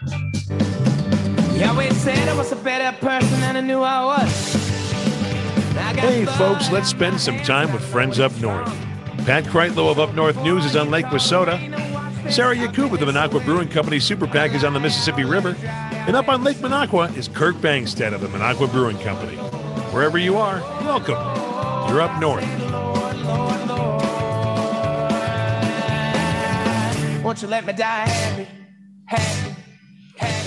You 0.00 1.66
always 1.66 1.96
said 1.96 2.28
I 2.28 2.34
was 2.36 2.52
a 2.52 2.56
better 2.56 2.96
person 2.98 3.40
than 3.40 3.56
I 3.56 3.60
knew 3.60 3.80
I 3.80 4.04
was. 4.04 4.56
I 5.76 5.94
Hey, 5.94 6.24
folks, 6.24 6.70
let's 6.70 6.88
spend 6.88 7.20
some 7.20 7.38
time 7.40 7.72
with 7.72 7.84
friends 7.84 8.18
up 8.18 8.34
north. 8.40 8.68
Pat 9.24 9.44
Kreitlow 9.44 9.90
of 9.90 9.98
Up 9.98 10.14
North 10.14 10.36
News 10.42 10.64
is 10.64 10.76
on 10.76 10.90
Lake 10.90 11.06
Wissota. 11.06 11.58
Sarah 12.30 12.56
Yakub 12.56 12.92
of 12.92 13.00
the 13.00 13.06
Minocqua 13.06 13.44
Brewing 13.44 13.68
Company 13.68 14.00
Super 14.00 14.26
PAC 14.26 14.54
is 14.54 14.64
on 14.64 14.72
the 14.72 14.80
Mississippi 14.80 15.24
River. 15.24 15.54
And 15.62 16.16
up 16.16 16.28
on 16.28 16.42
Lake 16.42 16.56
Minocqua 16.58 17.16
is 17.16 17.28
Kirk 17.28 17.56
Bangstad 17.56 18.12
of 18.12 18.20
the 18.20 18.28
Minocqua 18.28 18.70
Brewing 18.72 18.98
Company. 18.98 19.36
Wherever 19.92 20.18
you 20.18 20.38
are, 20.38 20.60
welcome. 20.80 21.14
You're 21.88 22.00
up 22.00 22.20
north. 22.20 22.42
Won't 27.22 27.42
you 27.42 27.48
let 27.48 27.64
me 27.66 27.72
die 27.72 28.08
happy? 28.08 28.48
Happy. 29.06 29.41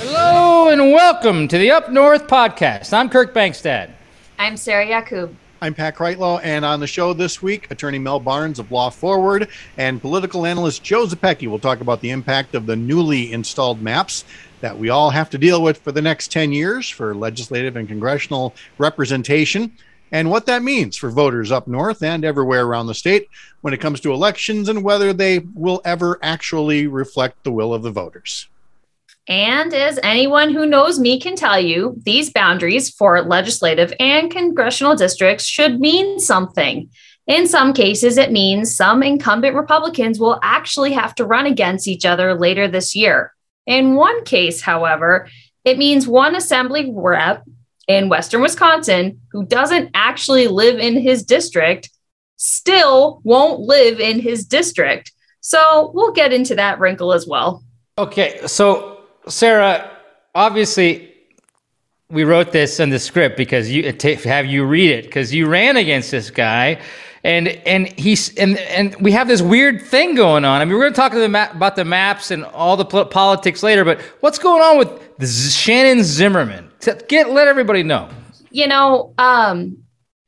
Hello 0.08 0.70
and 0.70 0.92
welcome 0.92 1.48
to 1.48 1.58
the 1.58 1.72
Up 1.72 1.92
North 1.92 2.28
podcast. 2.28 2.94
I'm 2.94 3.10
Kirk 3.10 3.34
Bangstad. 3.34 3.90
I'm 4.38 4.56
Sarah 4.56 4.86
Yakub. 4.88 5.36
I'm 5.64 5.74
Pat 5.74 5.96
Kreitlow, 5.96 6.40
and 6.44 6.64
on 6.64 6.80
the 6.80 6.86
show 6.86 7.12
this 7.12 7.42
week, 7.42 7.72
attorney 7.72 7.98
Mel 7.98 8.20
Barnes 8.20 8.60
of 8.60 8.72
Law 8.72 8.92
Forward 8.92 9.48
and 9.78 10.00
political 10.00 10.46
analyst 10.46 10.84
Joe 10.84 11.08
Zepecki 11.08 11.48
will 11.48 11.58
talk 11.58 11.82
about 11.82 12.02
the 12.02 12.12
impact 12.12 12.54
of 12.54 12.68
the 12.68 12.76
newly 12.76 13.34
installed 13.34 13.82
maps 13.82 14.26
that 14.62 14.78
we 14.78 14.90
all 14.90 15.10
have 15.10 15.32
to 15.32 15.40
deal 15.40 15.64
with 15.64 15.80
for 15.80 15.92
the 15.92 16.04
next 16.04 16.32
10 16.32 16.54
years 16.54 16.88
for 16.88 17.16
legislative 17.16 17.76
and 17.76 17.88
congressional 17.88 18.54
representation 18.78 19.72
and 20.12 20.30
what 20.30 20.46
that 20.46 20.62
means 20.62 20.96
for 20.96 21.10
voters 21.10 21.52
up 21.52 21.68
north 21.68 22.04
and 22.04 22.24
everywhere 22.24 22.64
around 22.64 22.86
the 22.86 22.94
state 22.94 23.28
when 23.62 23.74
it 23.74 23.82
comes 23.82 24.00
to 24.02 24.14
elections 24.14 24.70
and 24.70 24.84
whether 24.84 25.14
they 25.14 25.40
will 25.56 25.82
ever 25.84 26.20
actually 26.22 26.86
reflect 26.86 27.44
the 27.44 27.52
will 27.52 27.74
of 27.74 27.82
the 27.82 27.90
voters. 27.90 28.48
And 29.28 29.74
as 29.74 30.00
anyone 30.04 30.54
who 30.54 30.68
knows 30.68 31.00
me 31.00 31.20
can 31.20 31.36
tell 31.36 31.60
you, 31.60 31.96
these 32.04 32.30
boundaries 32.30 32.90
for 32.90 33.22
legislative 33.24 33.92
and 34.00 34.30
congressional 34.30 34.96
districts 34.96 35.46
should 35.46 35.80
mean 35.80 36.20
something. 36.20 36.90
In 37.26 37.48
some 37.48 37.74
cases, 37.74 38.18
it 38.18 38.32
means 38.32 38.76
some 38.76 39.02
incumbent 39.02 39.56
Republicans 39.56 40.20
will 40.20 40.40
actually 40.44 40.94
have 40.94 41.16
to 41.16 41.26
run 41.26 41.48
against 41.48 41.88
each 41.88 42.06
other 42.06 42.36
later 42.36 42.68
this 42.68 42.96
year. 42.96 43.34
In 43.66 43.96
one 43.96 44.24
case, 44.26 44.62
however, 44.62 45.28
it 45.64 45.80
means 45.80 46.08
one 46.08 46.36
assembly 46.36 46.92
rep 46.94 47.44
in 47.88 48.10
Western 48.10 48.42
Wisconsin 48.42 49.22
who 49.32 49.44
doesn't 49.44 49.90
actually 49.96 50.48
live 50.48 50.80
in 50.80 50.98
his 50.98 51.24
district 51.24 51.90
still 52.38 53.22
won't 53.24 53.62
live 53.62 54.00
in 54.00 54.20
his 54.20 54.46
district. 54.46 55.12
So 55.42 55.92
we'll 55.96 56.12
get 56.12 56.32
into 56.32 56.56
that 56.56 56.80
wrinkle 56.80 57.14
as 57.14 57.26
well. 57.28 57.64
Okay, 57.98 58.46
so 58.46 58.95
Sarah, 59.28 59.90
obviously, 60.34 61.12
we 62.10 62.24
wrote 62.24 62.52
this 62.52 62.80
in 62.80 62.90
the 62.90 63.00
script 63.00 63.38
because 63.38 63.72
you 63.72 63.92
to 63.92 64.16
have 64.16 64.46
you 64.46 64.66
read 64.66 64.92
it 64.92 65.06
because 65.06 65.34
you 65.34 65.48
ran 65.48 65.78
against 65.78 66.12
this 66.12 66.30
guy, 66.30 66.80
and 67.24 67.48
and 67.48 67.88
he's 68.00 68.36
and 68.38 68.58
and 68.58 68.96
we 69.02 69.12
have 69.12 69.28
this 69.28 69.42
weird 69.42 69.82
thing 69.82 70.16
going 70.16 70.46
on. 70.46 70.62
I 70.62 70.66
mean, 70.66 70.76
we're 70.76 70.90
going 70.90 70.94
to 70.94 70.98
talk 70.98 71.14
about 71.54 71.76
the 71.76 71.86
maps 71.86 72.30
and 72.32 72.46
all 72.46 72.78
the 72.78 72.86
pol- 72.86 73.06
politics 73.06 73.64
later, 73.64 73.84
but 73.84 74.00
what's 74.20 74.38
going 74.38 74.62
on 74.62 74.78
with 74.78 75.52
Shannon 75.52 76.04
Zimmerman? 76.04 76.70
Get 77.08 77.32
let 77.32 77.48
everybody 77.48 77.82
know. 77.84 78.10
you 78.52 78.68
know, 78.68 79.14
um, 79.18 79.78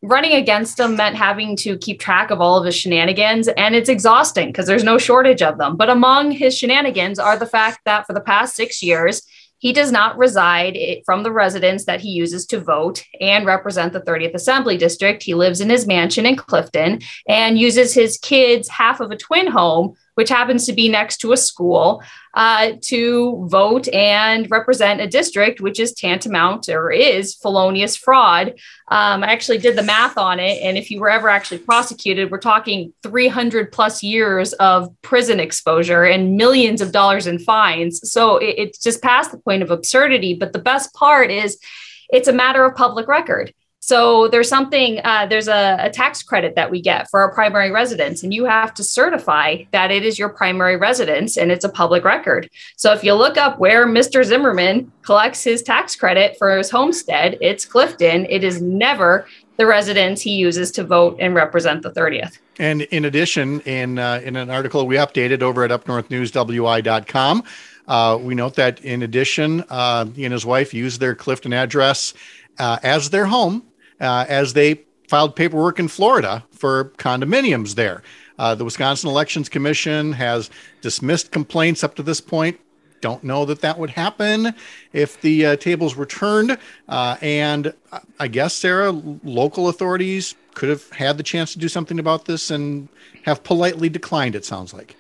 running 0.04 0.34
against 0.34 0.80
him 0.80 0.96
meant 0.96 1.16
having 1.16 1.56
to 1.58 1.78
keep 1.78 2.00
track 2.00 2.30
of 2.30 2.40
all 2.40 2.58
of 2.58 2.66
his 2.66 2.76
shenanigans, 2.76 3.48
and 3.48 3.76
it's 3.76 3.90
exhausting 3.90 4.50
because 4.50 4.68
there's 4.68 4.84
no 4.84 4.98
shortage 4.98 5.42
of 5.42 5.58
them. 5.58 5.76
But 5.76 5.90
among 5.90 6.32
his 6.32 6.58
shenanigans 6.58 7.20
are 7.20 7.38
the 7.38 7.46
fact 7.46 7.80
that 7.86 8.06
for 8.06 8.14
the 8.14 8.22
past 8.22 8.56
six 8.56 8.84
years, 8.84 9.22
he 9.60 9.74
does 9.74 9.92
not 9.92 10.18
reside 10.18 10.78
from 11.04 11.24
the 11.24 11.32
residence 11.32 11.86
that 11.86 12.02
he 12.02 12.10
uses 12.10 12.46
to 12.48 12.60
vote 12.60 13.04
and 13.20 13.46
represent 13.46 13.92
the 13.92 14.02
30th 14.02 14.36
Assembly 14.36 14.78
District. 14.78 15.24
He 15.24 15.34
lives 15.34 15.62
in 15.62 15.70
his 15.70 15.88
mansion 15.88 16.28
in 16.28 16.36
Clifton 16.36 17.00
and 17.28 17.58
uses 17.58 17.94
his 17.94 18.18
kids' 18.18 18.70
half 18.70 19.00
of 19.00 19.10
a 19.10 19.18
twin 19.18 19.48
home, 19.48 19.96
which 20.14 20.30
happens 20.30 20.68
to 20.68 20.74
be 20.74 20.90
next 20.90 21.18
to 21.18 21.32
a 21.32 21.38
school, 21.38 22.04
uh, 22.38 22.74
to 22.82 23.48
vote 23.50 23.88
and 23.88 24.50
represent 24.52 25.02
a 25.02 25.08
district 25.08 25.60
which 25.60 25.80
is 25.80 25.92
tantamount 25.92 26.70
or 26.70 26.92
is 26.92 27.34
felonious 27.34 27.96
fraud. 27.96 28.50
Um, 28.90 29.24
I 29.24 29.32
actually 29.32 29.58
did 29.58 29.76
the 29.76 29.82
math 29.82 30.20
on 30.20 30.40
it. 30.40 30.62
And 30.62 30.78
if 30.78 30.92
you 30.92 31.00
were 31.00 31.10
ever 31.10 31.30
actually 31.30 31.58
prosecuted, 31.58 32.30
we're 32.30 32.38
talking 32.38 32.94
300 33.02 33.72
plus 33.72 34.04
years 34.04 34.54
of 34.54 34.96
prison 35.02 35.40
exposure 35.40 36.04
and 36.04 36.38
millions 36.38 36.80
of 36.80 36.92
dollars 36.92 37.26
in 37.26 37.40
fines. 37.40 38.08
So 38.08 38.38
it, 38.38 38.54
it's 38.60 38.78
just 38.78 39.02
past 39.02 39.32
the 39.32 39.40
point 39.40 39.64
of 39.64 39.72
absurdity. 39.72 40.36
But 40.36 40.54
the 40.54 40.60
best 40.60 40.94
part 40.94 41.32
is 41.32 41.58
it's 42.10 42.28
a 42.28 42.34
matter 42.34 42.64
of 42.64 42.76
public 42.76 43.08
record. 43.08 43.52
So 43.80 44.28
there's 44.28 44.50
something, 44.50 45.00
uh, 45.04 45.28
there's 45.28 45.48
a, 45.48 45.78
a 45.80 45.90
tax 45.90 46.24
credit 46.24 46.56
that 46.56 46.72
we 46.72 46.82
get 46.82 47.10
for 47.10 47.22
our 47.22 47.32
primary 47.32 47.72
residence, 47.72 48.24
and 48.24 48.34
you 48.34 48.46
have 48.46 48.74
to 48.76 48.84
certify 48.84 49.64
that 49.72 49.92
it 49.92 50.04
is 50.04 50.18
your 50.20 50.30
primary 50.30 50.76
residence 50.76 51.38
and 51.38 51.52
it's 51.52 51.64
a 51.64 51.70
public 51.70 52.04
record. 52.04 52.50
So 52.76 52.92
if 52.92 53.04
you 53.04 53.14
look 53.14 53.38
up 53.38 53.60
where 53.60 53.86
Mr. 53.86 54.24
Zimmerman 54.24 54.92
collects 55.04 55.44
his 55.44 55.62
tax 55.62 55.96
credit 55.96 56.38
for 56.38 56.58
his 56.58 56.70
homestead, 56.70 57.38
it's 57.40 57.66
Clifton. 57.66 58.26
It 58.30 58.44
is 58.44 58.62
never 58.62 59.28
the 59.58 59.66
residence 59.66 60.22
he 60.22 60.36
uses 60.36 60.72
to 60.72 60.84
vote 60.84 61.18
and 61.20 61.34
represent 61.36 61.82
the 61.82 61.92
30th. 61.92 62.38
And 62.60 62.84
in 62.84 63.06
addition, 63.06 63.62
in 63.62 64.00
uh, 64.00 64.22
in 64.24 64.36
an 64.36 64.50
article 64.50 64.88
we 64.88 64.96
updated 64.96 65.42
over 65.42 65.64
at 65.64 65.72
upnorthnewswi.com, 65.72 67.44
uh, 67.88 68.20
we 68.22 68.36
note 68.36 68.56
that 68.56 68.82
in 68.82 69.04
addition, 69.04 69.64
uh, 69.70 70.06
he 70.06 70.26
and 70.26 70.34
his 70.34 70.46
wife 70.46 70.74
used 70.74 71.00
their 71.00 71.16
Clifton 71.16 71.54
address 71.54 72.14
uh, 72.60 72.80
as 72.84 73.10
their 73.10 73.26
home 73.26 73.64
uh, 74.00 74.26
as 74.28 74.54
they 74.54 74.82
filed 75.08 75.36
paperwork 75.36 75.80
in 75.80 75.88
Florida 75.88 76.44
for 76.52 76.86
condominiums 76.98 77.76
there. 77.76 78.04
Uh, 78.40 78.54
the 78.54 78.66
Wisconsin 78.66 79.10
Elections 79.10 79.50
Commission 79.50 80.14
has 80.14 80.50
dismissed 80.82 81.32
complaints 81.32 81.84
up 81.84 81.96
to 81.96 82.04
this 82.04 82.22
point. 82.22 82.60
Don't 83.00 83.24
know 83.24 83.46
that 83.46 83.62
that 83.62 83.78
would 83.78 83.92
happen 83.92 84.54
if 84.92 85.22
the 85.22 85.46
uh, 85.46 85.56
tables 85.58 85.96
were 85.96 86.06
turned. 86.06 86.58
Uh, 86.90 87.16
and 87.22 87.74
I 88.20 88.28
guess, 88.28 88.54
Sarah, 88.54 88.92
local 88.92 89.70
authorities 89.70 90.36
could 90.56 90.70
have 90.70 90.90
had 90.90 91.18
the 91.18 91.24
chance 91.24 91.54
to 91.54 91.60
do 91.60 91.68
something 91.68 92.00
about 92.00 92.26
this 92.26 92.50
and 92.50 92.90
have 93.24 93.44
politely 93.44 93.90
declined, 93.90 94.36
it 94.36 94.46
sounds 94.46 94.74
like. 94.74 94.96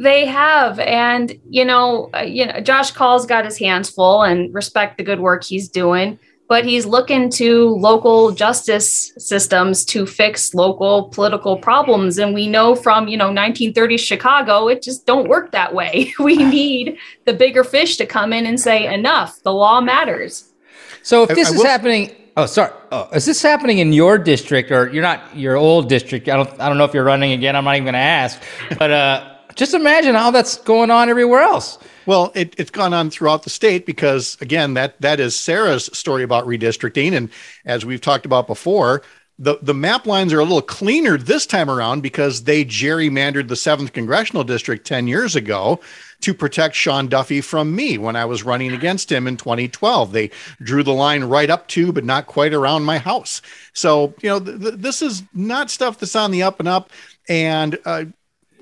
They 0.00 0.26
have, 0.26 0.78
and 0.78 1.38
you 1.48 1.64
know, 1.64 2.10
uh, 2.14 2.20
you 2.20 2.46
know, 2.46 2.60
Josh 2.60 2.92
Kaul's 2.92 3.26
got 3.26 3.44
his 3.44 3.58
hands 3.58 3.90
full, 3.90 4.22
and 4.22 4.54
respect 4.54 4.96
the 4.96 5.02
good 5.02 5.18
work 5.18 5.42
he's 5.42 5.68
doing. 5.68 6.20
But 6.48 6.64
he's 6.64 6.86
looking 6.86 7.28
to 7.32 7.68
local 7.76 8.32
justice 8.32 9.12
systems 9.18 9.84
to 9.86 10.06
fix 10.06 10.54
local 10.54 11.10
political 11.10 11.58
problems, 11.58 12.16
and 12.18 12.32
we 12.34 12.48
know 12.48 12.74
from 12.74 13.06
you 13.06 13.16
know 13.18 13.28
1930s 13.30 14.00
Chicago, 14.00 14.66
it 14.68 14.82
just 14.82 15.04
don't 15.06 15.28
work 15.28 15.52
that 15.52 15.74
way. 15.74 16.12
We 16.18 16.36
need 16.58 16.96
the 17.26 17.34
bigger 17.34 17.64
fish 17.64 17.96
to 17.98 18.06
come 18.06 18.32
in 18.32 18.46
and 18.46 18.58
say 18.58 18.92
enough. 18.92 19.42
The 19.42 19.52
law 19.52 19.80
matters. 19.82 20.50
So 21.02 21.22
if 21.24 21.30
I- 21.30 21.34
this 21.34 21.48
I 21.50 21.52
is 21.52 21.58
will- 21.58 21.66
happening, 21.66 22.10
oh 22.36 22.46
sorry, 22.46 22.72
oh, 22.92 23.08
is 23.12 23.26
this 23.26 23.42
happening 23.42 23.78
in 23.78 23.92
your 23.92 24.16
district 24.16 24.70
or 24.70 24.88
you're 24.92 25.02
not 25.02 25.20
your 25.36 25.56
old 25.56 25.88
district? 25.88 26.28
I 26.28 26.36
don't, 26.36 26.60
I 26.60 26.68
don't 26.68 26.78
know 26.78 26.84
if 26.84 26.94
you're 26.94 27.04
running 27.04 27.32
again. 27.32 27.56
I'm 27.56 27.64
not 27.64 27.74
even 27.76 27.84
going 27.84 27.92
to 27.94 27.98
ask, 27.98 28.40
but 28.78 28.90
uh, 28.90 29.34
just 29.58 29.74
imagine 29.74 30.14
how 30.14 30.30
that's 30.30 30.56
going 30.58 30.90
on 30.90 31.10
everywhere 31.10 31.42
else. 31.42 31.78
Well, 32.06 32.30
it, 32.34 32.54
it's 32.56 32.70
gone 32.70 32.94
on 32.94 33.10
throughout 33.10 33.42
the 33.42 33.50
state 33.50 33.84
because, 33.84 34.38
again, 34.40 34.74
that 34.74 34.98
that 35.02 35.20
is 35.20 35.38
Sarah's 35.38 35.86
story 35.92 36.22
about 36.22 36.46
redistricting, 36.46 37.12
and 37.12 37.28
as 37.66 37.84
we've 37.84 38.00
talked 38.00 38.24
about 38.24 38.46
before, 38.46 39.02
the 39.38 39.58
the 39.60 39.74
map 39.74 40.06
lines 40.06 40.32
are 40.32 40.38
a 40.38 40.44
little 40.44 40.62
cleaner 40.62 41.18
this 41.18 41.44
time 41.44 41.68
around 41.68 42.02
because 42.02 42.44
they 42.44 42.64
gerrymandered 42.64 43.48
the 43.48 43.56
seventh 43.56 43.92
congressional 43.92 44.44
district 44.44 44.86
ten 44.86 45.08
years 45.08 45.36
ago 45.36 45.80
to 46.20 46.32
protect 46.34 46.74
Sean 46.76 47.08
Duffy 47.08 47.40
from 47.40 47.74
me 47.74 47.98
when 47.98 48.16
I 48.16 48.24
was 48.24 48.42
running 48.42 48.72
against 48.72 49.10
him 49.10 49.26
in 49.26 49.36
2012. 49.36 50.12
They 50.12 50.30
drew 50.62 50.82
the 50.82 50.92
line 50.92 51.24
right 51.24 51.50
up 51.50 51.68
to, 51.68 51.92
but 51.92 52.04
not 52.04 52.26
quite 52.26 52.54
around 52.54 52.84
my 52.84 52.98
house. 52.98 53.42
So 53.72 54.14
you 54.22 54.28
know, 54.28 54.40
th- 54.40 54.60
th- 54.60 54.74
this 54.74 55.02
is 55.02 55.24
not 55.34 55.70
stuff 55.70 55.98
that's 55.98 56.16
on 56.16 56.30
the 56.30 56.42
up 56.44 56.58
and 56.60 56.68
up, 56.68 56.90
and 57.28 57.78
uh, 57.84 58.04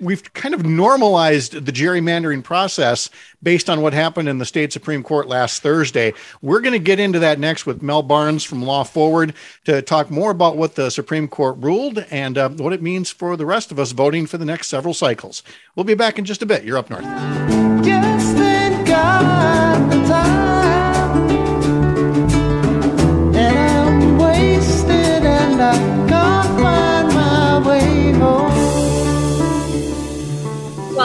we've 0.00 0.32
kind 0.34 0.54
of 0.54 0.64
normalized 0.64 1.64
the 1.64 1.72
gerrymandering 1.72 2.42
process 2.42 3.10
based 3.42 3.70
on 3.70 3.80
what 3.80 3.92
happened 3.92 4.28
in 4.28 4.38
the 4.38 4.44
state 4.44 4.72
Supreme 4.72 5.02
Court 5.02 5.28
last 5.28 5.62
Thursday. 5.62 6.12
We're 6.42 6.60
going 6.60 6.72
to 6.72 6.78
get 6.78 7.00
into 7.00 7.18
that 7.20 7.38
next 7.38 7.66
with 7.66 7.82
Mel 7.82 8.02
Barnes 8.02 8.44
from 8.44 8.62
Law 8.62 8.84
Forward 8.84 9.34
to 9.64 9.82
talk 9.82 10.10
more 10.10 10.30
about 10.30 10.56
what 10.56 10.74
the 10.74 10.90
Supreme 10.90 11.28
Court 11.28 11.56
ruled 11.58 12.04
and 12.10 12.38
uh, 12.38 12.48
what 12.50 12.72
it 12.72 12.82
means 12.82 13.10
for 13.10 13.36
the 13.36 13.46
rest 13.46 13.70
of 13.70 13.78
us 13.78 13.92
voting 13.92 14.26
for 14.26 14.38
the 14.38 14.44
next 14.44 14.68
several 14.68 14.94
cycles. 14.94 15.42
We'll 15.74 15.84
be 15.84 15.94
back 15.94 16.18
in 16.18 16.24
just 16.24 16.42
a 16.42 16.46
bit. 16.46 16.64
You're 16.64 16.78
up 16.78 16.90
north. 16.90 17.04
Just 17.84 18.15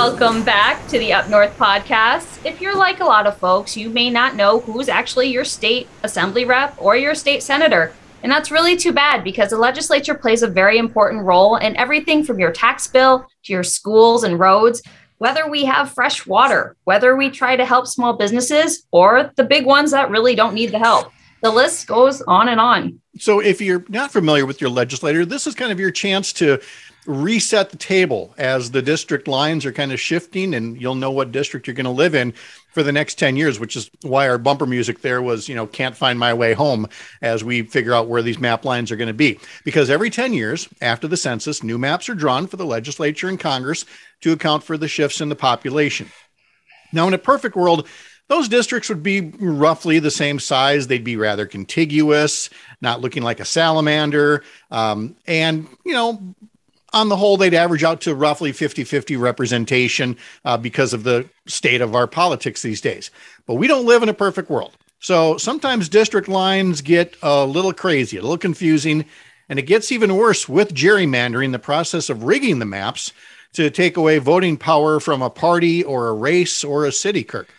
Welcome 0.03 0.43
back 0.43 0.87
to 0.87 0.97
the 0.97 1.13
Up 1.13 1.29
North 1.29 1.55
podcast. 1.59 2.43
if 2.43 2.59
you're 2.59 2.75
like 2.75 3.01
a 3.01 3.05
lot 3.05 3.27
of 3.27 3.37
folks, 3.37 3.77
you 3.77 3.87
may 3.87 4.09
not 4.09 4.35
know 4.35 4.59
who's 4.61 4.89
actually 4.89 5.27
your 5.27 5.45
state 5.45 5.87
assembly 6.01 6.43
rep 6.43 6.75
or 6.79 6.97
your 6.97 7.13
state 7.13 7.43
senator. 7.43 7.93
And 8.23 8.31
that's 8.31 8.49
really 8.49 8.75
too 8.75 8.93
bad 8.93 9.23
because 9.23 9.51
the 9.51 9.59
legislature 9.59 10.15
plays 10.15 10.41
a 10.41 10.47
very 10.47 10.79
important 10.79 11.23
role 11.23 11.55
in 11.57 11.77
everything 11.77 12.23
from 12.23 12.39
your 12.39 12.51
tax 12.51 12.87
bill 12.87 13.27
to 13.43 13.53
your 13.53 13.61
schools 13.61 14.23
and 14.23 14.39
roads, 14.39 14.81
whether 15.19 15.47
we 15.47 15.65
have 15.65 15.93
fresh 15.93 16.25
water, 16.25 16.75
whether 16.83 17.15
we 17.15 17.29
try 17.29 17.55
to 17.55 17.63
help 17.63 17.85
small 17.85 18.13
businesses 18.13 18.87
or 18.89 19.31
the 19.35 19.43
big 19.43 19.67
ones 19.67 19.91
that 19.91 20.09
really 20.09 20.33
don't 20.33 20.55
need 20.55 20.71
the 20.71 20.79
help. 20.79 21.11
The 21.43 21.51
list 21.51 21.85
goes 21.85 22.23
on 22.23 22.49
and 22.49 22.59
on. 22.59 22.99
So, 23.19 23.39
if 23.39 23.61
you're 23.61 23.85
not 23.89 24.11
familiar 24.11 24.45
with 24.45 24.61
your 24.61 24.69
legislator, 24.69 25.25
this 25.25 25.45
is 25.45 25.53
kind 25.53 25.71
of 25.71 25.79
your 25.79 25.91
chance 25.91 26.33
to 26.33 26.59
reset 27.05 27.71
the 27.71 27.77
table 27.77 28.33
as 28.37 28.71
the 28.71 28.81
district 28.81 29.27
lines 29.27 29.65
are 29.65 29.71
kind 29.71 29.91
of 29.91 29.99
shifting 29.99 30.53
and 30.53 30.79
you'll 30.79 30.93
know 30.93 31.09
what 31.09 31.31
district 31.31 31.65
you're 31.65 31.73
going 31.73 31.85
to 31.85 31.89
live 31.89 32.13
in 32.13 32.31
for 32.71 32.83
the 32.83 32.91
next 32.91 33.15
10 33.15 33.35
years 33.35 33.59
which 33.59 33.75
is 33.75 33.89
why 34.03 34.29
our 34.29 34.37
bumper 34.37 34.67
music 34.67 35.01
there 35.01 35.21
was 35.21 35.49
you 35.49 35.55
know 35.55 35.65
can't 35.65 35.97
find 35.97 36.19
my 36.19 36.31
way 36.33 36.53
home 36.53 36.87
as 37.21 37.43
we 37.43 37.63
figure 37.63 37.93
out 37.93 38.07
where 38.07 38.21
these 38.21 38.39
map 38.39 38.65
lines 38.65 38.91
are 38.91 38.95
going 38.95 39.07
to 39.07 39.13
be 39.13 39.39
because 39.65 39.89
every 39.89 40.11
10 40.11 40.33
years 40.33 40.69
after 40.79 41.07
the 41.07 41.17
census 41.17 41.63
new 41.63 41.79
maps 41.79 42.07
are 42.07 42.15
drawn 42.15 42.45
for 42.45 42.57
the 42.57 42.65
legislature 42.65 43.27
and 43.27 43.39
congress 43.39 43.83
to 44.21 44.31
account 44.31 44.63
for 44.63 44.77
the 44.77 44.87
shifts 44.87 45.21
in 45.21 45.29
the 45.29 45.35
population 45.35 46.07
now 46.93 47.07
in 47.07 47.15
a 47.15 47.17
perfect 47.17 47.55
world 47.55 47.87
those 48.27 48.47
districts 48.47 48.87
would 48.87 49.03
be 49.03 49.19
roughly 49.41 49.99
the 49.99 50.09
same 50.09 50.39
size. 50.39 50.87
They'd 50.87 51.03
be 51.03 51.17
rather 51.17 51.45
contiguous, 51.45 52.49
not 52.79 53.01
looking 53.01 53.23
like 53.23 53.41
a 53.41 53.45
salamander. 53.45 54.45
Um, 54.69 55.17
and, 55.27 55.67
you 55.83 55.91
know, 55.91 56.33
on 56.93 57.09
the 57.09 57.15
whole, 57.15 57.37
they'd 57.37 57.53
average 57.53 57.83
out 57.83 58.01
to 58.01 58.15
roughly 58.15 58.51
50 58.51 58.83
50 58.83 59.15
representation 59.17 60.17
uh, 60.45 60.57
because 60.57 60.93
of 60.93 61.03
the 61.03 61.27
state 61.47 61.81
of 61.81 61.95
our 61.95 62.07
politics 62.07 62.61
these 62.61 62.81
days. 62.81 63.11
But 63.45 63.55
we 63.55 63.67
don't 63.67 63.85
live 63.85 64.03
in 64.03 64.09
a 64.09 64.13
perfect 64.13 64.49
world. 64.49 64.77
So 64.99 65.37
sometimes 65.37 65.89
district 65.89 66.27
lines 66.27 66.81
get 66.81 67.17
a 67.23 67.45
little 67.45 67.73
crazy, 67.73 68.17
a 68.17 68.21
little 68.21 68.37
confusing, 68.37 69.05
and 69.49 69.57
it 69.57 69.63
gets 69.63 69.91
even 69.91 70.15
worse 70.15 70.47
with 70.47 70.73
gerrymandering, 70.73 71.51
the 71.51 71.59
process 71.59 72.09
of 72.09 72.23
rigging 72.23 72.59
the 72.59 72.65
maps 72.65 73.11
to 73.53 73.69
take 73.69 73.97
away 73.97 74.17
voting 74.19 74.57
power 74.57 74.99
from 74.99 75.21
a 75.21 75.29
party 75.29 75.83
or 75.83 76.07
a 76.07 76.13
race 76.13 76.63
or 76.63 76.85
a 76.85 76.91
city, 76.91 77.23
Kirk. 77.23 77.49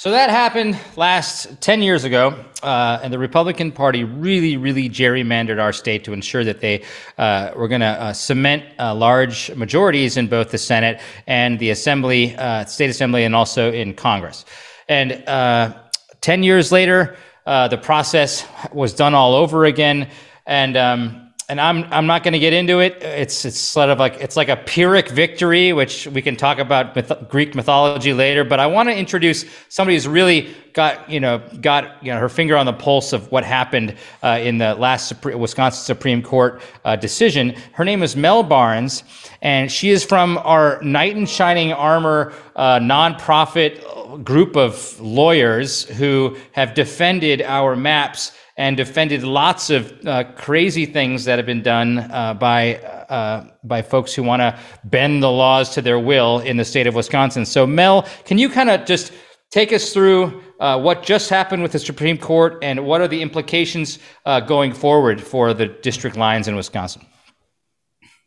So 0.00 0.12
that 0.12 0.30
happened 0.30 0.80
last 0.96 1.60
10 1.60 1.82
years 1.82 2.04
ago, 2.04 2.42
uh, 2.62 3.00
and 3.02 3.12
the 3.12 3.18
Republican 3.18 3.70
Party 3.70 4.02
really, 4.02 4.56
really 4.56 4.88
gerrymandered 4.88 5.60
our 5.60 5.74
state 5.74 6.04
to 6.04 6.14
ensure 6.14 6.42
that 6.42 6.62
they 6.62 6.84
uh, 7.18 7.50
were 7.54 7.68
going 7.68 7.82
to 7.82 7.86
uh, 7.86 8.14
cement 8.14 8.64
uh, 8.78 8.94
large 8.94 9.54
majorities 9.54 10.16
in 10.16 10.26
both 10.26 10.52
the 10.52 10.56
Senate 10.56 11.02
and 11.26 11.58
the 11.58 11.68
Assembly, 11.68 12.34
uh, 12.36 12.64
State 12.64 12.88
Assembly, 12.88 13.24
and 13.24 13.34
also 13.34 13.70
in 13.72 13.92
Congress. 13.92 14.46
And 14.88 15.22
uh, 15.28 15.74
10 16.22 16.44
years 16.44 16.72
later, 16.72 17.18
the 17.44 17.78
process 17.82 18.46
was 18.72 18.94
done 18.94 19.12
all 19.12 19.34
over 19.34 19.66
again. 19.66 20.08
And 20.46 20.78
um, 20.78 21.29
and 21.50 21.60
I'm 21.60 21.84
I'm 21.92 22.06
not 22.06 22.22
going 22.22 22.32
to 22.32 22.38
get 22.38 22.52
into 22.52 22.78
it. 22.78 23.02
It's 23.02 23.44
it's 23.44 23.58
sort 23.58 23.90
of 23.90 23.98
like 23.98 24.14
it's 24.20 24.36
like 24.36 24.48
a 24.48 24.56
Pyrrhic 24.56 25.08
victory, 25.08 25.72
which 25.72 26.06
we 26.06 26.22
can 26.22 26.36
talk 26.36 26.58
about 26.58 26.94
myth- 26.94 27.28
Greek 27.28 27.56
mythology 27.56 28.12
later. 28.12 28.44
But 28.44 28.60
I 28.60 28.68
want 28.68 28.88
to 28.88 28.96
introduce 28.96 29.44
somebody 29.68 29.96
who's 29.96 30.06
really 30.06 30.54
got 30.74 31.10
you 31.10 31.18
know 31.18 31.42
got 31.60 32.02
you 32.04 32.12
know 32.12 32.20
her 32.20 32.28
finger 32.28 32.56
on 32.56 32.66
the 32.66 32.72
pulse 32.72 33.12
of 33.12 33.32
what 33.32 33.42
happened 33.42 33.96
uh, 34.22 34.38
in 34.40 34.58
the 34.58 34.76
last 34.76 35.12
Supre- 35.12 35.36
Wisconsin 35.36 35.84
Supreme 35.84 36.22
Court 36.22 36.62
uh, 36.84 36.94
decision. 36.94 37.56
Her 37.72 37.84
name 37.84 38.04
is 38.04 38.14
Mel 38.14 38.44
Barnes, 38.44 39.02
and 39.42 39.72
she 39.72 39.90
is 39.90 40.04
from 40.04 40.38
our 40.38 40.80
Knight 40.82 41.16
in 41.16 41.26
Shining 41.26 41.72
Armor 41.72 42.32
uh, 42.54 42.78
nonprofit 42.78 44.24
group 44.24 44.56
of 44.56 45.00
lawyers 45.00 45.82
who 45.84 46.36
have 46.52 46.74
defended 46.74 47.42
our 47.42 47.74
maps 47.74 48.32
and 48.60 48.76
defended 48.76 49.22
lots 49.22 49.70
of 49.70 50.06
uh, 50.06 50.22
crazy 50.36 50.84
things 50.84 51.24
that 51.24 51.38
have 51.38 51.46
been 51.46 51.62
done 51.62 51.98
uh, 51.98 52.34
by 52.34 52.76
uh, 53.08 53.46
by 53.64 53.80
folks 53.80 54.14
who 54.14 54.22
want 54.22 54.40
to 54.40 54.56
bend 54.84 55.22
the 55.22 55.30
laws 55.30 55.70
to 55.70 55.80
their 55.80 55.98
will 55.98 56.40
in 56.40 56.58
the 56.58 56.64
state 56.64 56.86
of 56.86 56.94
Wisconsin. 56.94 57.46
So, 57.46 57.66
Mel, 57.66 58.06
can 58.26 58.36
you 58.36 58.50
kind 58.50 58.68
of 58.68 58.84
just 58.84 59.12
take 59.50 59.72
us 59.72 59.94
through 59.94 60.42
uh, 60.60 60.78
what 60.78 61.02
just 61.02 61.30
happened 61.30 61.62
with 61.62 61.72
the 61.72 61.78
Supreme 61.78 62.18
Court 62.18 62.58
and 62.62 62.84
what 62.84 63.00
are 63.00 63.08
the 63.08 63.22
implications 63.22 63.98
uh, 64.26 64.40
going 64.40 64.74
forward 64.74 65.22
for 65.22 65.54
the 65.54 65.66
district 65.66 66.16
lines 66.16 66.46
in 66.46 66.54
Wisconsin? 66.54 67.02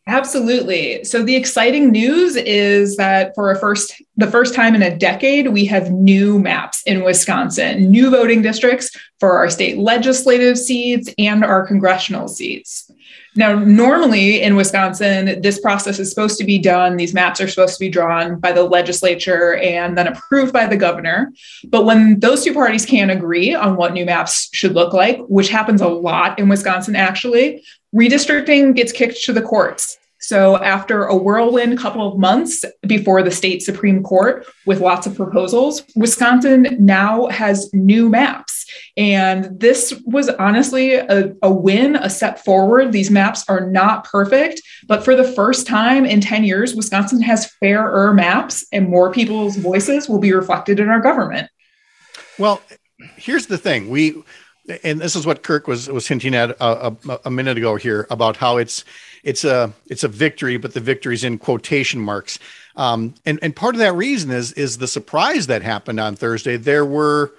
Absolutely. 0.06 1.04
So 1.06 1.24
the 1.24 1.36
exciting 1.36 1.92
news 1.92 2.36
is 2.36 2.98
that 2.98 3.34
for 3.36 3.52
a 3.52 3.60
first 3.60 4.02
the 4.18 4.30
first 4.30 4.54
time 4.54 4.76
in 4.76 4.84
a 4.84 4.96
decade 4.96 5.48
we 5.48 5.66
have 5.66 5.92
new 5.92 6.40
maps 6.40 6.84
in 6.84 7.04
Wisconsin, 7.04 7.90
new 7.90 8.12
voting 8.12 8.42
districts 8.42 8.92
for 9.22 9.38
our 9.38 9.50
state 9.50 9.78
legislative 9.78 10.58
seats 10.58 11.10
and 11.18 11.46
our 11.46 11.66
congressional 11.66 12.28
seats. 12.28 12.92
Now, 13.36 13.58
normally 13.58 14.42
in 14.42 14.56
Wisconsin, 14.56 15.42
this 15.42 15.60
process 15.60 15.98
is 15.98 16.10
supposed 16.10 16.38
to 16.38 16.44
be 16.44 16.60
done. 16.60 16.98
These 16.98 17.16
maps 17.16 17.42
are 17.42 17.48
supposed 17.48 17.74
to 17.76 17.80
be 17.80 17.90
drawn 17.90 18.40
by 18.40 18.52
the 18.52 18.64
legislature 18.64 19.56
and 19.56 19.98
then 19.98 20.08
approved 20.08 20.54
by 20.54 20.68
the 20.68 20.78
governor. 20.78 21.32
But 21.70 21.86
when 21.86 22.20
those 22.20 22.44
two 22.44 22.54
parties 22.54 22.86
can't 22.86 23.10
agree 23.10 23.56
on 23.56 23.76
what 23.76 23.94
new 23.94 24.06
maps 24.06 24.50
should 24.54 24.74
look 24.74 24.94
like, 24.94 25.20
which 25.30 25.50
happens 25.50 25.82
a 25.82 25.88
lot 25.88 26.38
in 26.38 26.48
Wisconsin 26.48 26.96
actually, 26.96 27.64
redistricting 27.94 28.76
gets 28.76 28.92
kicked 28.92 29.24
to 29.24 29.34
the 29.34 29.42
courts. 29.42 29.98
So, 30.24 30.56
after 30.64 31.04
a 31.04 31.18
whirlwind 31.18 31.78
couple 31.78 32.08
of 32.08 32.18
months 32.18 32.64
before 32.88 33.24
the 33.24 33.32
state 33.32 33.62
Supreme 33.62 34.02
Court 34.02 34.48
with 34.66 34.80
lots 34.80 35.06
of 35.06 35.18
proposals, 35.18 35.84
Wisconsin 35.98 36.78
now 36.80 37.28
has 37.28 37.70
new 37.74 38.08
maps. 38.08 38.66
And 38.96 39.60
this 39.60 39.94
was 40.06 40.30
honestly 40.30 40.94
a, 40.94 41.34
a, 41.42 41.52
win, 41.52 41.98
a 41.98 42.10
step 42.10 42.40
forward. 42.40 42.94
These 42.94 43.12
maps 43.12 43.44
are 43.50 43.70
not 43.70 44.06
perfect, 44.06 44.62
but 44.88 45.04
for 45.04 45.14
the 45.14 45.26
first 45.26 45.68
time 45.68 46.06
in 46.06 46.22
10 46.22 46.46
years, 46.46 46.74
Wisconsin 46.74 47.22
has 47.22 47.52
fairer 47.60 48.14
maps 48.14 48.66
and 48.72 48.88
more 48.88 49.12
people's 49.12 49.58
voices 49.58 50.08
will 50.08 50.20
be 50.20 50.32
reflected 50.32 50.80
in 50.80 50.88
our 50.88 51.02
government. 51.02 51.50
Well, 52.40 52.62
here's 53.18 53.48
the 53.48 53.58
thing. 53.58 53.90
We 53.90 54.24
and 54.84 55.00
this 55.00 55.16
is 55.16 55.26
what 55.26 55.44
Kirk 55.44 55.68
was 55.68 55.90
was 55.90 56.08
hinting 56.08 56.36
at 56.36 56.52
a, 56.52 56.96
a, 57.10 57.20
a 57.26 57.32
minute 57.32 57.58
ago 57.58 57.76
here 57.76 58.08
about 58.10 58.38
how 58.38 58.58
it's 58.58 58.86
it's 59.24 59.44
a 59.44 59.74
it's 59.88 60.04
a 60.04 60.08
victory, 60.08 60.58
but 60.58 60.74
the 60.74 60.80
victory's 60.80 61.24
in 61.24 61.38
quotation 61.38 62.00
marks. 62.00 62.40
Um, 62.76 63.14
and 63.26 63.40
and 63.42 63.56
part 63.56 63.76
of 63.76 63.80
that 63.80 63.94
reason 63.94 64.32
is 64.32 64.54
is 64.54 64.78
the 64.78 64.88
surprise 64.88 65.48
that 65.48 65.62
happened 65.62 66.00
on 66.00 66.16
Thursday. 66.16 66.58
There 66.58 66.86
were 66.86 67.34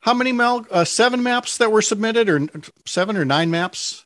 how 0.00 0.14
many 0.14 0.32
Mel 0.32 0.66
uh, 0.70 0.84
seven 0.84 1.22
maps 1.22 1.58
that 1.58 1.72
were 1.72 1.82
submitted, 1.82 2.28
or 2.28 2.48
seven 2.86 3.16
or 3.16 3.24
nine 3.24 3.50
maps? 3.50 4.04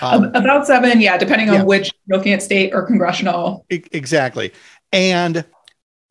Um, 0.00 0.24
About 0.34 0.66
seven, 0.66 1.00
yeah, 1.00 1.18
depending 1.18 1.50
on 1.50 1.54
yeah. 1.56 1.62
which 1.64 1.92
looking 2.08 2.32
at 2.32 2.42
state 2.42 2.72
or 2.72 2.86
congressional. 2.86 3.66
Exactly, 3.68 4.52
and 4.92 5.44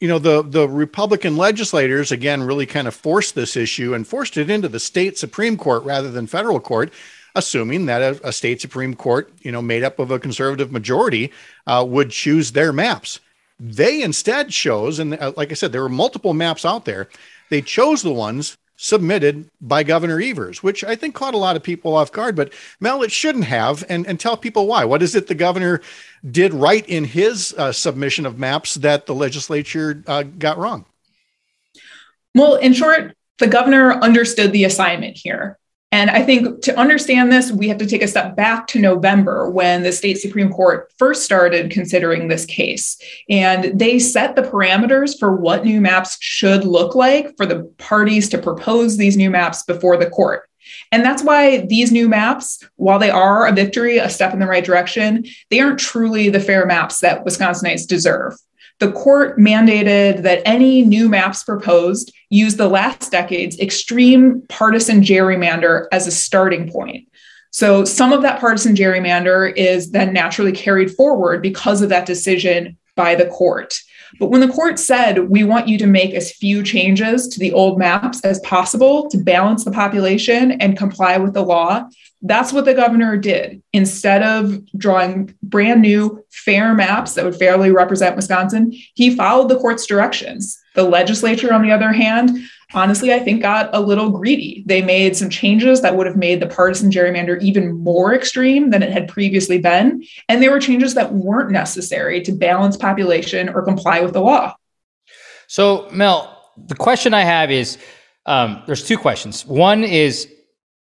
you 0.04 0.10
know 0.10 0.20
the 0.20 0.42
the 0.42 0.68
Republican 0.68 1.38
legislators 1.38 2.12
again 2.12 2.44
really 2.44 2.66
kind 2.66 2.90
of 2.90 2.94
forced 2.94 3.36
this 3.36 3.56
issue 3.56 3.94
and 3.94 4.06
forced 4.06 4.36
it 4.36 4.50
into 4.50 4.68
the 4.68 4.78
state 4.78 5.18
Supreme 5.18 5.56
Court 5.56 5.82
rather 5.86 6.12
than 6.12 6.28
federal 6.28 6.60
court 6.60 6.92
assuming 7.36 7.86
that 7.86 8.02
a, 8.02 8.28
a 8.28 8.32
state 8.34 8.62
Supreme 8.62 8.96
Court, 8.96 9.32
you 9.42 9.52
know, 9.52 9.62
made 9.62 9.82
up 9.82 10.00
of 10.00 10.12
a 10.12 10.20
conservative 10.20 10.72
majority, 10.74 11.32
uh, 11.68 11.84
would 11.88 12.12
choose 12.12 12.52
their 12.52 12.74
maps. 12.74 13.22
They 13.60 14.02
instead 14.02 14.50
chose, 14.50 15.00
and 15.00 15.16
uh, 15.16 15.32
like 15.38 15.52
I 15.52 15.56
said, 15.56 15.72
there 15.72 15.82
were 15.82 15.90
multiple 15.90 16.34
maps 16.34 16.66
out 16.66 16.86
there. 16.86 17.08
They 17.50 17.62
chose 17.62 18.02
the 18.02 18.14
ones 18.14 18.58
submitted 18.84 19.50
by 19.62 19.82
Governor 19.82 20.20
Evers, 20.20 20.62
which 20.62 20.84
I 20.84 20.94
think 20.98 21.16
caught 21.16 21.34
a 21.34 21.38
lot 21.38 21.56
of 21.56 21.64
people 21.64 21.96
off 21.96 22.12
guard. 22.12 22.36
But 22.36 22.52
Mel, 22.82 23.02
it 23.02 23.14
shouldn't 23.14 23.46
have, 23.46 23.86
and, 23.88 24.06
and 24.06 24.20
tell 24.20 24.36
people 24.36 24.68
why. 24.68 24.84
What 24.84 25.02
is 25.02 25.16
it 25.16 25.28
the 25.28 25.36
governor 25.36 25.80
did 26.30 26.54
right 26.54 26.86
in 26.90 27.06
his 27.06 27.56
uh, 27.58 27.72
submission 27.72 28.26
of 28.26 28.38
maps 28.38 28.76
that 28.76 29.06
the 29.06 29.16
legislature 29.16 30.04
uh, 30.06 30.24
got 30.24 30.58
wrong? 30.58 30.86
Well, 32.36 32.56
in 32.56 32.74
short, 32.74 33.16
the 33.38 33.48
governor 33.48 33.94
understood 33.94 34.52
the 34.52 34.66
assignment 34.66 35.16
here. 35.16 35.58
And 35.94 36.10
I 36.10 36.24
think 36.24 36.64
to 36.64 36.76
understand 36.76 37.32
this, 37.32 37.52
we 37.52 37.68
have 37.68 37.78
to 37.78 37.86
take 37.86 38.02
a 38.02 38.08
step 38.08 38.36
back 38.36 38.66
to 38.70 38.80
November 38.80 39.48
when 39.48 39.84
the 39.84 39.92
state 39.92 40.18
Supreme 40.18 40.52
Court 40.52 40.92
first 40.98 41.22
started 41.22 41.70
considering 41.70 42.28
this 42.28 42.48
case. 42.48 42.98
And 43.30 43.80
they 43.80 44.00
set 44.00 44.36
the 44.36 44.42
parameters 44.42 45.20
for 45.20 45.36
what 45.36 45.64
new 45.64 45.80
maps 45.80 46.18
should 46.20 46.66
look 46.66 46.96
like 46.96 47.38
for 47.38 47.46
the 47.46 47.72
parties 47.78 48.28
to 48.30 48.40
propose 48.40 48.98
these 48.98 49.16
new 49.16 49.30
maps 49.30 49.62
before 49.62 49.96
the 49.98 50.10
court. 50.10 50.50
And 50.92 51.06
that's 51.06 51.22
why 51.22 51.68
these 51.68 51.92
new 51.92 52.10
maps, 52.10 52.68
while 52.78 52.98
they 52.98 53.12
are 53.12 53.46
a 53.46 53.52
victory, 53.52 54.00
a 54.00 54.10
step 54.10 54.34
in 54.34 54.40
the 54.40 54.48
right 54.48 54.66
direction, 54.66 55.26
they 55.52 55.60
aren't 55.60 55.80
truly 55.80 56.28
the 56.28 56.40
fair 56.40 56.66
maps 56.66 57.02
that 57.02 57.24
Wisconsinites 57.24 57.86
deserve 57.86 58.34
the 58.80 58.92
court 58.92 59.38
mandated 59.38 60.24
that 60.24 60.42
any 60.46 60.84
new 60.84 61.08
maps 61.08 61.44
proposed 61.44 62.14
use 62.34 62.56
the 62.56 62.68
last 62.68 63.12
decade's 63.12 63.60
extreme 63.60 64.42
partisan 64.50 65.02
gerrymander 65.02 65.86
as 65.92 66.08
a 66.08 66.12
starting 66.12 66.72
point. 66.72 67.08
So 67.52 67.86
some 67.86 68.12
of 68.12 68.24
that 68.24 68.40
partisan 68.40 68.76
gerrymander 68.76 69.56
is 69.56 69.92
then 69.92 70.14
naturally 70.14 70.52
carried 70.52 70.92
forward 70.92 71.44
because 71.44 71.84
of 71.84 71.90
that 71.90 72.08
decision 72.08 72.78
by 72.96 73.14
the 73.14 73.28
court. 73.28 73.80
But 74.20 74.28
when 74.28 74.42
the 74.42 74.48
court 74.48 74.80
said, 74.80 75.30
we 75.30 75.44
want 75.44 75.68
you 75.68 75.78
to 75.78 75.88
make 75.88 76.14
as 76.14 76.32
few 76.32 76.64
changes 76.64 77.28
to 77.28 77.40
the 77.40 77.52
old 77.52 77.78
maps 77.78 78.22
as 78.22 78.40
possible 78.40 79.10
to 79.10 79.18
balance 79.18 79.64
the 79.64 79.72
population 79.72 80.54
and 80.54 80.78
comply 80.78 81.18
with 81.18 81.34
the 81.34 81.44
law, 81.44 81.88
that's 82.24 82.54
what 82.54 82.66
the 82.66 82.74
governor 82.74 83.18
did. 83.18 83.62
Instead 83.74 84.24
of 84.24 84.60
drawing 84.78 85.36
brand 85.44 85.82
new, 85.82 86.24
fair 86.32 86.74
maps 86.74 87.14
that 87.14 87.26
would 87.26 87.36
fairly 87.36 87.72
represent 87.72 88.16
Wisconsin, 88.16 88.72
he 88.94 89.16
followed 89.16 89.50
the 89.50 89.60
court's 89.60 89.86
directions. 89.86 90.63
The 90.76 90.84
legislature, 90.84 91.54
on 91.54 91.62
the 91.62 91.72
other 91.72 91.92
hand, 91.92 92.38
honestly, 92.74 93.14
I 93.14 93.20
think 93.20 93.42
got 93.42 93.70
a 93.74 93.80
little 93.80 94.10
greedy. 94.10 94.64
They 94.66 94.82
made 94.82 95.16
some 95.16 95.30
changes 95.30 95.82
that 95.82 95.96
would 95.96 96.08
have 96.08 96.18
made 96.18 96.40
the 96.40 96.48
partisan 96.48 96.90
gerrymander 96.90 97.42
even 97.42 97.78
more 97.78 98.14
extreme 98.14 98.72
than 98.72 98.82
it 98.84 98.92
had 98.92 99.08
previously 99.08 99.60
been. 99.60 100.04
And 100.28 100.42
they 100.42 100.50
were 100.50 100.60
changes 100.60 100.96
that 100.96 101.14
weren't 101.14 101.52
necessary 101.52 102.22
to 102.22 102.32
balance 102.32 102.78
population 102.78 103.50
or 103.50 103.64
comply 103.64 104.02
with 104.02 104.14
the 104.14 104.22
law. 104.22 104.56
So, 105.48 105.88
Mel, 105.92 106.52
the 106.58 106.76
question 106.76 107.14
I 107.14 107.22
have 107.22 107.52
is 107.52 107.78
um, 108.26 108.64
there's 108.66 108.84
two 108.84 108.98
questions. 108.98 109.46
One 109.46 109.84
is 109.84 110.28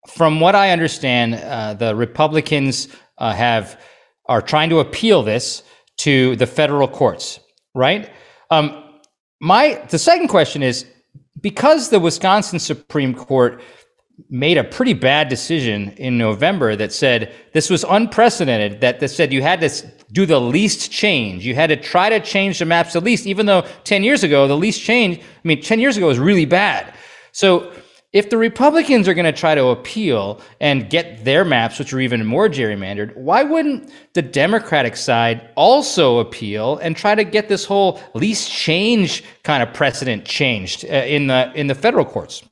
from 0.09 0.41
what 0.41 0.55
I 0.55 0.71
understand, 0.71 1.35
uh, 1.35 1.75
the 1.75 1.95
Republicans 1.95 2.89
uh, 3.19 3.33
have 3.33 3.81
are 4.27 4.43
trying 4.43 4.71
to 4.71 4.81
appeal 4.81 5.23
this 5.23 5.63
to 5.99 6.37
the 6.37 6.47
federal 6.47 6.89
courts, 6.89 7.41
right? 7.75 8.11
Um, 8.51 8.82
my 9.43 9.83
the 9.91 9.99
second 9.99 10.29
question 10.29 10.63
is 10.63 10.87
because 11.41 11.91
the 11.91 11.99
Wisconsin 11.99 12.61
Supreme 12.61 13.13
Court 13.13 13.61
made 14.31 14.57
a 14.57 14.63
pretty 14.63 14.93
bad 14.93 15.29
decision 15.29 15.91
in 15.97 16.17
November 16.17 16.77
that 16.77 16.93
said 16.93 17.35
this 17.53 17.69
was 17.69 17.85
unprecedented, 17.89 18.81
that, 18.81 19.01
that 19.01 19.09
said 19.09 19.33
you 19.33 19.43
had 19.43 19.61
to 19.61 19.69
do 20.13 20.27
the 20.27 20.41
least 20.41 20.93
change. 20.93 21.45
You 21.45 21.57
had 21.57 21.69
to 21.69 21.77
try 21.77 22.09
to 22.09 22.21
change 22.21 22.61
the 22.61 22.67
maps 22.67 22.93
the 22.93 23.01
least, 23.01 23.27
even 23.27 23.47
though 23.47 23.67
10 23.83 24.05
years 24.05 24.23
ago, 24.23 24.47
the 24.47 24.57
least 24.57 24.81
change, 24.81 25.19
I 25.19 25.23
mean, 25.43 25.61
10 25.61 25.81
years 25.81 25.97
ago 25.97 26.07
was 26.07 26.21
really 26.21 26.45
bad. 26.45 26.95
So 27.33 27.73
if 28.13 28.29
the 28.29 28.37
Republicans 28.37 29.09
are 29.09 29.15
going 29.15 29.25
to 29.25 29.33
try 29.33 29.55
to 29.55 29.69
appeal 29.69 30.41
and 30.61 30.91
get 30.91 31.25
their 31.25 31.45
maps, 31.45 31.79
which 31.79 31.93
are 31.93 32.01
even 32.01 32.27
more 32.27 32.49
gerrymandered, 32.49 33.17
why 33.17 33.43
wouldn't 33.43 33.91
the 34.13 34.23
Democratic 34.23 34.97
side 34.97 35.49
also 35.55 36.19
appeal 36.19 36.77
and 36.79 36.97
try 36.97 37.15
to 37.15 37.25
get 37.25 37.49
this 37.49 37.65
whole 37.65 38.01
least 38.15 38.51
change 38.51 39.25
kind 39.45 39.63
of 39.63 39.73
precedent 39.73 40.25
changed 40.27 40.85
uh, 40.85 40.89
in 40.89 41.27
the 41.27 41.51
in 41.55 41.69
the 41.69 41.75
federal 41.75 42.05
courts? 42.05 42.43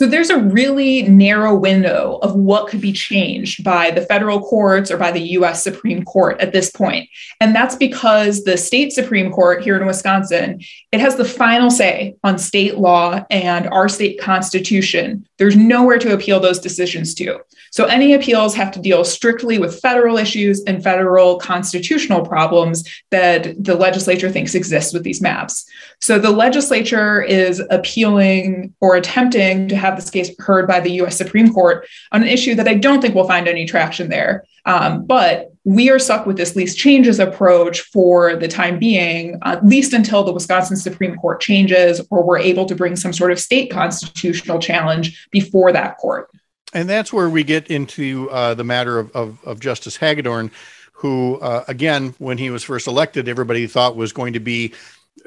So 0.00 0.06
there's 0.06 0.30
a 0.30 0.38
really 0.38 1.02
narrow 1.02 1.54
window 1.54 2.20
of 2.22 2.34
what 2.34 2.68
could 2.68 2.80
be 2.80 2.90
changed 2.90 3.62
by 3.62 3.90
the 3.90 4.00
federal 4.00 4.40
courts 4.40 4.90
or 4.90 4.96
by 4.96 5.12
the 5.12 5.20
US 5.36 5.62
Supreme 5.62 6.06
Court 6.06 6.40
at 6.40 6.54
this 6.54 6.70
point. 6.70 7.10
And 7.38 7.54
that's 7.54 7.74
because 7.74 8.44
the 8.44 8.56
state 8.56 8.94
Supreme 8.94 9.30
Court 9.30 9.62
here 9.62 9.78
in 9.78 9.86
Wisconsin, 9.86 10.58
it 10.90 11.00
has 11.00 11.16
the 11.16 11.26
final 11.26 11.70
say 11.70 12.16
on 12.24 12.38
state 12.38 12.78
law 12.78 13.26
and 13.28 13.66
our 13.66 13.90
state 13.90 14.18
constitution. 14.18 15.28
There's 15.36 15.54
nowhere 15.54 15.98
to 15.98 16.14
appeal 16.14 16.40
those 16.40 16.60
decisions 16.60 17.12
to. 17.16 17.38
So 17.70 17.84
any 17.84 18.12
appeals 18.14 18.54
have 18.56 18.72
to 18.72 18.80
deal 18.80 19.04
strictly 19.04 19.58
with 19.58 19.80
federal 19.80 20.18
issues 20.18 20.62
and 20.64 20.82
federal 20.82 21.38
constitutional 21.38 22.26
problems 22.26 22.84
that 23.10 23.62
the 23.62 23.76
legislature 23.76 24.28
thinks 24.28 24.54
exist 24.54 24.92
with 24.92 25.04
these 25.04 25.20
maps. 25.20 25.64
So 26.00 26.18
the 26.18 26.30
legislature 26.30 27.22
is 27.22 27.62
appealing 27.70 28.74
or 28.80 28.96
attempting 28.96 29.68
to 29.68 29.76
have 29.76 29.96
this 29.96 30.10
case 30.10 30.30
heard 30.38 30.66
by 30.66 30.80
the 30.80 30.92
US 31.02 31.16
Supreme 31.16 31.52
Court 31.52 31.86
on 32.12 32.22
an 32.22 32.28
issue 32.28 32.54
that 32.56 32.68
I 32.68 32.74
don't 32.74 33.00
think 33.00 33.14
will 33.14 33.26
find 33.26 33.46
any 33.48 33.66
traction 33.66 34.08
there. 34.08 34.44
Um, 34.66 35.06
but 35.06 35.52
we 35.64 35.90
are 35.90 35.98
stuck 35.98 36.26
with 36.26 36.36
this 36.36 36.56
least 36.56 36.78
changes 36.78 37.20
approach 37.20 37.80
for 37.80 38.36
the 38.36 38.48
time 38.48 38.78
being, 38.78 39.38
at 39.42 39.64
least 39.64 39.92
until 39.92 40.24
the 40.24 40.32
Wisconsin 40.32 40.76
Supreme 40.76 41.16
Court 41.16 41.40
changes 41.40 42.00
or 42.10 42.24
we're 42.24 42.38
able 42.38 42.66
to 42.66 42.74
bring 42.74 42.96
some 42.96 43.12
sort 43.12 43.30
of 43.30 43.38
state 43.38 43.70
constitutional 43.70 44.58
challenge 44.58 45.28
before 45.30 45.72
that 45.72 45.98
court. 45.98 46.30
And 46.72 46.88
that's 46.88 47.12
where 47.12 47.28
we 47.28 47.42
get 47.44 47.68
into 47.68 48.30
uh, 48.30 48.54
the 48.54 48.64
matter 48.64 48.98
of, 48.98 49.10
of, 49.14 49.44
of 49.44 49.60
Justice 49.60 49.96
Hagedorn, 49.96 50.50
who, 50.92 51.38
uh, 51.40 51.64
again, 51.66 52.14
when 52.18 52.38
he 52.38 52.50
was 52.50 52.62
first 52.62 52.86
elected, 52.86 53.28
everybody 53.28 53.66
thought 53.66 53.96
was 53.96 54.12
going 54.12 54.34
to 54.34 54.40
be 54.40 54.74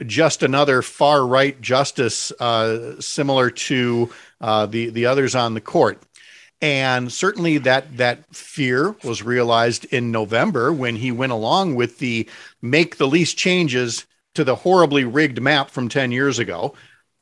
just 0.06 0.44
another 0.44 0.82
far 0.82 1.26
right 1.26 1.60
justice, 1.62 2.32
uh, 2.40 3.00
similar 3.02 3.50
to 3.50 4.12
uh, 4.42 4.66
the 4.66 4.90
the 4.90 5.06
others 5.06 5.36
on 5.36 5.54
the 5.54 5.62
court. 5.62 6.02
And 6.62 7.12
certainly 7.12 7.58
that 7.60 7.98
that 7.98 8.34
fear 8.34 8.96
was 9.04 9.22
realized 9.22 9.86
in 9.86 10.12
November 10.12 10.72
when 10.72 10.96
he 10.96 11.12
went 11.12 11.34
along 11.34 11.76
with 11.76 12.00
the 12.00 12.30
make 12.62 12.98
the 12.98 13.08
least 13.08 13.38
changes 13.38 14.06
to 14.36 14.44
the 14.44 14.56
horribly 14.56 15.04
rigged 15.04 15.42
map 15.42 15.70
from 15.70 15.90
10 15.90 16.12
years 16.12 16.40
ago. 16.40 16.74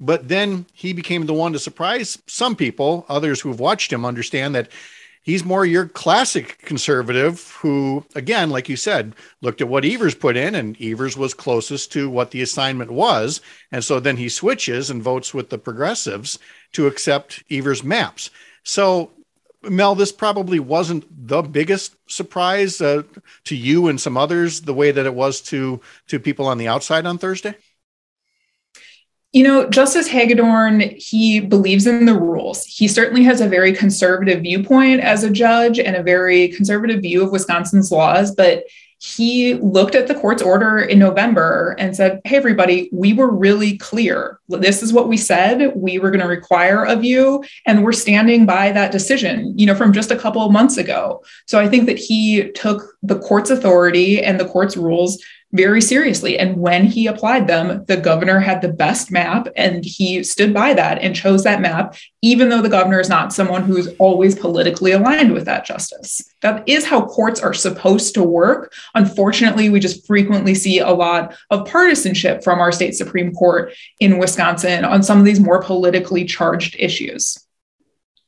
But 0.01 0.27
then 0.27 0.65
he 0.73 0.93
became 0.93 1.27
the 1.27 1.33
one 1.33 1.53
to 1.53 1.59
surprise 1.59 2.17
some 2.25 2.55
people. 2.55 3.05
Others 3.07 3.39
who've 3.39 3.59
watched 3.59 3.93
him 3.93 4.03
understand 4.03 4.55
that 4.55 4.69
he's 5.21 5.45
more 5.45 5.63
your 5.63 5.85
classic 5.87 6.57
conservative 6.63 7.51
who, 7.61 8.03
again, 8.15 8.49
like 8.49 8.67
you 8.67 8.75
said, 8.75 9.13
looked 9.41 9.61
at 9.61 9.67
what 9.67 9.85
Evers 9.85 10.15
put 10.15 10.35
in, 10.35 10.55
and 10.55 10.75
Evers 10.81 11.15
was 11.15 11.35
closest 11.35 11.91
to 11.91 12.09
what 12.09 12.31
the 12.31 12.41
assignment 12.41 12.89
was. 12.89 13.41
And 13.71 13.83
so 13.83 13.99
then 13.99 14.17
he 14.17 14.27
switches 14.27 14.89
and 14.89 15.03
votes 15.03 15.35
with 15.35 15.51
the 15.51 15.59
progressives 15.59 16.39
to 16.73 16.87
accept 16.87 17.43
Evers' 17.51 17.83
maps. 17.83 18.31
So, 18.63 19.11
Mel, 19.61 19.93
this 19.93 20.11
probably 20.11 20.59
wasn't 20.59 21.05
the 21.27 21.43
biggest 21.43 21.95
surprise 22.07 22.81
uh, 22.81 23.03
to 23.43 23.55
you 23.55 23.87
and 23.87 24.01
some 24.01 24.17
others, 24.17 24.61
the 24.61 24.73
way 24.73 24.89
that 24.89 25.05
it 25.05 25.13
was 25.13 25.41
to 25.41 25.79
to 26.07 26.19
people 26.19 26.47
on 26.47 26.57
the 26.57 26.67
outside 26.67 27.05
on 27.05 27.19
Thursday. 27.19 27.55
You 29.31 29.43
know, 29.43 29.69
Justice 29.69 30.07
Hagedorn, 30.07 30.81
he 30.97 31.39
believes 31.39 31.87
in 31.87 32.05
the 32.05 32.13
rules. 32.13 32.65
He 32.65 32.87
certainly 32.89 33.23
has 33.23 33.39
a 33.39 33.47
very 33.47 33.71
conservative 33.71 34.41
viewpoint 34.41 34.99
as 34.99 35.23
a 35.23 35.29
judge 35.29 35.79
and 35.79 35.95
a 35.95 36.03
very 36.03 36.49
conservative 36.49 37.01
view 37.01 37.23
of 37.23 37.31
Wisconsin's 37.31 37.91
laws, 37.91 38.35
but 38.35 38.65
he 39.01 39.55
looked 39.55 39.95
at 39.95 40.07
the 40.07 40.13
court's 40.13 40.43
order 40.43 40.77
in 40.77 40.99
November 40.99 41.75
and 41.79 41.95
said, 41.95 42.21
Hey, 42.23 42.37
everybody, 42.37 42.87
we 42.93 43.13
were 43.13 43.31
really 43.31 43.75
clear. 43.77 44.39
This 44.47 44.83
is 44.83 44.93
what 44.93 45.07
we 45.07 45.17
said 45.17 45.73
we 45.75 45.97
were 45.97 46.11
going 46.11 46.21
to 46.21 46.27
require 46.27 46.85
of 46.85 47.03
you. 47.03 47.43
And 47.65 47.83
we're 47.83 47.93
standing 47.93 48.45
by 48.45 48.71
that 48.73 48.91
decision, 48.91 49.57
you 49.57 49.65
know, 49.65 49.73
from 49.73 49.91
just 49.91 50.11
a 50.11 50.15
couple 50.15 50.43
of 50.43 50.51
months 50.51 50.77
ago. 50.77 51.23
So 51.47 51.59
I 51.59 51.67
think 51.67 51.87
that 51.87 51.97
he 51.97 52.51
took 52.51 52.95
the 53.01 53.17
court's 53.17 53.49
authority 53.49 54.23
and 54.23 54.39
the 54.39 54.47
court's 54.47 54.77
rules 54.77 55.19
very 55.53 55.81
seriously. 55.81 56.39
And 56.39 56.57
when 56.57 56.85
he 56.85 57.07
applied 57.07 57.47
them, 57.47 57.83
the 57.85 57.97
governor 57.97 58.39
had 58.39 58.61
the 58.61 58.71
best 58.71 59.11
map 59.11 59.47
and 59.55 59.83
he 59.83 60.23
stood 60.23 60.53
by 60.53 60.73
that 60.73 60.99
and 60.99 61.15
chose 61.15 61.43
that 61.43 61.61
map, 61.61 61.95
even 62.21 62.49
though 62.49 62.61
the 62.61 62.69
governor 62.69 62.99
is 62.99 63.09
not 63.09 63.33
someone 63.33 63.63
who's 63.63 63.89
always 63.99 64.33
politically 64.35 64.93
aligned 64.93 65.33
with 65.33 65.45
that 65.45 65.65
justice. 65.65 66.21
That 66.41 66.67
is 66.67 66.85
how 66.85 67.05
courts 67.05 67.41
are 67.41 67.53
supposed 67.53 68.13
to 68.15 68.23
work. 68.23 68.73
Unfortunately, 68.95 69.69
we 69.69 69.79
just 69.79 70.07
frequently 70.07 70.55
see 70.55 70.79
a 70.79 70.91
lot 70.91 71.35
of 71.49 71.67
partisanship 71.67 72.43
from 72.43 72.59
our 72.59 72.71
state 72.71 72.95
Supreme 72.95 73.33
Court 73.33 73.73
in 73.99 74.17
Wisconsin 74.17 74.85
on 74.85 75.03
some 75.03 75.19
of 75.19 75.25
these 75.25 75.39
more 75.39 75.61
politically 75.61 76.25
charged 76.25 76.75
issues. 76.79 77.37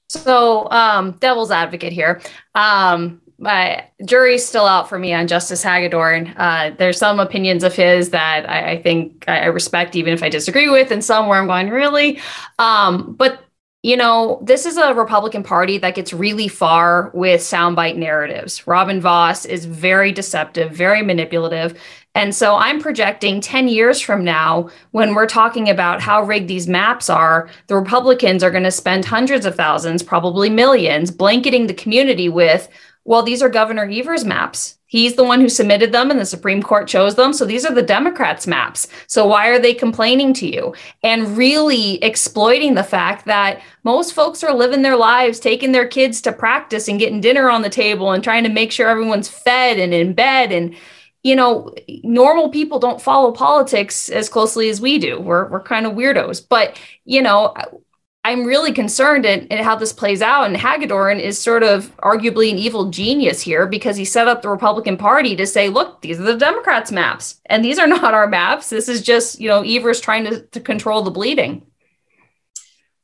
So, 0.10 0.70
um, 0.70 1.14
devil's 1.14 1.50
advocate 1.50 1.92
here. 1.92 2.22
Um, 2.54 3.23
my 3.44 3.86
jury's 4.06 4.46
still 4.46 4.66
out 4.66 4.88
for 4.88 4.98
me 4.98 5.14
on 5.14 5.28
Justice 5.28 5.62
Hagedorn. 5.62 6.34
Uh, 6.38 6.74
there's 6.78 6.98
some 6.98 7.20
opinions 7.20 7.64
of 7.64 7.76
his 7.76 8.12
that 8.12 8.50
I, 8.50 8.72
I, 8.72 8.82
think 8.82 9.26
I 9.28 9.48
respect, 9.48 9.98
even 9.98 10.14
if 10.14 10.24
I 10.24 10.30
disagree 10.30 10.70
with, 10.70 10.92
and 10.92 11.04
some 11.04 11.28
where 11.28 11.40
I'm 11.40 11.48
going, 11.48 11.70
really? 11.70 12.22
Um, 12.58 13.14
but, 13.14 13.44
you 13.84 13.98
know, 13.98 14.40
this 14.42 14.66
is 14.66 14.78
a 14.78 14.94
Republican 14.94 15.44
Party 15.44 15.78
that 15.80 15.94
gets 15.94 16.14
really 16.14 16.48
far 16.48 17.12
with 17.14 17.42
soundbite 17.42 17.98
narratives. 17.98 18.66
Robin 18.66 19.02
Vos 19.02 19.46
is 19.46 19.66
very 19.66 20.14
deceptive, 20.14 20.72
very 20.72 21.02
manipulative. 21.02 21.78
And 22.16 22.34
so 22.34 22.56
I'm 22.56 22.80
projecting 22.80 23.42
10 23.42 23.68
years 23.68 24.00
from 24.00 24.24
now, 24.24 24.70
when 24.92 25.16
we're 25.16 25.26
talking 25.26 25.70
about 25.70 26.00
how 26.00 26.22
rigged 26.22 26.48
these 26.48 26.68
maps 26.68 27.10
are, 27.10 27.50
the 27.68 27.76
Republicans 27.76 28.42
are 28.42 28.52
going 28.52 28.64
to 28.64 28.72
spend 28.72 29.04
hundreds 29.04 29.46
of 29.46 29.56
thousands, 29.56 30.02
probably 30.02 30.50
millions, 30.50 31.12
blanketing 31.12 31.68
the 31.68 31.74
community 31.74 32.30
with 32.30 32.70
well, 33.06 33.24
these 33.24 33.42
are 33.42 33.50
Governor 33.50 33.90
Evers' 33.90 34.24
maps. 34.24 34.78
He's 34.86 35.16
the 35.16 35.24
one 35.24 35.42
who 35.42 35.50
submitted 35.50 35.92
them 35.92 36.12
and 36.12 36.20
the 36.20 36.26
Supreme 36.26 36.62
Court 36.62 36.88
chose 36.88 37.16
them. 37.16 37.34
So 37.34 37.46
these 37.46 37.66
are 37.66 37.74
the 37.74 37.82
Democrats' 37.82 38.48
maps. 38.48 38.88
So 39.08 39.26
why 39.26 39.48
are 39.48 39.60
they 39.60 39.74
complaining 39.74 40.34
to 40.36 40.48
you? 40.48 40.76
And 41.02 41.36
really 41.36 42.02
exploiting 42.04 42.76
the 42.76 42.84
fact 42.84 43.26
that 43.26 43.62
most 43.84 44.14
folks 44.14 44.44
are 44.44 44.54
living 44.54 44.84
their 44.84 44.96
lives, 44.96 45.40
taking 45.40 45.72
their 45.72 45.88
kids 45.88 46.22
to 46.22 46.32
practice 46.32 46.88
and 46.88 47.00
getting 47.00 47.22
dinner 47.22 47.50
on 47.50 47.64
the 47.64 47.70
table 47.70 48.12
and 48.12 48.24
trying 48.24 48.44
to 48.44 48.50
make 48.50 48.72
sure 48.72 48.88
everyone's 48.88 49.28
fed 49.28 49.80
and 49.80 49.94
in 49.94 50.14
bed. 50.14 50.52
And, 50.52 50.76
you 51.24 51.36
know, 51.36 51.74
normal 52.04 52.50
people 52.50 52.78
don't 52.78 53.02
follow 53.02 53.32
politics 53.32 54.10
as 54.10 54.30
closely 54.30 54.70
as 54.70 54.80
we 54.80 55.00
do. 55.00 55.20
We're, 55.20 55.50
we're 55.50 55.64
kind 55.64 55.88
of 55.88 55.94
weirdos. 55.94 56.46
But, 56.48 56.80
you 57.04 57.22
know, 57.22 57.54
I'm 58.26 58.46
really 58.46 58.72
concerned 58.72 59.26
at, 59.26 59.52
at, 59.52 59.64
how 59.64 59.76
this 59.76 59.92
plays 59.92 60.22
out. 60.22 60.46
And 60.46 60.56
Hagedorn 60.56 61.20
is 61.20 61.38
sort 61.38 61.62
of 61.62 61.96
arguably 61.98 62.52
an 62.52 62.58
evil 62.58 62.90
genius 62.90 63.42
here 63.42 63.68
because 63.68 63.98
he 63.98 64.06
set 64.06 64.30
up 64.30 64.42
the 64.42 64.50
Republican 64.50 64.96
Party 64.96 65.36
to 65.36 65.46
say, 65.46 65.68
look, 65.68 66.02
these 66.02 66.20
are 66.20 66.24
the 66.24 66.38
Democrats' 66.38 66.92
maps, 66.92 67.42
and 67.48 67.66
these 67.66 67.80
are 67.80 67.88
not 67.88 68.14
our 68.14 68.28
maps. 68.28 68.70
This 68.70 68.88
is 68.88 69.02
just, 69.02 69.40
you 69.40 69.50
know, 69.50 69.62
Evers 69.62 70.00
trying 70.00 70.24
to, 70.26 70.42
to 70.42 70.60
control 70.62 71.02
the 71.02 71.12
bleeding. 71.12 71.66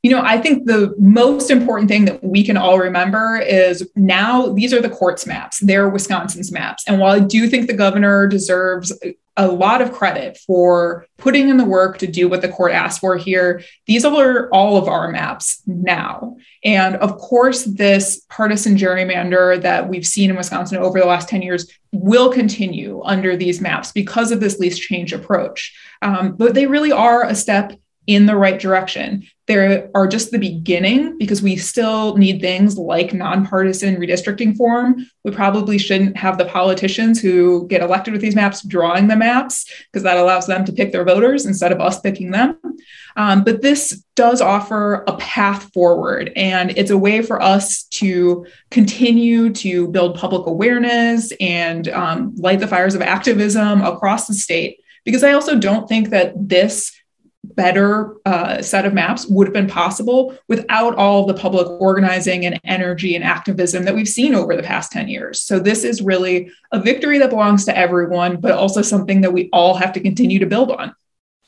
You 0.01 0.11
know, 0.11 0.21
I 0.21 0.37
think 0.37 0.65
the 0.65 0.95
most 0.97 1.51
important 1.51 1.89
thing 1.89 2.05
that 2.05 2.23
we 2.23 2.43
can 2.43 2.55
all 2.55 2.79
remember 2.79 3.37
is 3.37 3.89
now 3.95 4.53
these 4.53 4.73
are 4.73 4.81
the 4.81 4.89
court's 4.89 5.25
maps. 5.25 5.59
They're 5.59 5.89
Wisconsin's 5.89 6.51
maps. 6.51 6.85
And 6.87 6.99
while 6.99 7.11
I 7.11 7.19
do 7.19 7.49
think 7.49 7.67
the 7.67 7.73
governor 7.73 8.25
deserves 8.27 8.93
a 9.39 9.47
lot 9.47 9.81
of 9.81 9.93
credit 9.93 10.37
for 10.37 11.05
putting 11.17 11.47
in 11.47 11.55
the 11.55 11.63
work 11.63 11.97
to 11.97 12.05
do 12.05 12.27
what 12.27 12.41
the 12.41 12.49
court 12.49 12.73
asked 12.73 12.99
for 12.99 13.15
here. 13.15 13.63
These 13.87 14.03
are 14.03 14.49
all 14.49 14.75
of 14.75 14.89
our 14.89 15.09
maps 15.09 15.61
now. 15.65 16.35
And 16.65 16.97
of 16.97 17.17
course, 17.17 17.63
this 17.63 18.25
partisan 18.27 18.75
gerrymander 18.75 19.61
that 19.61 19.87
we've 19.87 20.05
seen 20.05 20.29
in 20.29 20.35
Wisconsin 20.35 20.79
over 20.79 20.99
the 20.99 21.05
last 21.05 21.29
10 21.29 21.41
years 21.41 21.71
will 21.93 22.29
continue 22.29 23.01
under 23.05 23.37
these 23.37 23.61
maps 23.61 23.93
because 23.93 24.33
of 24.33 24.41
this 24.41 24.59
least 24.59 24.81
change 24.81 25.13
approach. 25.13 25.73
Um, 26.01 26.35
but 26.35 26.53
they 26.53 26.67
really 26.67 26.91
are 26.91 27.23
a 27.23 27.33
step 27.33 27.79
in 28.09 28.25
the 28.25 28.35
right 28.35 28.59
direction. 28.59 29.23
There 29.45 29.87
are 29.93 30.07
just 30.07 30.31
the 30.31 30.39
beginning 30.39 31.19
because 31.19 31.43
we 31.43 31.57
still 31.57 32.17
need 32.17 32.41
things 32.41 32.75
like 32.75 33.13
nonpartisan 33.13 33.97
redistricting 33.97 34.57
form. 34.57 35.05
We 35.23 35.29
probably 35.29 35.77
shouldn't 35.77 36.17
have 36.17 36.39
the 36.39 36.45
politicians 36.45 37.21
who 37.21 37.67
get 37.67 37.83
elected 37.83 38.13
with 38.13 38.21
these 38.23 38.35
maps 38.35 38.63
drawing 38.63 39.09
the 39.09 39.15
maps 39.15 39.71
because 39.85 40.01
that 40.01 40.17
allows 40.17 40.47
them 40.47 40.65
to 40.65 40.73
pick 40.73 40.91
their 40.91 41.05
voters 41.05 41.45
instead 41.45 41.71
of 41.71 41.79
us 41.79 41.99
picking 41.99 42.31
them. 42.31 42.57
Um, 43.15 43.43
but 43.43 43.61
this 43.61 44.03
does 44.15 44.41
offer 44.41 45.03
a 45.05 45.15
path 45.17 45.71
forward, 45.71 46.31
and 46.35 46.75
it's 46.75 46.89
a 46.89 46.97
way 46.97 47.21
for 47.21 47.39
us 47.39 47.83
to 47.83 48.47
continue 48.71 49.53
to 49.53 49.87
build 49.89 50.17
public 50.17 50.47
awareness 50.47 51.31
and 51.39 51.89
um, 51.89 52.33
light 52.37 52.59
the 52.59 52.67
fires 52.67 52.95
of 52.95 53.03
activism 53.03 53.83
across 53.83 54.25
the 54.25 54.33
state. 54.33 54.79
Because 55.05 55.23
I 55.23 55.33
also 55.33 55.59
don't 55.59 55.87
think 55.87 56.09
that 56.09 56.33
this 56.35 56.98
better 57.43 58.15
uh, 58.25 58.61
set 58.61 58.85
of 58.85 58.93
maps 58.93 59.25
would 59.27 59.47
have 59.47 59.53
been 59.53 59.67
possible 59.67 60.37
without 60.47 60.95
all 60.95 61.25
the 61.25 61.33
public 61.33 61.67
organizing 61.81 62.45
and 62.45 62.59
energy 62.63 63.15
and 63.15 63.23
activism 63.23 63.85
that 63.85 63.95
we've 63.95 64.07
seen 64.07 64.35
over 64.35 64.55
the 64.55 64.63
past 64.63 64.91
10 64.91 65.07
years. 65.07 65.41
So, 65.41 65.59
this 65.59 65.83
is 65.83 66.01
really 66.01 66.51
a 66.71 66.79
victory 66.79 67.17
that 67.19 67.29
belongs 67.29 67.65
to 67.65 67.77
everyone, 67.77 68.39
but 68.39 68.51
also 68.51 68.81
something 68.81 69.21
that 69.21 69.33
we 69.33 69.49
all 69.53 69.75
have 69.75 69.93
to 69.93 69.99
continue 69.99 70.39
to 70.39 70.45
build 70.45 70.71
on. 70.71 70.93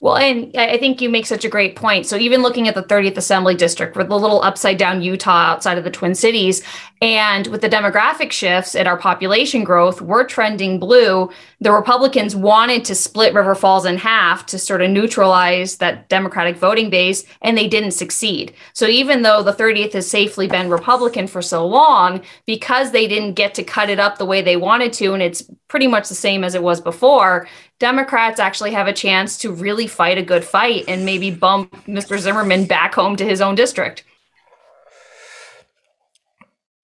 Well, 0.01 0.17
and 0.17 0.51
I 0.57 0.79
think 0.79 0.99
you 0.99 1.09
make 1.09 1.27
such 1.27 1.45
a 1.45 1.49
great 1.49 1.75
point. 1.75 2.07
So 2.07 2.17
even 2.17 2.41
looking 2.41 2.67
at 2.67 2.73
the 2.73 2.81
30th 2.81 3.17
Assembly 3.17 3.53
District, 3.53 3.95
with 3.95 4.09
the 4.09 4.17
little 4.17 4.41
upside 4.41 4.77
down 4.77 5.03
Utah 5.03 5.51
outside 5.51 5.77
of 5.77 5.83
the 5.83 5.91
Twin 5.91 6.15
Cities, 6.15 6.63
and 7.01 7.47
with 7.47 7.61
the 7.61 7.69
demographic 7.69 8.31
shifts 8.31 8.75
and 8.75 8.87
our 8.87 8.95
population 8.95 9.63
growth, 9.63 10.01
we're 10.01 10.23
trending 10.23 10.79
blue. 10.79 11.31
The 11.59 11.71
Republicans 11.71 12.35
wanted 12.35 12.85
to 12.85 12.93
split 12.93 13.33
River 13.33 13.55
Falls 13.55 13.87
in 13.87 13.97
half 13.97 14.45
to 14.47 14.59
sort 14.59 14.83
of 14.83 14.91
neutralize 14.91 15.77
that 15.77 16.09
Democratic 16.09 16.57
voting 16.57 16.91
base, 16.91 17.25
and 17.41 17.57
they 17.57 17.67
didn't 17.67 17.91
succeed. 17.91 18.53
So 18.73 18.85
even 18.85 19.23
though 19.23 19.41
the 19.41 19.51
30th 19.51 19.93
has 19.93 20.07
safely 20.07 20.47
been 20.47 20.69
Republican 20.69 21.25
for 21.25 21.41
so 21.41 21.65
long, 21.65 22.21
because 22.45 22.91
they 22.91 23.07
didn't 23.07 23.33
get 23.33 23.55
to 23.55 23.63
cut 23.63 23.89
it 23.89 23.99
up 23.99 24.19
the 24.19 24.25
way 24.25 24.43
they 24.43 24.57
wanted 24.57 24.93
to, 24.93 25.13
and 25.13 25.23
it's 25.23 25.43
pretty 25.69 25.87
much 25.87 26.07
the 26.07 26.13
same 26.13 26.43
as 26.43 26.53
it 26.53 26.61
was 26.61 26.79
before, 26.79 27.47
Democrats 27.79 28.39
actually 28.39 28.73
have 28.73 28.85
a 28.85 28.93
chance 28.93 29.39
to 29.39 29.51
really 29.51 29.87
fight 29.87 30.19
a 30.19 30.23
good 30.23 30.45
fight 30.45 30.85
and 30.87 31.03
maybe 31.03 31.31
bump 31.31 31.71
Mr. 31.87 32.19
Zimmerman 32.19 32.65
back 32.65 32.93
home 32.93 33.15
to 33.15 33.25
his 33.25 33.41
own 33.41 33.55
district. 33.55 34.03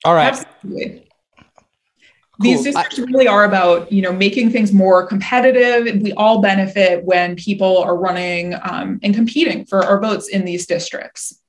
All 0.07 0.13
right. 0.13 0.33
Absolutely. 0.33 1.03
These 2.39 2.63
districts 2.63 2.97
really 2.97 3.27
are 3.27 3.43
about, 3.43 3.91
you 3.91 4.01
know, 4.01 4.13
making 4.13 4.51
things 4.51 4.71
more 4.71 5.05
competitive. 5.05 6.01
We 6.01 6.13
all 6.13 6.39
benefit 6.39 7.03
when 7.03 7.35
people 7.35 7.79
are 7.79 7.97
running 7.97 8.53
um, 8.61 9.01
and 9.03 9.13
competing 9.13 9.65
for 9.65 9.83
our 9.83 9.99
votes 9.99 10.29
in 10.29 10.45
these 10.45 10.65
districts. 10.65 11.41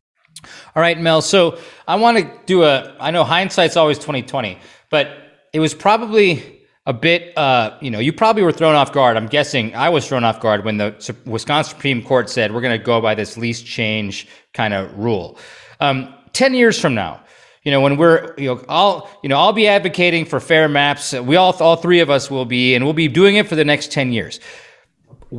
All 0.75 0.83
right, 0.83 0.99
Mel. 0.99 1.23
So 1.23 1.57
I 1.87 1.95
want 1.95 2.19
to 2.19 2.29
do 2.47 2.65
a. 2.65 2.97
I 2.99 3.13
know 3.13 3.23
hindsight's 3.23 3.77
always 3.77 3.97
twenty 3.97 4.23
twenty, 4.23 4.59
but 4.91 5.07
it 5.53 5.61
was 5.61 5.73
probably 5.73 6.67
a 6.85 6.93
bit, 6.93 7.37
uh, 7.39 7.77
you 7.81 7.93
know, 7.93 8.01
you 8.01 8.13
probably 8.13 8.43
were 8.43 8.51
thrown 8.51 8.75
off 8.75 8.93
guard. 8.93 9.17
I'm 9.17 9.29
guessing 9.29 9.77
I 9.77 9.89
was 9.91 10.09
thrown 10.09 10.25
off 10.25 10.41
guard 10.41 10.65
when 10.65 10.79
the 10.79 11.15
Wisconsin 11.27 11.77
Supreme 11.77 12.03
Court 12.03 12.29
said 12.29 12.53
we're 12.53 12.63
going 12.63 12.77
to 12.77 12.85
go 12.85 13.01
by 13.01 13.15
this 13.15 13.37
least 13.37 13.65
change 13.67 14.27
kind 14.53 14.75
of 14.75 14.99
rule. 14.99 15.39
Um, 15.79 16.15
Ten 16.35 16.55
years 16.55 16.79
from 16.79 16.95
now, 16.95 17.21
you 17.63 17.71
know, 17.71 17.81
when 17.81 17.97
we're, 17.97 18.35
you 18.39 18.55
know, 18.55 18.65
I'll, 18.69 19.11
you 19.23 19.29
know, 19.29 19.37
I'll 19.37 19.53
be 19.53 19.69
advocating 19.69 20.25
for 20.25 20.41
fair 20.41 20.69
maps. 20.69 21.13
We 21.13 21.37
all, 21.37 21.53
all 21.61 21.77
three 21.77 22.01
of 22.01 22.11
us 22.11 22.31
will 22.31 22.45
be, 22.45 22.75
and 22.75 22.85
we'll 22.85 22.95
be 22.95 23.09
doing 23.09 23.37
it 23.37 23.49
for 23.49 23.57
the 23.57 23.65
next 23.65 23.93
ten 23.93 24.13
years. 24.13 24.41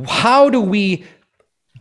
How 0.06 0.50
do 0.50 0.60
we 0.60 1.04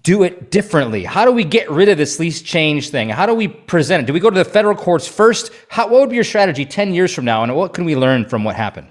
do 0.03 0.23
it 0.23 0.49
differently? 0.49 1.03
How 1.03 1.25
do 1.25 1.31
we 1.31 1.43
get 1.43 1.69
rid 1.69 1.89
of 1.89 1.97
this 1.97 2.19
least 2.19 2.45
change 2.45 2.89
thing? 2.89 3.09
How 3.09 3.25
do 3.25 3.33
we 3.33 3.47
present 3.47 4.03
it? 4.03 4.05
Do 4.07 4.13
we 4.13 4.19
go 4.19 4.29
to 4.29 4.37
the 4.37 4.45
federal 4.45 4.75
courts 4.75 5.07
first? 5.07 5.51
How, 5.67 5.87
what 5.87 6.01
would 6.01 6.09
be 6.09 6.15
your 6.15 6.23
strategy 6.23 6.65
10 6.65 6.93
years 6.93 7.13
from 7.13 7.25
now? 7.25 7.43
And 7.43 7.55
what 7.55 7.73
can 7.73 7.85
we 7.85 7.95
learn 7.95 8.25
from 8.25 8.43
what 8.43 8.55
happened? 8.55 8.87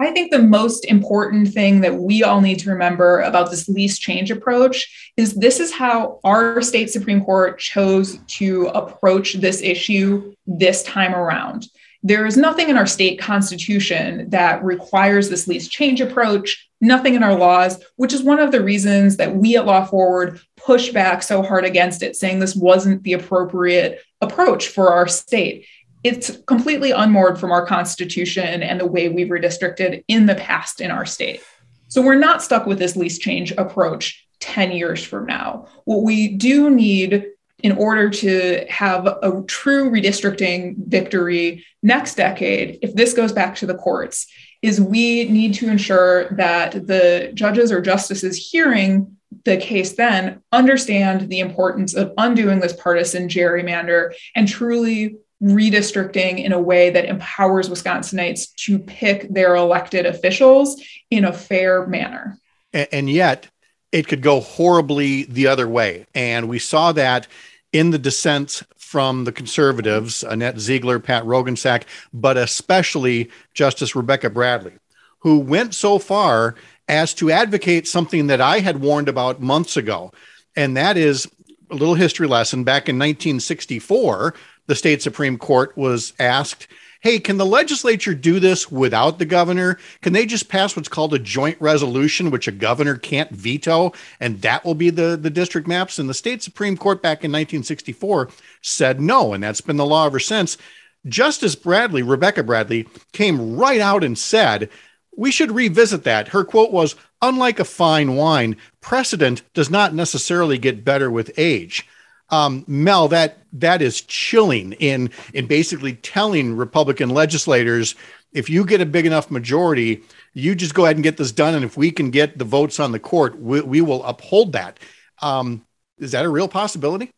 I 0.00 0.12
think 0.12 0.30
the 0.30 0.38
most 0.38 0.86
important 0.86 1.52
thing 1.52 1.82
that 1.82 1.94
we 1.94 2.22
all 2.22 2.40
need 2.40 2.58
to 2.60 2.70
remember 2.70 3.20
about 3.20 3.50
this 3.50 3.68
least 3.68 4.00
change 4.00 4.30
approach 4.30 5.12
is 5.18 5.34
this 5.34 5.60
is 5.60 5.72
how 5.72 6.20
our 6.24 6.62
state 6.62 6.88
Supreme 6.88 7.22
Court 7.22 7.58
chose 7.58 8.18
to 8.38 8.68
approach 8.68 9.34
this 9.34 9.60
issue 9.60 10.34
this 10.46 10.82
time 10.84 11.14
around. 11.14 11.66
There 12.02 12.24
is 12.24 12.38
nothing 12.38 12.70
in 12.70 12.78
our 12.78 12.86
state 12.86 13.20
constitution 13.20 14.30
that 14.30 14.64
requires 14.64 15.28
this 15.28 15.46
least 15.46 15.70
change 15.70 16.00
approach, 16.00 16.66
nothing 16.80 17.12
in 17.12 17.22
our 17.22 17.36
laws, 17.36 17.84
which 17.96 18.14
is 18.14 18.22
one 18.22 18.38
of 18.38 18.52
the 18.52 18.64
reasons 18.64 19.18
that 19.18 19.36
we 19.36 19.58
at 19.58 19.66
Law 19.66 19.84
Forward 19.84 20.40
push 20.56 20.92
back 20.92 21.22
so 21.22 21.42
hard 21.42 21.66
against 21.66 22.02
it, 22.02 22.16
saying 22.16 22.38
this 22.38 22.56
wasn't 22.56 23.02
the 23.02 23.12
appropriate 23.12 24.00
approach 24.22 24.68
for 24.68 24.90
our 24.90 25.06
state 25.06 25.66
it's 26.02 26.38
completely 26.46 26.92
unmoored 26.92 27.38
from 27.38 27.52
our 27.52 27.66
constitution 27.66 28.62
and 28.62 28.80
the 28.80 28.86
way 28.86 29.08
we've 29.08 29.28
redistricted 29.28 30.04
in 30.08 30.26
the 30.26 30.34
past 30.34 30.80
in 30.80 30.90
our 30.90 31.04
state. 31.04 31.42
So 31.88 32.00
we're 32.02 32.14
not 32.14 32.42
stuck 32.42 32.66
with 32.66 32.78
this 32.78 32.96
least 32.96 33.20
change 33.20 33.52
approach 33.52 34.26
10 34.40 34.72
years 34.72 35.04
from 35.04 35.26
now. 35.26 35.66
What 35.84 36.02
we 36.02 36.28
do 36.28 36.70
need 36.70 37.26
in 37.62 37.72
order 37.72 38.08
to 38.08 38.64
have 38.70 39.06
a 39.06 39.42
true 39.46 39.90
redistricting 39.90 40.76
victory 40.86 41.64
next 41.82 42.14
decade, 42.14 42.78
if 42.80 42.94
this 42.94 43.12
goes 43.12 43.32
back 43.32 43.54
to 43.56 43.66
the 43.66 43.74
courts, 43.74 44.26
is 44.62 44.80
we 44.80 45.28
need 45.28 45.54
to 45.54 45.68
ensure 45.68 46.30
that 46.30 46.86
the 46.86 47.30
judges 47.34 47.70
or 47.70 47.80
justices 47.80 48.36
hearing 48.36 49.16
the 49.44 49.56
case 49.56 49.94
then 49.94 50.42
understand 50.52 51.28
the 51.28 51.40
importance 51.40 51.94
of 51.94 52.12
undoing 52.18 52.60
this 52.60 52.72
partisan 52.74 53.28
gerrymander 53.28 54.12
and 54.34 54.48
truly 54.48 55.16
redistricting 55.42 56.44
in 56.44 56.52
a 56.52 56.60
way 56.60 56.90
that 56.90 57.06
empowers 57.06 57.68
Wisconsinites 57.68 58.54
to 58.54 58.78
pick 58.78 59.32
their 59.32 59.54
elected 59.54 60.06
officials 60.06 60.80
in 61.10 61.24
a 61.24 61.32
fair 61.32 61.86
manner. 61.86 62.38
And, 62.72 62.88
and, 62.92 63.10
yet, 63.10 63.48
it 63.90 64.06
could 64.06 64.22
go 64.22 64.40
horribly 64.40 65.24
the 65.24 65.46
other 65.46 65.66
way. 65.66 66.06
And 66.14 66.48
we 66.48 66.58
saw 66.58 66.92
that 66.92 67.26
in 67.72 67.90
the 67.90 67.98
dissents 67.98 68.64
from 68.76 69.24
the 69.24 69.32
conservatives, 69.32 70.22
Annette 70.24 70.58
Ziegler, 70.58 70.98
Pat 70.98 71.24
Roggensack, 71.24 71.84
but 72.12 72.36
especially 72.36 73.30
Justice 73.54 73.94
Rebecca 73.94 74.28
Bradley, 74.30 74.74
who 75.20 75.38
went 75.38 75.74
so 75.74 75.98
far 75.98 76.56
as 76.88 77.14
to 77.14 77.30
advocate 77.30 77.86
something 77.86 78.26
that 78.26 78.40
I 78.40 78.58
had 78.58 78.80
warned 78.80 79.08
about 79.08 79.40
months 79.40 79.76
ago. 79.76 80.12
And 80.56 80.76
that 80.76 80.96
is 80.96 81.28
a 81.70 81.74
little 81.74 81.94
history 81.94 82.26
lesson 82.26 82.64
back 82.64 82.88
in 82.88 82.96
1964 82.96 84.34
the 84.66 84.74
state 84.74 85.02
Supreme 85.02 85.38
Court 85.38 85.76
was 85.76 86.12
asked, 86.18 86.68
hey, 87.00 87.18
can 87.18 87.38
the 87.38 87.46
legislature 87.46 88.14
do 88.14 88.38
this 88.38 88.70
without 88.70 89.18
the 89.18 89.24
governor? 89.24 89.78
Can 90.02 90.12
they 90.12 90.26
just 90.26 90.48
pass 90.48 90.76
what's 90.76 90.88
called 90.88 91.14
a 91.14 91.18
joint 91.18 91.56
resolution, 91.60 92.30
which 92.30 92.46
a 92.46 92.52
governor 92.52 92.96
can't 92.96 93.30
veto, 93.30 93.92
and 94.20 94.40
that 94.42 94.64
will 94.64 94.74
be 94.74 94.90
the, 94.90 95.16
the 95.20 95.30
district 95.30 95.66
maps? 95.66 95.98
And 95.98 96.08
the 96.08 96.14
state 96.14 96.42
Supreme 96.42 96.76
Court 96.76 97.02
back 97.02 97.24
in 97.24 97.32
1964 97.32 98.28
said 98.60 99.00
no, 99.00 99.32
and 99.32 99.42
that's 99.42 99.62
been 99.62 99.76
the 99.78 99.86
law 99.86 100.06
ever 100.06 100.20
since. 100.20 100.58
Justice 101.06 101.54
Bradley, 101.54 102.02
Rebecca 102.02 102.42
Bradley, 102.42 102.86
came 103.12 103.56
right 103.56 103.80
out 103.80 104.04
and 104.04 104.18
said, 104.18 104.68
we 105.16 105.30
should 105.30 105.50
revisit 105.50 106.04
that. 106.04 106.28
Her 106.28 106.44
quote 106.44 106.70
was, 106.70 106.94
unlike 107.22 107.58
a 107.58 107.64
fine 107.64 108.16
wine, 108.16 108.56
precedent 108.82 109.42
does 109.54 109.70
not 109.70 109.94
necessarily 109.94 110.58
get 110.58 110.84
better 110.84 111.10
with 111.10 111.32
age 111.38 111.88
um, 112.30 112.64
Mel, 112.66 113.08
that 113.08 113.38
that 113.52 113.82
is 113.82 114.00
chilling 114.02 114.72
in 114.74 115.10
in 115.34 115.46
basically 115.46 115.94
telling 115.94 116.56
Republican 116.56 117.10
legislators 117.10 117.94
if 118.32 118.48
you 118.48 118.64
get 118.64 118.80
a 118.80 118.86
big 118.86 119.06
enough 119.06 119.30
majority, 119.30 120.02
you 120.34 120.54
just 120.54 120.74
go 120.74 120.84
ahead 120.84 120.96
and 120.96 121.02
get 121.02 121.16
this 121.16 121.32
done, 121.32 121.54
and 121.54 121.64
if 121.64 121.76
we 121.76 121.90
can 121.90 122.10
get 122.10 122.38
the 122.38 122.44
votes 122.44 122.78
on 122.78 122.92
the 122.92 123.00
court, 123.00 123.40
we, 123.40 123.60
we 123.60 123.80
will 123.80 124.04
uphold 124.04 124.52
that. 124.52 124.78
Um, 125.20 125.66
is 125.98 126.12
that 126.12 126.24
a 126.24 126.28
real 126.28 126.48
possibility? 126.48 127.10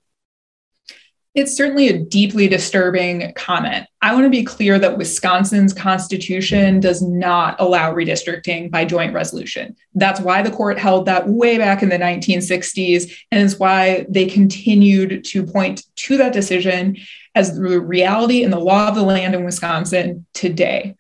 It's 1.35 1.57
certainly 1.57 1.89
a 1.89 1.99
deeply 1.99 2.47
disturbing 2.47 3.33
comment. 3.35 3.87
I 4.03 4.13
want 4.13 4.25
to 4.25 4.31
be 4.31 4.45
clear 4.45 4.79
that 4.79 4.99
Wisconsin's 4.99 5.73
constitution 5.73 6.79
does 6.79 7.01
not 7.01 7.57
allow 7.59 7.95
redistricting 7.95 8.71
by 8.71 8.85
joint 8.85 9.15
resolution. 9.15 9.75
That's 9.95 10.21
why 10.21 10.43
the 10.43 10.51
court 10.51 10.79
held 10.79 11.07
that 11.07 11.27
way 11.29 11.57
back 11.57 11.83
in 11.83 11.89
the 11.89 11.97
1960s, 11.97 13.11
and 13.31 13.43
it's 13.43 13.59
why 13.59 14.05
they 14.11 14.27
continued 14.27 15.25
to 15.25 15.47
point 15.47 15.87
to 15.97 16.19
that 16.19 16.35
decision 16.35 16.99
as 17.35 17.57
the 17.57 17.81
reality 17.81 18.45
and 18.45 18.53
the 18.53 18.59
law 18.59 18.89
of 18.89 18.95
the 18.95 19.03
land 19.03 19.35
in 19.35 19.43
Wisconsin 19.43 20.27
today 20.35 20.97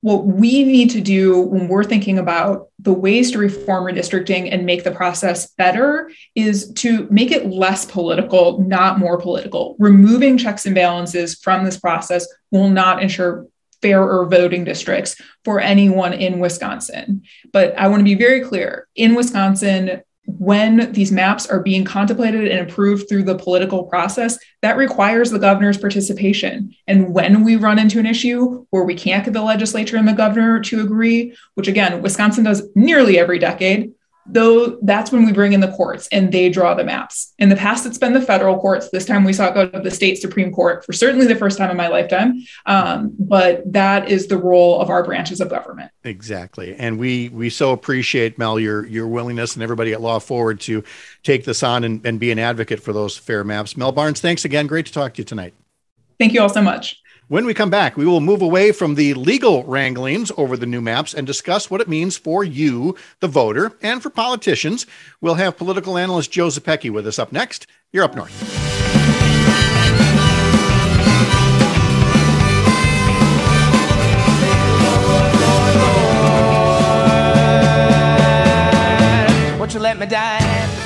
what 0.00 0.26
we 0.26 0.62
need 0.62 0.90
to 0.90 1.00
do 1.00 1.40
when 1.40 1.66
we're 1.66 1.84
thinking 1.84 2.18
about 2.18 2.68
the 2.78 2.92
ways 2.92 3.32
to 3.32 3.38
reform 3.38 3.84
redistricting 3.84 4.52
and 4.52 4.64
make 4.64 4.84
the 4.84 4.92
process 4.92 5.50
better 5.54 6.10
is 6.36 6.72
to 6.74 7.08
make 7.10 7.32
it 7.32 7.46
less 7.46 7.84
political, 7.84 8.60
not 8.60 8.98
more 8.98 9.20
political. 9.20 9.74
Removing 9.78 10.38
checks 10.38 10.66
and 10.66 10.74
balances 10.74 11.34
from 11.34 11.64
this 11.64 11.78
process 11.78 12.26
will 12.52 12.68
not 12.68 13.02
ensure 13.02 13.46
fairer 13.82 14.26
voting 14.26 14.64
districts 14.64 15.16
for 15.44 15.60
anyone 15.60 16.12
in 16.12 16.38
Wisconsin. 16.38 17.22
But 17.52 17.76
I 17.78 17.88
want 17.88 18.00
to 18.00 18.04
be 18.04 18.14
very 18.14 18.40
clear 18.40 18.86
in 18.94 19.14
Wisconsin, 19.14 20.02
when 20.36 20.92
these 20.92 21.10
maps 21.10 21.46
are 21.46 21.60
being 21.60 21.84
contemplated 21.84 22.48
and 22.48 22.60
approved 22.60 23.08
through 23.08 23.22
the 23.22 23.34
political 23.34 23.84
process, 23.84 24.38
that 24.60 24.76
requires 24.76 25.30
the 25.30 25.38
governor's 25.38 25.78
participation. 25.78 26.74
And 26.86 27.14
when 27.14 27.44
we 27.44 27.56
run 27.56 27.78
into 27.78 27.98
an 27.98 28.04
issue 28.04 28.66
where 28.68 28.84
we 28.84 28.94
can't 28.94 29.24
get 29.24 29.32
the 29.32 29.42
legislature 29.42 29.96
and 29.96 30.06
the 30.06 30.12
governor 30.12 30.60
to 30.60 30.82
agree, 30.82 31.34
which 31.54 31.66
again, 31.66 32.02
Wisconsin 32.02 32.44
does 32.44 32.62
nearly 32.74 33.18
every 33.18 33.38
decade, 33.38 33.92
though 34.28 34.78
that's 34.82 35.10
when 35.10 35.24
we 35.24 35.32
bring 35.32 35.52
in 35.52 35.60
the 35.60 35.72
courts 35.72 36.08
and 36.12 36.32
they 36.32 36.50
draw 36.50 36.74
the 36.74 36.84
maps. 36.84 37.34
In 37.38 37.48
the 37.48 37.56
past, 37.56 37.86
it's 37.86 37.98
been 37.98 38.12
the 38.12 38.20
federal 38.20 38.58
courts. 38.58 38.90
This 38.90 39.04
time 39.04 39.24
we 39.24 39.32
saw 39.32 39.46
it 39.46 39.54
go 39.54 39.68
to 39.68 39.80
the 39.80 39.90
state 39.90 40.18
Supreme 40.18 40.52
Court 40.52 40.84
for 40.84 40.92
certainly 40.92 41.26
the 41.26 41.36
first 41.36 41.58
time 41.58 41.70
in 41.70 41.76
my 41.76 41.88
lifetime. 41.88 42.44
Um, 42.66 43.14
but 43.18 43.62
that 43.72 44.08
is 44.08 44.26
the 44.26 44.38
role 44.38 44.80
of 44.80 44.90
our 44.90 45.02
branches 45.04 45.40
of 45.40 45.48
government. 45.48 45.90
Exactly. 46.04 46.74
And 46.76 46.98
we 46.98 47.28
we 47.30 47.50
so 47.50 47.72
appreciate 47.72 48.38
Mel 48.38 48.60
your 48.60 48.86
your 48.86 49.06
willingness 49.06 49.54
and 49.54 49.62
everybody 49.62 49.92
at 49.92 50.00
Law 50.00 50.18
Forward 50.18 50.60
to 50.60 50.84
take 51.22 51.44
this 51.44 51.62
on 51.62 51.84
and, 51.84 52.04
and 52.06 52.20
be 52.20 52.30
an 52.30 52.38
advocate 52.38 52.80
for 52.80 52.92
those 52.92 53.16
fair 53.16 53.44
maps. 53.44 53.76
Mel 53.76 53.92
Barnes, 53.92 54.20
thanks 54.20 54.44
again. 54.44 54.66
Great 54.66 54.86
to 54.86 54.92
talk 54.92 55.14
to 55.14 55.18
you 55.18 55.24
tonight. 55.24 55.54
Thank 56.18 56.32
you 56.32 56.40
all 56.40 56.48
so 56.48 56.62
much. 56.62 57.00
When 57.28 57.44
we 57.44 57.52
come 57.52 57.68
back, 57.68 57.98
we 57.98 58.06
will 58.06 58.22
move 58.22 58.40
away 58.40 58.72
from 58.72 58.94
the 58.94 59.12
legal 59.12 59.62
wranglings 59.64 60.32
over 60.38 60.56
the 60.56 60.64
new 60.64 60.80
maps 60.80 61.12
and 61.12 61.26
discuss 61.26 61.70
what 61.70 61.82
it 61.82 61.86
means 61.86 62.16
for 62.16 62.42
you, 62.42 62.96
the 63.20 63.28
voter, 63.28 63.76
and 63.82 64.02
for 64.02 64.08
politicians. 64.08 64.86
We'll 65.20 65.34
have 65.34 65.58
political 65.58 65.98
analyst 65.98 66.30
Joe 66.30 66.46
Zepecki 66.46 66.90
with 66.90 67.06
us 67.06 67.18
up 67.18 67.30
next. 67.30 67.66
You're 67.92 68.04
up 68.04 68.16
north. 68.16 68.32
Won't 79.58 79.74
you 79.74 79.80
let 79.80 79.98
me 79.98 80.06
die? 80.06 80.77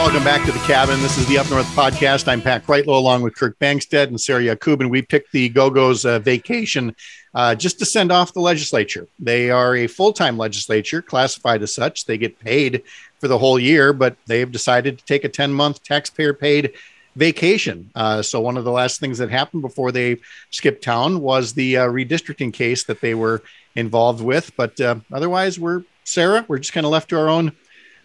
Welcome 0.00 0.24
back 0.24 0.46
to 0.46 0.50
the 0.50 0.58
cabin. 0.60 0.98
This 1.02 1.18
is 1.18 1.26
the 1.26 1.36
Up 1.36 1.50
North 1.50 1.66
podcast. 1.76 2.26
I'm 2.26 2.40
Pat 2.40 2.66
Kreitlow 2.66 2.96
along 2.96 3.20
with 3.20 3.36
Kirk 3.36 3.58
Bangstad 3.58 4.04
and 4.04 4.18
Sarah 4.18 4.42
Yakub, 4.42 4.80
and 4.80 4.90
we 4.90 5.02
picked 5.02 5.30
the 5.30 5.50
Go 5.50 5.68
Go's 5.68 6.06
uh, 6.06 6.18
vacation 6.18 6.96
uh, 7.34 7.54
just 7.54 7.78
to 7.80 7.84
send 7.84 8.10
off 8.10 8.32
the 8.32 8.40
legislature. 8.40 9.06
They 9.18 9.50
are 9.50 9.76
a 9.76 9.86
full 9.86 10.14
time 10.14 10.38
legislature, 10.38 11.02
classified 11.02 11.62
as 11.62 11.74
such. 11.74 12.06
They 12.06 12.16
get 12.16 12.40
paid 12.40 12.82
for 13.18 13.28
the 13.28 13.36
whole 13.36 13.58
year, 13.58 13.92
but 13.92 14.16
they've 14.26 14.50
decided 14.50 14.98
to 14.98 15.04
take 15.04 15.24
a 15.24 15.28
10 15.28 15.52
month 15.52 15.84
taxpayer 15.84 16.32
paid 16.32 16.72
vacation. 17.14 17.90
Uh, 17.94 18.22
so, 18.22 18.40
one 18.40 18.56
of 18.56 18.64
the 18.64 18.72
last 18.72 19.00
things 19.00 19.18
that 19.18 19.30
happened 19.30 19.60
before 19.60 19.92
they 19.92 20.16
skipped 20.50 20.82
town 20.82 21.20
was 21.20 21.52
the 21.52 21.76
uh, 21.76 21.86
redistricting 21.86 22.54
case 22.54 22.84
that 22.84 23.02
they 23.02 23.14
were 23.14 23.42
involved 23.76 24.24
with. 24.24 24.50
But 24.56 24.80
uh, 24.80 24.96
otherwise, 25.12 25.60
we're 25.60 25.84
Sarah, 26.04 26.46
we're 26.48 26.58
just 26.58 26.72
kind 26.72 26.86
of 26.86 26.90
left 26.90 27.10
to 27.10 27.18
our 27.18 27.28
own 27.28 27.52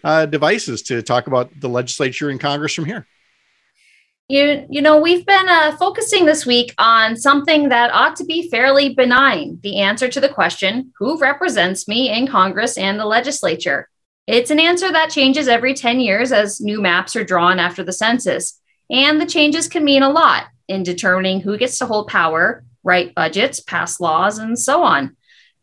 uh, 0.06 0.24
devices 0.24 0.82
to 0.82 1.02
talk 1.02 1.26
about 1.26 1.50
the 1.60 1.68
legislature 1.68 2.30
and 2.30 2.38
Congress 2.38 2.72
from 2.72 2.84
here. 2.84 3.08
You, 4.28 4.64
you 4.70 4.80
know, 4.80 5.00
we've 5.00 5.26
been 5.26 5.48
uh, 5.48 5.76
focusing 5.76 6.26
this 6.26 6.46
week 6.46 6.72
on 6.78 7.16
something 7.16 7.70
that 7.70 7.92
ought 7.92 8.14
to 8.16 8.24
be 8.24 8.48
fairly 8.48 8.94
benign 8.94 9.58
the 9.64 9.80
answer 9.80 10.06
to 10.08 10.20
the 10.20 10.28
question 10.28 10.92
who 10.98 11.18
represents 11.18 11.88
me 11.88 12.08
in 12.08 12.28
Congress 12.28 12.78
and 12.78 13.00
the 13.00 13.04
legislature? 13.04 13.88
It's 14.28 14.50
an 14.50 14.60
answer 14.60 14.92
that 14.92 15.10
changes 15.10 15.48
every 15.48 15.74
10 15.74 15.98
years 15.98 16.30
as 16.30 16.60
new 16.60 16.80
maps 16.80 17.16
are 17.16 17.24
drawn 17.24 17.58
after 17.58 17.82
the 17.82 17.92
census. 17.92 18.60
And 18.88 19.20
the 19.20 19.26
changes 19.26 19.66
can 19.66 19.84
mean 19.84 20.04
a 20.04 20.10
lot 20.10 20.44
in 20.68 20.84
determining 20.84 21.40
who 21.40 21.58
gets 21.58 21.78
to 21.78 21.86
hold 21.86 22.06
power, 22.06 22.64
write 22.84 23.14
budgets, 23.14 23.58
pass 23.58 23.98
laws, 23.98 24.38
and 24.38 24.56
so 24.56 24.84
on. 24.84 25.15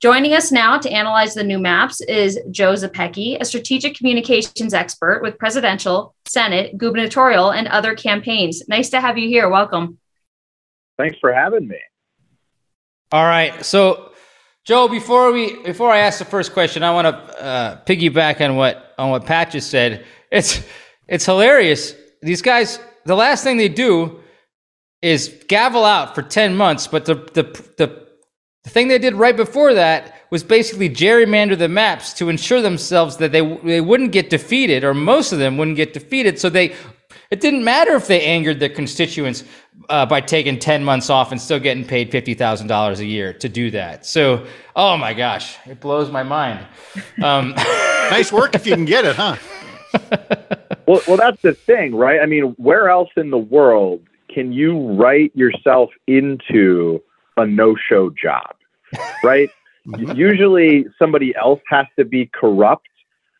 Joining 0.03 0.33
us 0.33 0.51
now 0.51 0.77
to 0.77 0.91
analyze 0.91 1.33
the 1.33 1.45
new 1.45 1.57
maps 1.57 2.01
is 2.01 2.37
Joe 2.51 2.73
Zepecki, 2.73 3.39
a 3.39 3.45
strategic 3.45 3.95
communications 3.95 4.73
expert 4.73 5.21
with 5.23 5.37
presidential, 5.37 6.13
Senate, 6.25 6.77
gubernatorial, 6.77 7.51
and 7.51 7.69
other 7.69 7.95
campaigns. 7.95 8.67
Nice 8.67 8.89
to 8.89 8.99
have 8.99 9.17
you 9.17 9.29
here. 9.29 9.47
Welcome. 9.47 9.99
Thanks 10.97 11.17
for 11.19 11.31
having 11.31 11.69
me. 11.69 11.79
All 13.13 13.23
right. 13.23 13.65
So, 13.65 14.11
Joe, 14.65 14.89
before 14.89 15.31
we 15.31 15.63
before 15.63 15.89
I 15.89 15.99
ask 15.99 16.19
the 16.19 16.25
first 16.25 16.51
question, 16.51 16.83
I 16.83 16.91
want 16.91 17.07
to 17.07 17.41
uh, 17.41 17.83
piggyback 17.85 18.41
on 18.41 18.57
what 18.57 18.93
on 18.97 19.09
what 19.09 19.25
Pat 19.25 19.51
just 19.51 19.71
said. 19.71 20.05
It's 20.29 20.67
it's 21.07 21.25
hilarious. 21.25 21.95
These 22.21 22.41
guys, 22.41 22.77
the 23.05 23.15
last 23.15 23.45
thing 23.45 23.55
they 23.55 23.69
do 23.69 24.19
is 25.01 25.45
gavel 25.47 25.85
out 25.85 26.13
for 26.13 26.23
ten 26.23 26.57
months, 26.57 26.87
but 26.87 27.05
the 27.05 27.15
the 27.15 27.43
the 27.77 28.03
the 28.63 28.69
thing 28.69 28.87
they 28.87 28.97
did 28.97 29.13
right 29.13 29.35
before 29.35 29.73
that 29.73 30.15
was 30.29 30.41
basically 30.41 30.89
gerrymander 30.89 31.57
the 31.57 31.67
maps 31.67 32.13
to 32.13 32.29
ensure 32.29 32.61
themselves 32.61 33.17
that 33.17 33.31
they 33.31 33.55
they 33.57 33.81
wouldn't 33.81 34.11
get 34.11 34.29
defeated, 34.29 34.83
or 34.83 34.93
most 34.93 35.33
of 35.33 35.39
them 35.39 35.57
wouldn't 35.57 35.77
get 35.77 35.93
defeated. 35.93 36.39
So 36.39 36.49
they, 36.49 36.73
it 37.29 37.41
didn't 37.41 37.63
matter 37.63 37.93
if 37.95 38.07
they 38.07 38.21
angered 38.21 38.61
their 38.61 38.69
constituents 38.69 39.43
uh, 39.89 40.05
by 40.05 40.21
taking 40.21 40.57
ten 40.57 40.81
months 40.83 41.09
off 41.09 41.33
and 41.33 41.41
still 41.41 41.59
getting 41.59 41.83
paid 41.83 42.09
fifty 42.09 42.33
thousand 42.33 42.67
dollars 42.67 43.01
a 43.01 43.05
year 43.05 43.33
to 43.33 43.49
do 43.49 43.69
that. 43.71 44.05
So, 44.05 44.45
oh 44.77 44.95
my 44.95 45.13
gosh, 45.13 45.57
it 45.65 45.81
blows 45.81 46.09
my 46.09 46.23
mind. 46.23 46.65
Um, 47.21 47.49
nice 48.09 48.31
work 48.31 48.55
if 48.55 48.65
you 48.65 48.75
can 48.75 48.85
get 48.85 49.03
it, 49.03 49.17
huh? 49.17 49.35
well, 50.87 51.01
well, 51.05 51.17
that's 51.17 51.41
the 51.41 51.53
thing, 51.53 51.93
right? 51.93 52.21
I 52.21 52.27
mean, 52.27 52.55
where 52.57 52.89
else 52.89 53.09
in 53.17 53.29
the 53.29 53.37
world 53.37 54.01
can 54.33 54.53
you 54.53 54.93
write 54.93 55.35
yourself 55.35 55.89
into 56.07 57.03
a 57.37 57.45
no-show 57.45 58.09
job, 58.11 58.55
right? 59.23 59.49
Mm-hmm. 59.87 60.17
Usually, 60.17 60.85
somebody 60.97 61.35
else 61.35 61.61
has 61.69 61.85
to 61.97 62.05
be 62.05 62.29
corrupt. 62.33 62.87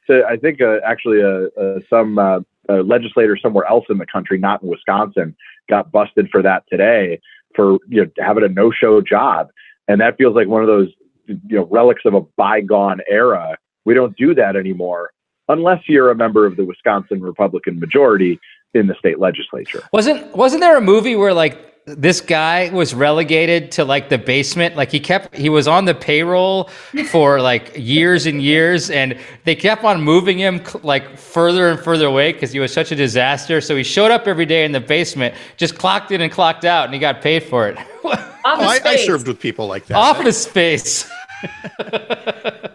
So 0.08 0.24
I 0.28 0.36
think 0.36 0.62
uh, 0.62 0.80
actually, 0.86 1.22
uh, 1.24 1.48
uh, 1.60 1.80
some 1.90 2.18
uh, 2.20 2.40
legislator 2.68 3.38
somewhere 3.38 3.66
else 3.66 3.86
in 3.90 3.98
the 3.98 4.06
country, 4.06 4.38
not 4.38 4.62
in 4.62 4.70
Wisconsin, 4.70 5.36
got 5.70 5.92
busted 5.92 6.30
for 6.30 6.42
that 6.42 6.64
today 6.70 7.22
for 7.56 7.78
you 7.88 8.04
know 8.04 8.12
having 8.20 8.44
a 8.44 8.50
no-show 8.50 9.02
job, 9.02 9.50
and 9.88 10.02
that 10.02 10.18
feels 10.18 10.36
like 10.36 10.48
one 10.48 10.62
of 10.62 10.68
those 10.68 10.90
you 11.28 11.40
know 11.50 11.66
relics 11.72 12.02
of 12.06 12.14
a 12.14 12.22
bygone 12.22 13.00
era. 13.08 13.58
We 13.86 13.94
don't 13.94 14.16
do 14.18 14.34
that 14.36 14.56
anymore 14.56 15.12
unless 15.50 15.82
you're 15.88 16.10
a 16.10 16.16
member 16.16 16.46
of 16.46 16.56
the 16.56 16.66
Wisconsin 16.66 17.22
Republican 17.22 17.80
majority 17.80 18.40
in 18.74 18.88
the 18.88 18.96
state 18.96 19.20
legislature. 19.20 19.84
Wasn't 19.92 20.36
wasn't 20.36 20.62
there 20.62 20.78
a 20.78 20.82
movie 20.82 21.16
where 21.16 21.34
like 21.34 21.73
this 21.86 22.22
guy 22.22 22.70
was 22.70 22.94
relegated 22.94 23.72
to 23.74 23.84
like 23.84 24.08
the 24.10 24.18
basement. 24.18 24.76
Like 24.76 24.92
he 24.92 25.00
kept 25.00 25.36
he 25.36 25.50
was 25.50 25.68
on 25.68 25.86
the 25.86 25.94
payroll 25.94 26.70
for 27.10 27.42
like 27.42 27.74
years 27.78 28.26
and 28.26 28.42
years 28.42 28.90
and 28.90 29.18
they 29.44 29.56
kept 29.56 29.84
on 29.84 30.02
moving 30.02 30.38
him 30.38 30.64
like 30.82 31.18
further 31.18 31.70
and 31.70 31.80
further 31.80 32.06
away 32.08 32.32
because 32.32 32.52
he 32.52 32.60
was 32.60 32.72
such 32.72 32.92
a 32.92 32.96
disaster. 32.96 33.60
So 33.60 33.76
he 33.76 33.84
showed 33.84 34.12
up 34.12 34.28
every 34.28 34.46
day 34.46 34.64
in 34.64 34.72
the 34.72 34.80
basement 34.80 35.36
just 35.58 35.78
clocked 35.78 36.12
in 36.12 36.22
and 36.22 36.32
clocked 36.32 36.64
out 36.64 36.86
and 36.86 36.94
he 36.94 37.00
got 37.00 37.22
paid 37.22 37.44
for 37.44 37.68
it. 37.68 37.78
Oh, 38.46 38.60
I, 38.60 38.78
I, 38.84 38.96
served 38.98 39.26
with 39.26 39.40
people 39.40 39.68
like 39.68 39.86
that. 39.86 39.96
Office 39.96 40.44
space. 40.44 41.10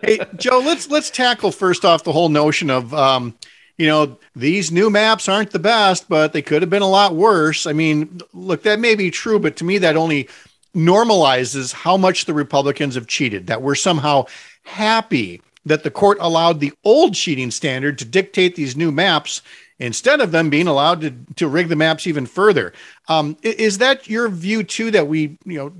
Hey 0.00 0.18
joe 0.36 0.62
let's 0.64 0.88
let's 0.88 1.10
tackle 1.10 1.52
first 1.52 1.84
off 1.84 2.04
the 2.04 2.12
whole 2.12 2.30
notion 2.30 2.70
of 2.70 2.94
um, 2.94 3.34
you 3.78 3.86
know, 3.86 4.18
these 4.34 4.70
new 4.72 4.90
maps 4.90 5.28
aren't 5.28 5.52
the 5.52 5.58
best, 5.58 6.08
but 6.08 6.32
they 6.32 6.42
could 6.42 6.62
have 6.62 6.70
been 6.70 6.82
a 6.82 6.88
lot 6.88 7.14
worse. 7.14 7.66
I 7.66 7.72
mean, 7.72 8.20
look, 8.34 8.64
that 8.64 8.80
may 8.80 8.96
be 8.96 9.10
true, 9.10 9.38
but 9.38 9.56
to 9.56 9.64
me, 9.64 9.78
that 9.78 9.96
only 9.96 10.28
normalizes 10.74 11.72
how 11.72 11.96
much 11.96 12.24
the 12.24 12.34
Republicans 12.34 12.96
have 12.96 13.06
cheated, 13.06 13.46
that 13.46 13.62
we're 13.62 13.74
somehow 13.74 14.26
happy 14.64 15.40
that 15.64 15.82
the 15.82 15.90
court 15.90 16.18
allowed 16.20 16.60
the 16.60 16.72
old 16.84 17.14
cheating 17.14 17.50
standard 17.50 17.98
to 17.98 18.04
dictate 18.04 18.54
these 18.54 18.76
new 18.76 18.90
maps 18.90 19.42
instead 19.78 20.20
of 20.20 20.32
them 20.32 20.50
being 20.50 20.66
allowed 20.66 21.00
to, 21.00 21.14
to 21.36 21.46
rig 21.46 21.68
the 21.68 21.76
maps 21.76 22.06
even 22.06 22.26
further. 22.26 22.72
Um, 23.08 23.36
is 23.42 23.78
that 23.78 24.08
your 24.08 24.28
view 24.28 24.62
too, 24.62 24.90
that 24.90 25.06
we, 25.06 25.38
you 25.44 25.58
know, 25.58 25.72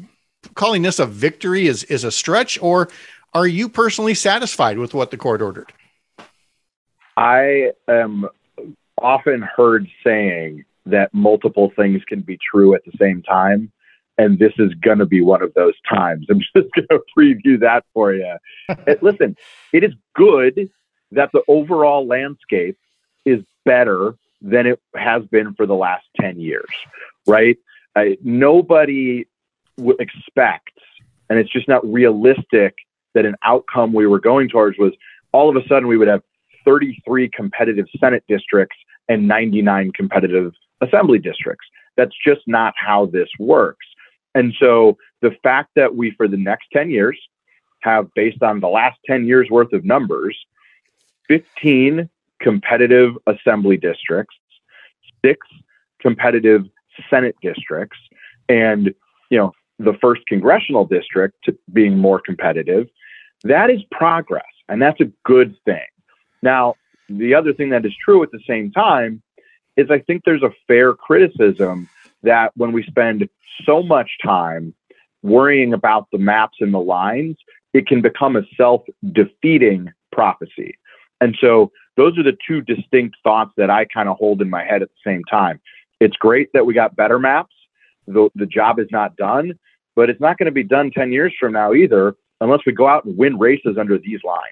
calling 0.55 0.83
this 0.83 0.99
a 0.99 1.07
victory 1.07 1.67
is, 1.67 1.85
is 1.85 2.05
a 2.05 2.13
stretch 2.13 2.61
or 2.63 2.89
Are 3.35 3.47
you 3.47 3.69
personally 3.69 4.15
satisfied 4.15 4.79
with 4.79 4.95
what 4.95 5.11
the 5.11 5.17
court 5.17 5.43
ordered? 5.43 5.73
I 7.19 7.73
am 7.89 8.29
often 9.03 9.43
heard 9.43 9.89
saying 10.05 10.65
that 10.87 11.13
multiple 11.13 11.73
things 11.75 12.01
can 12.07 12.21
be 12.21 12.39
true 12.39 12.77
at 12.77 12.85
the 12.85 12.93
same 12.97 13.23
time. 13.23 13.73
And 14.19 14.39
this 14.39 14.53
is 14.57 14.73
going 14.75 14.99
to 14.99 15.07
be 15.07 15.21
one 15.21 15.43
of 15.43 15.53
those 15.55 15.75
times. 15.89 16.27
I'm 16.31 16.39
just 16.57 16.69
going 16.75 16.87
to 16.91 17.01
preview 17.17 17.59
that 17.59 17.85
for 17.93 18.15
you. 18.15 18.37
Listen, 19.03 19.37
it 19.73 19.83
is 19.83 19.93
good 20.15 20.71
that 21.11 21.31
the 21.33 21.43
overall 21.49 22.07
landscape 22.07 22.79
is 23.25 23.41
better 23.65 24.15
than 24.41 24.67
it 24.69 24.81
has 24.95 25.25
been 25.25 25.55
for 25.55 25.67
the 25.67 25.75
last 25.75 26.05
10 26.21 26.39
years, 26.39 26.69
right? 27.27 27.59
Uh, 27.97 28.11
nobody 28.23 29.27
w- 29.77 29.97
expects, 29.99 30.73
and 31.29 31.41
it's 31.41 31.51
just 31.51 31.67
not 31.67 31.85
realistic 31.85 32.77
that 33.15 33.27
an 33.27 33.35
outcome 33.43 33.93
we 33.93 34.07
were 34.07 34.21
going 34.21 34.49
towards 34.49 34.79
was 34.79 34.93
all 35.33 35.51
of 35.51 35.57
a 35.57 35.67
sudden 35.67 35.89
we 35.89 35.97
would 35.97 36.07
have 36.07 36.23
33 36.69 37.31
competitive 37.31 37.87
Senate 37.99 38.23
districts 38.29 38.77
and 39.09 39.27
99 39.27 39.91
competitive 39.93 40.53
assembly 40.83 41.19
districts. 41.19 41.67
That's 41.97 42.15
just 42.23 42.43
not 42.47 42.75
how 42.77 43.07
this 43.07 43.29
works. 43.39 43.87
And 44.35 44.53
so 44.61 44.99
the 45.23 45.31
fact 45.43 45.71
that 45.77 45.97
we, 45.97 46.11
for 46.11 46.29
the 46.29 46.37
next 46.37 46.67
10 46.75 46.91
years, 46.91 47.19
have 47.81 48.13
based 48.15 48.43
on 48.43 48.61
the 48.61 48.69
last 48.69 48.99
10 49.07 49.27
years 49.27 49.49
worth 49.51 49.73
of 49.73 49.83
numbers, 49.87 50.37
15 51.29 52.11
competitive 52.41 53.15
assembly 53.27 53.79
districts, 53.79 54.37
six 55.25 55.47
competitive 56.01 56.65
Senate 57.09 57.37
districts, 57.41 57.99
and 58.49 58.95
you 59.31 59.39
know 59.39 59.53
the 59.79 59.95
first 60.01 60.23
congressional 60.27 60.85
district 60.85 61.49
being 61.73 61.97
more 61.97 62.21
competitive. 62.21 62.89
That 63.45 63.71
is 63.71 63.81
progress, 63.91 64.45
and 64.69 64.83
that's 64.83 65.01
a 65.01 65.11
good 65.25 65.57
thing. 65.65 65.87
Now, 66.43 66.75
the 67.09 67.35
other 67.35 67.53
thing 67.53 67.71
that 67.71 67.85
is 67.85 67.95
true 68.05 68.23
at 68.23 68.31
the 68.31 68.41
same 68.47 68.71
time 68.71 69.23
is 69.77 69.91
I 69.91 70.01
think 70.01 70.23
there's 70.25 70.43
a 70.43 70.53
fair 70.67 70.93
criticism 70.95 71.89
that 72.23 72.53
when 72.57 72.73
we 72.73 72.83
spend 72.85 73.29
so 73.65 73.83
much 73.83 74.11
time 74.25 74.75
worrying 75.23 75.73
about 75.73 76.09
the 76.13 76.19
maps 76.19 76.59
and 76.61 76.73
the 76.73 76.81
lines, 76.81 77.37
it 77.75 77.87
can 77.87 78.03
become 78.03 78.37
a 78.37 78.43
self 78.57 78.83
defeating 79.13 79.93
prophecy. 80.13 80.79
And 81.21 81.37
so 81.41 81.73
those 81.97 82.19
are 82.19 82.23
the 82.23 82.37
two 82.47 82.61
distinct 82.61 83.17
thoughts 83.23 83.53
that 83.57 83.71
I 83.71 83.85
kind 83.87 84.09
of 84.09 84.17
hold 84.17 84.41
in 84.41 84.51
my 84.51 84.65
head 84.65 84.83
at 84.83 84.89
the 84.89 85.11
same 85.11 85.25
time. 85.25 85.61
It's 86.01 86.17
great 86.17 86.51
that 86.55 86.65
we 86.65 86.75
got 86.75 86.97
better 86.97 87.19
maps. 87.19 87.55
The, 88.07 88.31
the 88.35 88.47
job 88.47 88.79
is 88.79 88.87
not 88.91 89.17
done, 89.17 89.59
but 89.97 90.09
it's 90.09 90.21
not 90.21 90.39
going 90.39 90.47
to 90.47 90.53
be 90.53 90.63
done 90.63 90.91
10 90.93 91.13
years 91.13 91.35
from 91.39 91.53
now 91.53 91.75
either, 91.75 92.15
unless 92.41 92.61
we 92.65 92.73
go 92.73 92.87
out 92.87 93.05
and 93.05 93.17
win 93.17 93.39
races 93.39 93.77
under 93.79 93.99
these 93.99 94.21
lines. 94.25 94.45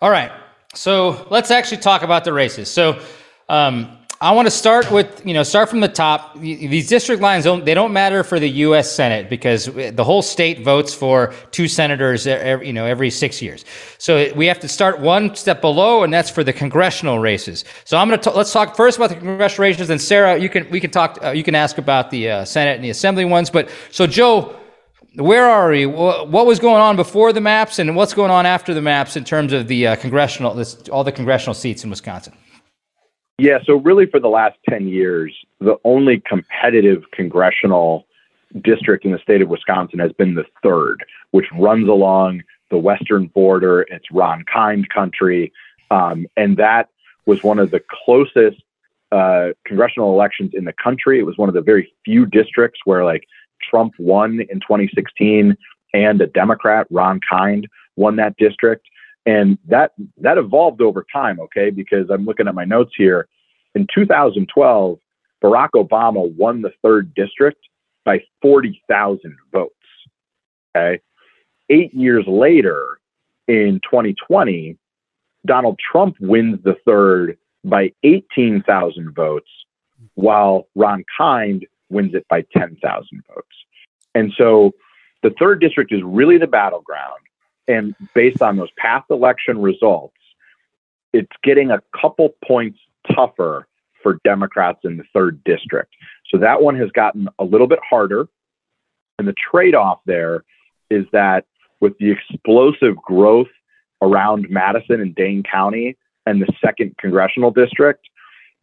All 0.00 0.10
right. 0.10 0.30
So 0.74 1.26
let's 1.30 1.50
actually 1.50 1.78
talk 1.78 2.02
about 2.02 2.24
the 2.24 2.32
races. 2.32 2.70
So, 2.70 3.00
um, 3.48 3.96
I 4.22 4.32
want 4.32 4.44
to 4.44 4.50
start 4.50 4.90
with, 4.90 5.24
you 5.24 5.32
know, 5.32 5.42
start 5.42 5.70
from 5.70 5.80
the 5.80 5.88
top. 5.88 6.38
These 6.38 6.88
district 6.88 7.22
lines 7.22 7.44
don't 7.44 7.64
they 7.64 7.72
don't 7.72 7.94
matter 7.94 8.22
for 8.22 8.38
the 8.38 8.50
U.S. 8.50 8.92
Senate 8.92 9.30
because 9.30 9.64
the 9.64 10.04
whole 10.04 10.20
state 10.20 10.60
votes 10.60 10.92
for 10.92 11.32
two 11.52 11.66
senators, 11.66 12.26
every, 12.26 12.66
you 12.66 12.74
know, 12.74 12.84
every 12.84 13.08
six 13.08 13.40
years. 13.40 13.64
So 13.96 14.30
we 14.34 14.44
have 14.44 14.60
to 14.60 14.68
start 14.68 15.00
one 15.00 15.34
step 15.36 15.62
below, 15.62 16.02
and 16.02 16.12
that's 16.12 16.28
for 16.28 16.44
the 16.44 16.52
congressional 16.52 17.18
races. 17.18 17.64
So 17.86 17.96
I'm 17.96 18.08
going 18.08 18.20
to 18.20 18.30
let's 18.32 18.52
talk 18.52 18.76
first 18.76 18.98
about 18.98 19.08
the 19.08 19.16
congressional 19.16 19.62
races, 19.62 19.88
and 19.88 19.98
Sarah, 19.98 20.36
you 20.36 20.50
can 20.50 20.68
we 20.68 20.80
can 20.80 20.90
talk, 20.90 21.18
uh, 21.24 21.30
you 21.30 21.42
can 21.42 21.54
ask 21.54 21.78
about 21.78 22.10
the 22.10 22.28
uh, 22.28 22.44
Senate 22.44 22.74
and 22.74 22.84
the 22.84 22.90
Assembly 22.90 23.24
ones. 23.24 23.48
But 23.48 23.70
so 23.90 24.06
Joe, 24.06 24.54
where 25.14 25.48
are 25.48 25.70
we? 25.70 25.86
What 25.86 26.46
was 26.46 26.58
going 26.58 26.80
on 26.80 26.96
before 26.96 27.32
the 27.32 27.40
maps, 27.40 27.78
and 27.78 27.96
what's 27.96 28.14
going 28.14 28.30
on 28.30 28.46
after 28.46 28.74
the 28.74 28.82
maps 28.82 29.16
in 29.16 29.24
terms 29.24 29.52
of 29.52 29.68
the 29.68 29.88
uh, 29.88 29.96
congressional, 29.96 30.54
this, 30.54 30.88
all 30.88 31.04
the 31.04 31.12
congressional 31.12 31.54
seats 31.54 31.82
in 31.84 31.90
Wisconsin? 31.90 32.32
Yeah, 33.38 33.58
so 33.64 33.76
really 33.76 34.06
for 34.06 34.20
the 34.20 34.28
last 34.28 34.58
10 34.68 34.86
years, 34.86 35.34
the 35.60 35.76
only 35.84 36.22
competitive 36.26 37.04
congressional 37.12 38.06
district 38.62 39.04
in 39.04 39.12
the 39.12 39.18
state 39.18 39.40
of 39.40 39.48
Wisconsin 39.48 39.98
has 39.98 40.12
been 40.12 40.34
the 40.34 40.44
third, 40.62 41.04
which 41.30 41.46
runs 41.58 41.88
along 41.88 42.42
the 42.70 42.78
western 42.78 43.26
border. 43.28 43.86
It's 43.90 44.10
Ron 44.12 44.44
Kind 44.52 44.88
country. 44.90 45.52
Um, 45.90 46.26
and 46.36 46.56
that 46.58 46.88
was 47.26 47.42
one 47.42 47.58
of 47.58 47.70
the 47.70 47.80
closest 48.04 48.62
uh, 49.10 49.48
congressional 49.64 50.12
elections 50.12 50.52
in 50.54 50.64
the 50.64 50.72
country. 50.72 51.18
It 51.18 51.24
was 51.24 51.36
one 51.36 51.48
of 51.48 51.54
the 51.54 51.62
very 51.62 51.92
few 52.04 52.26
districts 52.26 52.80
where 52.84 53.04
like 53.04 53.24
Trump 53.70 53.94
won 53.98 54.40
in 54.40 54.60
2016 54.60 55.56
and 55.94 56.20
a 56.20 56.26
Democrat, 56.26 56.86
Ron 56.90 57.20
Kind, 57.28 57.66
won 57.96 58.16
that 58.16 58.36
district. 58.36 58.86
And 59.26 59.58
that 59.68 59.92
that 60.18 60.38
evolved 60.38 60.80
over 60.80 61.04
time, 61.12 61.40
okay? 61.40 61.70
Because 61.70 62.08
I'm 62.10 62.24
looking 62.24 62.48
at 62.48 62.54
my 62.54 62.64
notes 62.64 62.92
here. 62.96 63.28
In 63.74 63.86
2012, 63.94 64.98
Barack 65.42 65.70
Obama 65.74 66.34
won 66.34 66.62
the 66.62 66.72
third 66.82 67.14
district 67.14 67.60
by 68.04 68.20
40,000 68.42 69.36
votes. 69.52 69.74
Okay. 70.76 71.00
Eight 71.68 71.94
years 71.94 72.24
later, 72.26 72.98
in 73.46 73.80
2020, 73.84 74.76
Donald 75.46 75.78
Trump 75.78 76.16
wins 76.20 76.58
the 76.64 76.76
third 76.84 77.36
by 77.64 77.92
18,000 78.02 79.14
votes, 79.14 79.48
while 80.14 80.68
Ron 80.74 81.04
Kind 81.16 81.66
wins 81.90 82.14
it 82.14 82.26
by 82.28 82.42
10,000 82.56 82.78
votes. 83.28 83.46
And 84.14 84.32
so 84.36 84.72
the 85.22 85.30
third 85.38 85.60
district 85.60 85.92
is 85.92 86.02
really 86.02 86.38
the 86.38 86.46
battleground. 86.46 87.20
And 87.68 87.94
based 88.14 88.42
on 88.42 88.56
those 88.56 88.70
past 88.76 89.10
election 89.10 89.60
results, 89.60 90.16
it's 91.12 91.30
getting 91.42 91.70
a 91.70 91.82
couple 92.00 92.30
points 92.44 92.78
tougher 93.14 93.66
for 94.02 94.18
Democrats 94.24 94.80
in 94.84 94.96
the 94.96 95.04
third 95.12 95.42
district. 95.44 95.94
So 96.30 96.38
that 96.38 96.62
one 96.62 96.76
has 96.76 96.90
gotten 96.90 97.28
a 97.38 97.44
little 97.44 97.66
bit 97.66 97.80
harder. 97.88 98.28
And 99.18 99.28
the 99.28 99.34
trade 99.50 99.74
off 99.74 100.00
there 100.06 100.44
is 100.90 101.04
that 101.12 101.44
with 101.80 101.96
the 101.98 102.10
explosive 102.10 102.96
growth 102.96 103.48
around 104.02 104.48
Madison 104.48 105.00
and 105.00 105.14
Dane 105.14 105.42
County 105.42 105.96
and 106.26 106.40
the 106.40 106.52
second 106.64 106.96
congressional 106.98 107.50
district, 107.50 108.08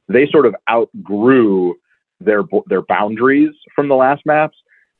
they 0.07 0.27
sort 0.27 0.45
of 0.45 0.55
outgrew 0.69 1.75
their 2.19 2.43
their 2.67 2.81
boundaries 2.81 3.53
from 3.75 3.87
the 3.87 3.95
last 3.95 4.25
maps. 4.25 4.57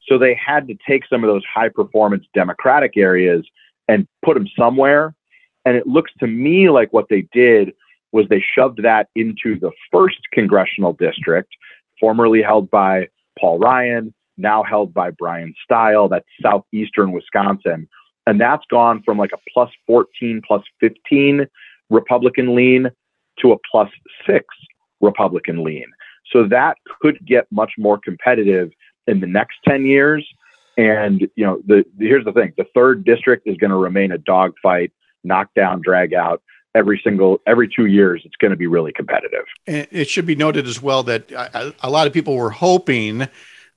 So 0.07 0.17
they 0.17 0.35
had 0.35 0.67
to 0.67 0.77
take 0.87 1.03
some 1.09 1.23
of 1.23 1.27
those 1.27 1.43
high 1.53 1.69
performance 1.69 2.25
Democratic 2.33 2.95
areas 2.95 3.45
and 3.87 4.07
put 4.23 4.35
them 4.35 4.47
somewhere. 4.57 5.13
And 5.65 5.75
it 5.75 5.87
looks 5.87 6.11
to 6.19 6.27
me 6.27 6.69
like 6.69 6.93
what 6.93 7.07
they 7.09 7.27
did 7.33 7.73
was 8.13 8.25
they 8.29 8.43
shoved 8.55 8.81
that 8.83 9.09
into 9.15 9.59
the 9.59 9.71
first 9.91 10.19
congressional 10.31 10.93
district, 10.93 11.49
formerly 11.99 12.41
held 12.41 12.69
by 12.69 13.07
Paul 13.37 13.59
Ryan, 13.59 14.13
now 14.37 14.63
held 14.63 14.93
by 14.93 15.11
Bryan 15.11 15.53
Steil. 15.63 16.07
That's 16.07 16.25
southeastern 16.41 17.11
Wisconsin. 17.11 17.87
And 18.25 18.39
that's 18.39 18.65
gone 18.69 19.01
from 19.03 19.17
like 19.17 19.31
a 19.33 19.39
plus 19.53 19.69
14, 19.87 20.41
plus 20.45 20.63
15 20.79 21.47
Republican 21.89 22.55
lean 22.55 22.89
to 23.39 23.51
a 23.51 23.57
plus 23.69 23.89
six 24.25 24.45
Republican 25.01 25.63
lean. 25.63 25.85
So 26.31 26.47
that 26.47 26.77
could 27.01 27.25
get 27.25 27.47
much 27.51 27.73
more 27.77 27.97
competitive 27.97 28.71
in 29.07 29.19
the 29.19 29.27
next 29.27 29.57
10 29.67 29.85
years. 29.85 30.27
And 30.77 31.21
you 31.35 31.45
know, 31.45 31.61
the, 31.65 31.83
the 31.97 32.07
here's 32.07 32.25
the 32.25 32.31
thing: 32.31 32.53
the 32.55 32.67
third 32.75 33.03
district 33.03 33.47
is 33.47 33.57
going 33.57 33.71
to 33.71 33.77
remain 33.77 34.11
a 34.11 34.17
dogfight, 34.19 34.91
knockdown, 35.23 35.81
drag 35.81 36.13
out. 36.13 36.43
Every 36.75 37.01
single 37.03 37.41
every 37.47 37.67
two 37.67 37.87
years, 37.87 38.21
it's 38.25 38.35
going 38.35 38.51
to 38.51 38.57
be 38.57 38.67
really 38.67 38.93
competitive. 38.93 39.45
And 39.65 39.87
it 39.89 40.07
should 40.07 40.27
be 40.27 40.35
noted 40.35 40.67
as 40.67 40.79
well 40.79 41.01
that 41.03 41.31
a, 41.31 41.73
a 41.81 41.89
lot 41.89 42.05
of 42.05 42.13
people 42.13 42.35
were 42.35 42.51
hoping 42.51 43.27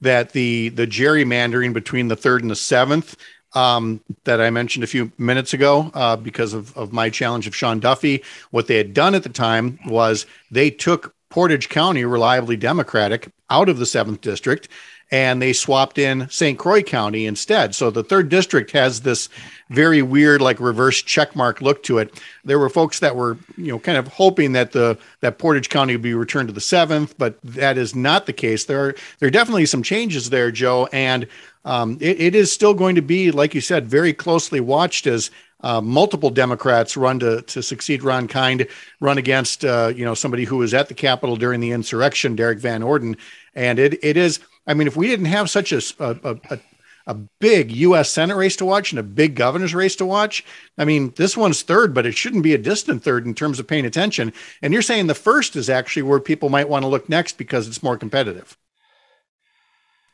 that 0.03 0.33
the 0.33 0.69
the 0.71 0.87
gerrymandering 0.87 1.73
between 1.73 2.09
the 2.09 2.17
third 2.17 2.43
and 2.43 2.51
the 2.51 2.57
seventh 2.57 3.17
um, 3.55 4.03
that 4.25 4.41
I 4.41 4.51
mentioned 4.51 4.85
a 4.85 4.87
few 4.87 5.11
minutes 5.17 5.55
ago 5.55 5.91
uh, 5.95 6.17
because 6.17 6.53
of, 6.53 6.77
of 6.77 6.93
my 6.93 7.09
challenge 7.11 7.47
of 7.47 7.57
Sean 7.57 7.81
Duffy. 7.81 8.23
What 8.51 8.67
they 8.67 8.77
had 8.77 8.95
done 8.95 9.15
at 9.15 9.23
the 9.23 9.31
time 9.31 9.79
was 9.87 10.27
they 10.51 10.71
took 10.71 11.15
Portage 11.31 11.69
County, 11.69 12.05
reliably 12.05 12.57
Democratic, 12.57 13.31
out 13.49 13.69
of 13.69 13.79
the 13.79 13.87
seventh 13.87 14.21
district 14.21 14.69
and 15.11 15.43
they 15.43 15.53
swapped 15.53 15.99
in 15.99 16.29
St. 16.31 16.59
Croix 16.59 16.83
County 16.83 17.27
instead. 17.27 17.75
So 17.75 17.91
the 17.91 18.05
third 18.05 18.29
district 18.29 18.71
has 18.73 19.01
this 19.01 19.29
very 19.69 20.03
weird, 20.03 20.41
like 20.41 20.61
reverse 20.61 21.03
checkmark 21.03 21.61
look 21.61 21.83
to 21.85 21.99
it. 21.99 22.21
There 22.45 22.59
were 22.59 22.69
folks 22.69 23.01
that 23.01 23.17
were, 23.17 23.37
you 23.57 23.73
know, 23.73 23.79
kind 23.79 23.99
of 23.99 24.09
hoping 24.09 24.53
that 24.53 24.73
the 24.73 24.99
that 25.21 25.39
Portage 25.39 25.69
County 25.69 25.95
would 25.95 26.03
be 26.03 26.15
returned 26.15 26.49
to 26.49 26.55
the 26.55 26.61
seventh, 26.61 27.19
but 27.19 27.41
that 27.43 27.77
is 27.77 27.95
not 27.95 28.27
the 28.27 28.33
case. 28.33 28.65
There 28.65 28.89
are 28.89 28.95
there 29.19 29.27
are 29.27 29.33
definitely 29.33 29.67
some 29.67 29.83
changes 29.83 30.31
there, 30.31 30.51
Joe, 30.51 30.89
and 30.93 31.27
um, 31.65 31.99
it, 32.01 32.21
it 32.21 32.35
is 32.35 32.53
still 32.53 32.75
going 32.75 32.95
to 32.95 33.03
be, 33.03 33.31
like 33.31 33.55
you 33.55 33.61
said, 33.61 33.89
very 33.89 34.13
closely 34.13 34.61
watched 34.61 35.07
as 35.07 35.31
uh, 35.63 35.81
multiple 35.81 36.31
Democrats 36.31 36.97
run 36.97 37.19
to 37.21 37.43
to 37.43 37.63
succeed 37.63 38.03
Ron 38.03 38.29
Kind, 38.29 38.67
run 39.01 39.19
against 39.19 39.65
uh, 39.65 39.93
you 39.95 40.05
know 40.05 40.15
somebody 40.15 40.45
who 40.45 40.59
was 40.59 40.75
at 40.75 40.89
the 40.89 40.95
Capitol 40.95 41.37
during 41.37 41.61
the 41.61 41.73
insurrection, 41.73 42.37
Derrick 42.37 42.59
Van 42.59 42.83
Orden, 42.83 43.17
and 43.55 43.79
it 43.79 44.03
it 44.05 44.17
is 44.17 44.41
I 44.67 44.75
mean, 44.75 44.87
if 44.87 44.97
we 44.97 45.09
didn't 45.09 45.27
have 45.27 45.51
such 45.51 45.73
a, 45.73 45.81
a, 45.99 46.37
a, 46.51 46.59
a 47.07 47.15
big 47.41 47.73
U.S. 47.73 48.11
Senate 48.11 48.37
race 48.37 48.57
to 48.57 48.65
watch 48.65 48.93
and 48.93 48.99
a 48.99 49.03
big 49.03 49.35
governor's 49.35 49.75
race 49.75 49.97
to 49.97 50.07
watch. 50.07 50.45
I 50.79 50.85
mean, 50.85 51.13
this 51.17 51.37
one's 51.37 51.63
third, 51.63 51.93
but 51.93 52.07
it 52.07 52.17
shouldn't 52.17 52.45
be 52.45 52.55
a 52.55 52.59
distant 52.59 53.03
third 53.03 53.27
in 53.27 53.35
terms 53.35 53.59
of 53.59 53.67
paying 53.67 53.87
attention. 53.87 54.33
And 54.63 54.73
you're 54.73 54.83
saying 54.83 55.07
the 55.09 55.15
first 55.15 55.57
is 55.57 55.69
actually 55.69 56.03
where 56.03 56.21
people 56.21 56.51
might 56.51 56.69
want 56.69 56.85
to 56.85 56.89
look 56.89 57.09
next 57.09 57.37
because 57.37 57.67
it's 57.67 57.83
more 57.83 57.97
competitive. 57.97 58.57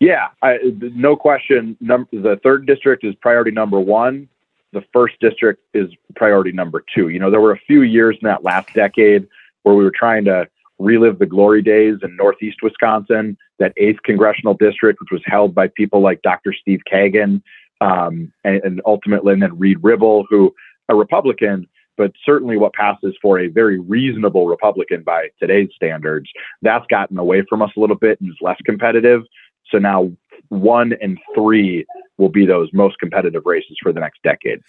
Yeah, 0.01 0.29
I, 0.43 0.59
no 0.81 1.17
question. 1.17 1.77
Num- 1.81 2.09
the 2.13 2.39
third 2.43 2.67
district 2.67 3.05
is 3.05 3.15
priority 3.17 3.51
number 3.51 3.81
one. 3.81 4.29
The 4.77 4.85
first 4.93 5.15
district 5.23 5.63
is 5.73 5.89
priority 6.17 6.53
number 6.53 6.85
two. 6.95 7.09
You 7.09 7.19
know, 7.19 7.31
there 7.31 7.41
were 7.41 7.53
a 7.53 7.59
few 7.67 7.81
years 7.81 8.19
in 8.21 8.27
that 8.27 8.45
last 8.45 8.71
decade 8.75 9.27
where 9.63 9.75
we 9.75 9.83
were 9.83 9.91
trying 9.91 10.27
to 10.27 10.47
relive 10.79 11.19
the 11.19 11.25
glory 11.25 11.63
days 11.63 11.95
in 12.03 12.15
Northeast 12.15 12.59
Wisconsin, 12.63 13.39
that 13.59 13.73
eighth 13.79 14.03
congressional 14.03 14.53
district, 14.53 15.01
which 15.01 15.11
was 15.11 15.23
held 15.25 15.55
by 15.55 15.69
people 15.69 16.03
like 16.03 16.21
Dr. 16.21 16.53
Steve 16.53 16.81
Kagan, 16.93 17.41
um, 17.81 18.31
and, 18.45 18.61
and, 18.65 18.83
ultimately, 18.85 19.33
and 19.33 19.41
then 19.41 19.59
Reed 19.59 19.79
Ribble, 19.81 20.27
who 20.29 20.55
a 20.91 20.95
Republican, 20.95 21.67
but 21.97 22.13
certainly 22.23 22.59
what 22.59 22.75
passes 22.75 23.17
for 23.23 23.39
a 23.39 23.49
very 23.49 23.79
reasonable 23.79 24.47
Republican 24.47 25.03
by 25.03 25.29
today's 25.41 25.71
standards. 25.75 26.29
That's 26.61 26.85
gotten 26.89 27.17
away 27.17 27.45
from 27.49 27.63
us 27.63 27.71
a 27.79 27.81
little 27.81 27.97
bit 27.97 28.21
and 28.21 28.29
is 28.29 28.37
less 28.43 28.59
competitive. 28.67 29.23
So 29.71 29.79
now 29.79 30.13
one 30.49 30.95
and 31.01 31.19
three 31.35 31.87
will 32.19 32.29
be 32.29 32.47
those 32.47 32.69
most 32.73 32.99
competitive 32.99 33.45
races 33.45 33.77
for 33.83 33.93
the 33.93 34.01
next 34.01 34.23
decade. 34.23 34.61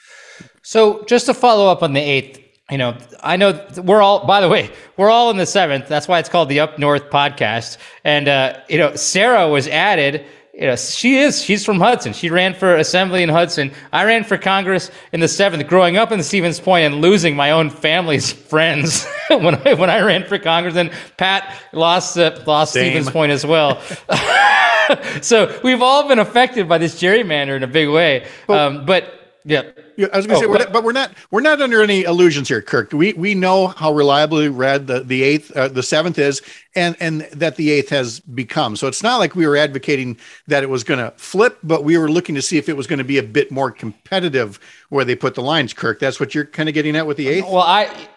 So 0.61 1.03
just 1.05 1.25
to 1.27 1.33
follow 1.33 1.71
up 1.71 1.81
on 1.81 1.93
the 1.93 2.01
eighth, 2.01 2.39
you 2.69 2.77
know, 2.77 2.97
I 3.21 3.37
know 3.37 3.65
we're 3.77 4.01
all, 4.01 4.25
by 4.25 4.41
the 4.41 4.49
way, 4.49 4.69
we're 4.97 5.09
all 5.09 5.29
in 5.29 5.37
the 5.37 5.45
seventh. 5.45 5.87
That's 5.87 6.07
why 6.07 6.19
it's 6.19 6.27
called 6.27 6.49
the 6.49 6.59
Up 6.59 6.77
North 6.77 7.09
podcast. 7.09 7.77
And, 8.03 8.27
uh, 8.27 8.59
you 8.67 8.77
know, 8.77 8.93
Sarah 8.95 9.47
was 9.47 9.69
added. 9.69 10.25
You 10.53 10.67
know, 10.67 10.75
she 10.75 11.17
is, 11.17 11.41
she's 11.41 11.63
from 11.63 11.79
Hudson. 11.79 12.11
She 12.11 12.29
ran 12.29 12.53
for 12.53 12.75
assembly 12.75 13.23
in 13.23 13.29
Hudson. 13.29 13.71
I 13.93 14.03
ran 14.03 14.25
for 14.25 14.37
Congress 14.37 14.91
in 15.13 15.21
the 15.21 15.29
seventh, 15.29 15.65
growing 15.67 15.95
up 15.95 16.11
in 16.11 16.21
Stevens 16.23 16.59
Point 16.59 16.85
and 16.85 16.95
losing 16.99 17.37
my 17.37 17.51
own 17.51 17.69
family's 17.69 18.31
friends 18.49 19.07
when 19.29 19.55
I, 19.65 19.73
when 19.75 19.89
I 19.89 20.01
ran 20.01 20.25
for 20.25 20.37
Congress. 20.37 20.75
And 20.75 20.91
Pat 21.15 21.55
lost, 21.71 22.17
uh, 22.17 22.37
lost 22.45 22.71
Stevens 22.71 23.09
Point 23.09 23.31
as 23.31 23.45
well. 23.45 23.81
so 25.21 25.59
we've 25.63 25.81
all 25.81 26.07
been 26.07 26.19
affected 26.19 26.67
by 26.67 26.77
this 26.77 27.01
gerrymander 27.01 27.55
in 27.55 27.63
a 27.63 27.67
big 27.67 27.89
way. 27.89 28.27
Um, 28.49 28.85
but 28.85 29.13
yeah. 29.47 29.63
yeah. 29.95 30.07
I 30.11 30.17
was 30.17 30.27
going 30.27 30.41
to 30.41 30.45
oh, 30.45 30.47
say, 30.47 30.51
we're 30.51 30.57
not, 30.57 30.73
but 30.73 30.83
we're 30.83 30.91
not 30.91 31.11
we're 31.31 31.41
not 31.41 31.61
under 31.61 31.81
any 31.81 32.03
illusions 32.03 32.49
here, 32.49 32.61
Kirk. 32.61 32.91
We 32.91 33.13
we 33.13 33.33
know 33.33 33.67
how 33.67 33.93
reliably 33.93 34.49
red 34.49 34.87
the 34.87 34.99
the 34.99 35.23
eighth, 35.23 35.51
uh, 35.55 35.69
the 35.69 35.83
seventh 35.83 36.19
is, 36.19 36.41
and 36.75 36.97
and 36.99 37.21
that 37.31 37.55
the 37.55 37.71
eighth 37.71 37.89
has 37.89 38.19
become. 38.19 38.75
So 38.75 38.87
it's 38.87 39.01
not 39.01 39.17
like 39.17 39.35
we 39.35 39.47
were 39.47 39.55
advocating 39.55 40.17
that 40.47 40.63
it 40.63 40.69
was 40.69 40.83
going 40.83 40.99
to 40.99 41.11
flip, 41.17 41.59
but 41.63 41.85
we 41.85 41.97
were 41.97 42.11
looking 42.11 42.35
to 42.35 42.41
see 42.41 42.57
if 42.57 42.67
it 42.67 42.75
was 42.75 42.87
going 42.87 42.99
to 42.99 43.05
be 43.05 43.17
a 43.17 43.23
bit 43.23 43.49
more 43.49 43.71
competitive 43.71 44.59
where 44.89 45.05
they 45.05 45.15
put 45.15 45.35
the 45.35 45.43
lines. 45.43 45.73
Kirk, 45.73 45.99
that's 45.99 46.19
what 46.19 46.35
you're 46.35 46.45
kind 46.45 46.67
of 46.67 46.75
getting 46.75 46.97
at 46.97 47.07
with 47.07 47.15
the 47.15 47.29
eighth. 47.29 47.45
Well, 47.45 47.59
I 47.59 48.09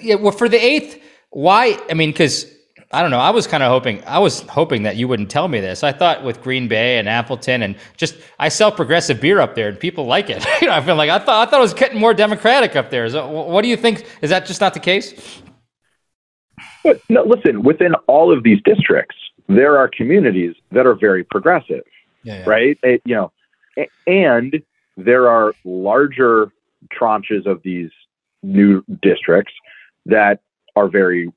yeah, 0.00 0.14
well 0.14 0.32
for 0.32 0.48
the 0.48 0.64
eighth, 0.64 1.02
why? 1.30 1.80
I 1.90 1.94
mean, 1.94 2.10
because 2.10 2.53
I 2.94 3.02
don't 3.02 3.10
know. 3.10 3.18
I 3.18 3.30
was 3.30 3.46
kind 3.46 3.62
of 3.62 3.70
hoping. 3.70 4.04
I 4.04 4.20
was 4.20 4.42
hoping 4.42 4.84
that 4.84 4.96
you 4.96 5.08
wouldn't 5.08 5.28
tell 5.28 5.48
me 5.48 5.60
this. 5.60 5.82
I 5.82 5.90
thought 5.90 6.22
with 6.22 6.40
Green 6.42 6.68
Bay 6.68 6.98
and 6.98 7.08
Appleton 7.08 7.62
and 7.62 7.74
just 7.96 8.16
I 8.38 8.48
sell 8.48 8.70
progressive 8.70 9.20
beer 9.20 9.40
up 9.40 9.56
there 9.56 9.68
and 9.68 9.78
people 9.78 10.06
like 10.06 10.30
it. 10.30 10.46
you 10.60 10.68
know, 10.68 10.74
I 10.74 10.80
feel 10.80 10.94
like 10.94 11.10
I 11.10 11.18
thought 11.18 11.46
I 11.46 11.50
thought 11.50 11.58
it 11.58 11.62
was 11.62 11.74
getting 11.74 11.98
more 11.98 12.14
democratic 12.14 12.76
up 12.76 12.90
there. 12.90 13.08
So, 13.10 13.28
what 13.28 13.62
do 13.62 13.68
you 13.68 13.76
think? 13.76 14.06
Is 14.22 14.30
that 14.30 14.46
just 14.46 14.60
not 14.60 14.74
the 14.74 14.80
case? 14.80 15.40
But 16.84 17.00
no, 17.08 17.24
listen. 17.24 17.62
Within 17.64 17.94
all 18.06 18.32
of 18.32 18.44
these 18.44 18.60
districts, 18.64 19.16
there 19.48 19.76
are 19.76 19.88
communities 19.88 20.54
that 20.70 20.86
are 20.86 20.94
very 20.94 21.24
progressive, 21.24 21.82
yeah, 22.22 22.38
yeah. 22.38 22.44
right? 22.48 22.78
It, 22.84 23.02
you 23.04 23.16
know, 23.16 23.32
and 24.06 24.62
there 24.96 25.28
are 25.28 25.52
larger 25.64 26.52
tranches 26.92 27.46
of 27.46 27.60
these 27.64 27.90
new 28.44 28.84
districts 29.02 29.52
that 30.06 30.40
are 30.76 30.88
very 30.88 31.32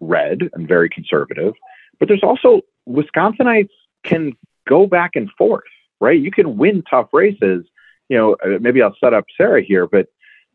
red 0.00 0.50
and 0.52 0.68
very 0.68 0.88
conservative. 0.88 1.54
But 1.98 2.08
there's 2.08 2.22
also 2.22 2.62
Wisconsinites 2.88 3.70
can 4.04 4.32
go 4.68 4.86
back 4.86 5.12
and 5.14 5.30
forth, 5.38 5.64
right? 6.00 6.20
You 6.20 6.30
can 6.30 6.56
win 6.56 6.82
tough 6.88 7.08
races. 7.12 7.64
You 8.08 8.16
know, 8.16 8.36
uh, 8.44 8.58
maybe 8.60 8.82
I'll 8.82 8.96
set 9.02 9.14
up 9.14 9.24
Sarah 9.36 9.62
here, 9.62 9.86
but 9.86 10.06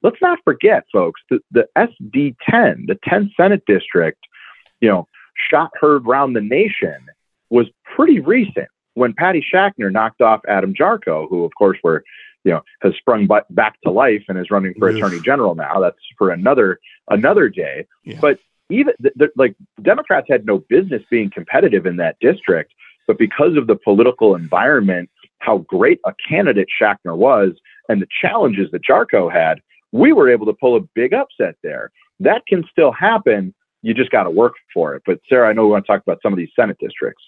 let's 0.03 0.21
not 0.21 0.39
forget, 0.43 0.85
folks, 0.91 1.21
the, 1.29 1.39
the 1.51 1.67
SD10, 1.77 2.87
the 2.87 2.97
10th 3.07 3.31
Senate 3.35 3.63
district, 3.67 4.19
you 4.79 4.89
know, 4.89 5.07
shot 5.49 5.71
heard 5.79 6.05
round 6.05 6.35
the 6.35 6.41
nation 6.41 7.05
was 7.49 7.67
pretty 7.95 8.19
recent 8.19 8.67
when 8.93 9.13
Patty 9.13 9.43
Schachtner 9.53 9.91
knocked 9.91 10.21
off 10.21 10.41
Adam 10.47 10.73
Jarchow, 10.73 11.29
who, 11.29 11.43
of 11.43 11.51
course, 11.57 11.77
were 11.83 12.03
you 12.43 12.51
know 12.51 12.61
has 12.81 12.93
sprung 12.95 13.27
back 13.27 13.79
to 13.83 13.91
life 13.91 14.23
and 14.27 14.37
is 14.37 14.49
running 14.49 14.73
for 14.77 14.89
attorney 14.89 15.19
general 15.21 15.55
now. 15.55 15.79
That's 15.79 15.97
for 16.17 16.31
another 16.31 16.79
another 17.09 17.49
day. 17.49 17.85
Yeah. 18.03 18.17
But 18.19 18.39
even 18.73 18.93
like 19.35 19.55
Democrats 19.81 20.27
had 20.29 20.45
no 20.45 20.59
business 20.69 21.01
being 21.09 21.29
competitive 21.29 21.85
in 21.85 21.97
that 21.97 22.17
district, 22.21 22.73
but 23.07 23.17
because 23.17 23.57
of 23.57 23.67
the 23.67 23.75
political 23.75 24.35
environment, 24.35 25.09
how 25.39 25.59
great 25.59 25.99
a 26.05 26.13
candidate 26.27 26.67
Schachtner 26.81 27.17
was, 27.17 27.51
and 27.89 28.01
the 28.01 28.07
challenges 28.21 28.69
that 28.71 28.83
Jarchow 28.83 29.31
had, 29.31 29.59
we 29.91 30.13
were 30.13 30.29
able 30.29 30.45
to 30.45 30.53
pull 30.53 30.75
a 30.75 30.81
big 30.95 31.13
upset 31.13 31.55
there. 31.63 31.91
That 32.19 32.43
can 32.47 32.63
still 32.71 32.91
happen. 32.91 33.53
You 33.81 33.93
just 33.93 34.11
got 34.11 34.23
to 34.23 34.29
work 34.29 34.53
for 34.73 34.95
it. 34.95 35.03
But 35.05 35.19
Sarah, 35.27 35.49
I 35.49 35.53
know 35.53 35.63
we 35.63 35.71
want 35.71 35.85
to 35.85 35.91
talk 35.91 36.01
about 36.01 36.19
some 36.21 36.31
of 36.31 36.37
these 36.37 36.51
Senate 36.55 36.77
districts. 36.79 37.23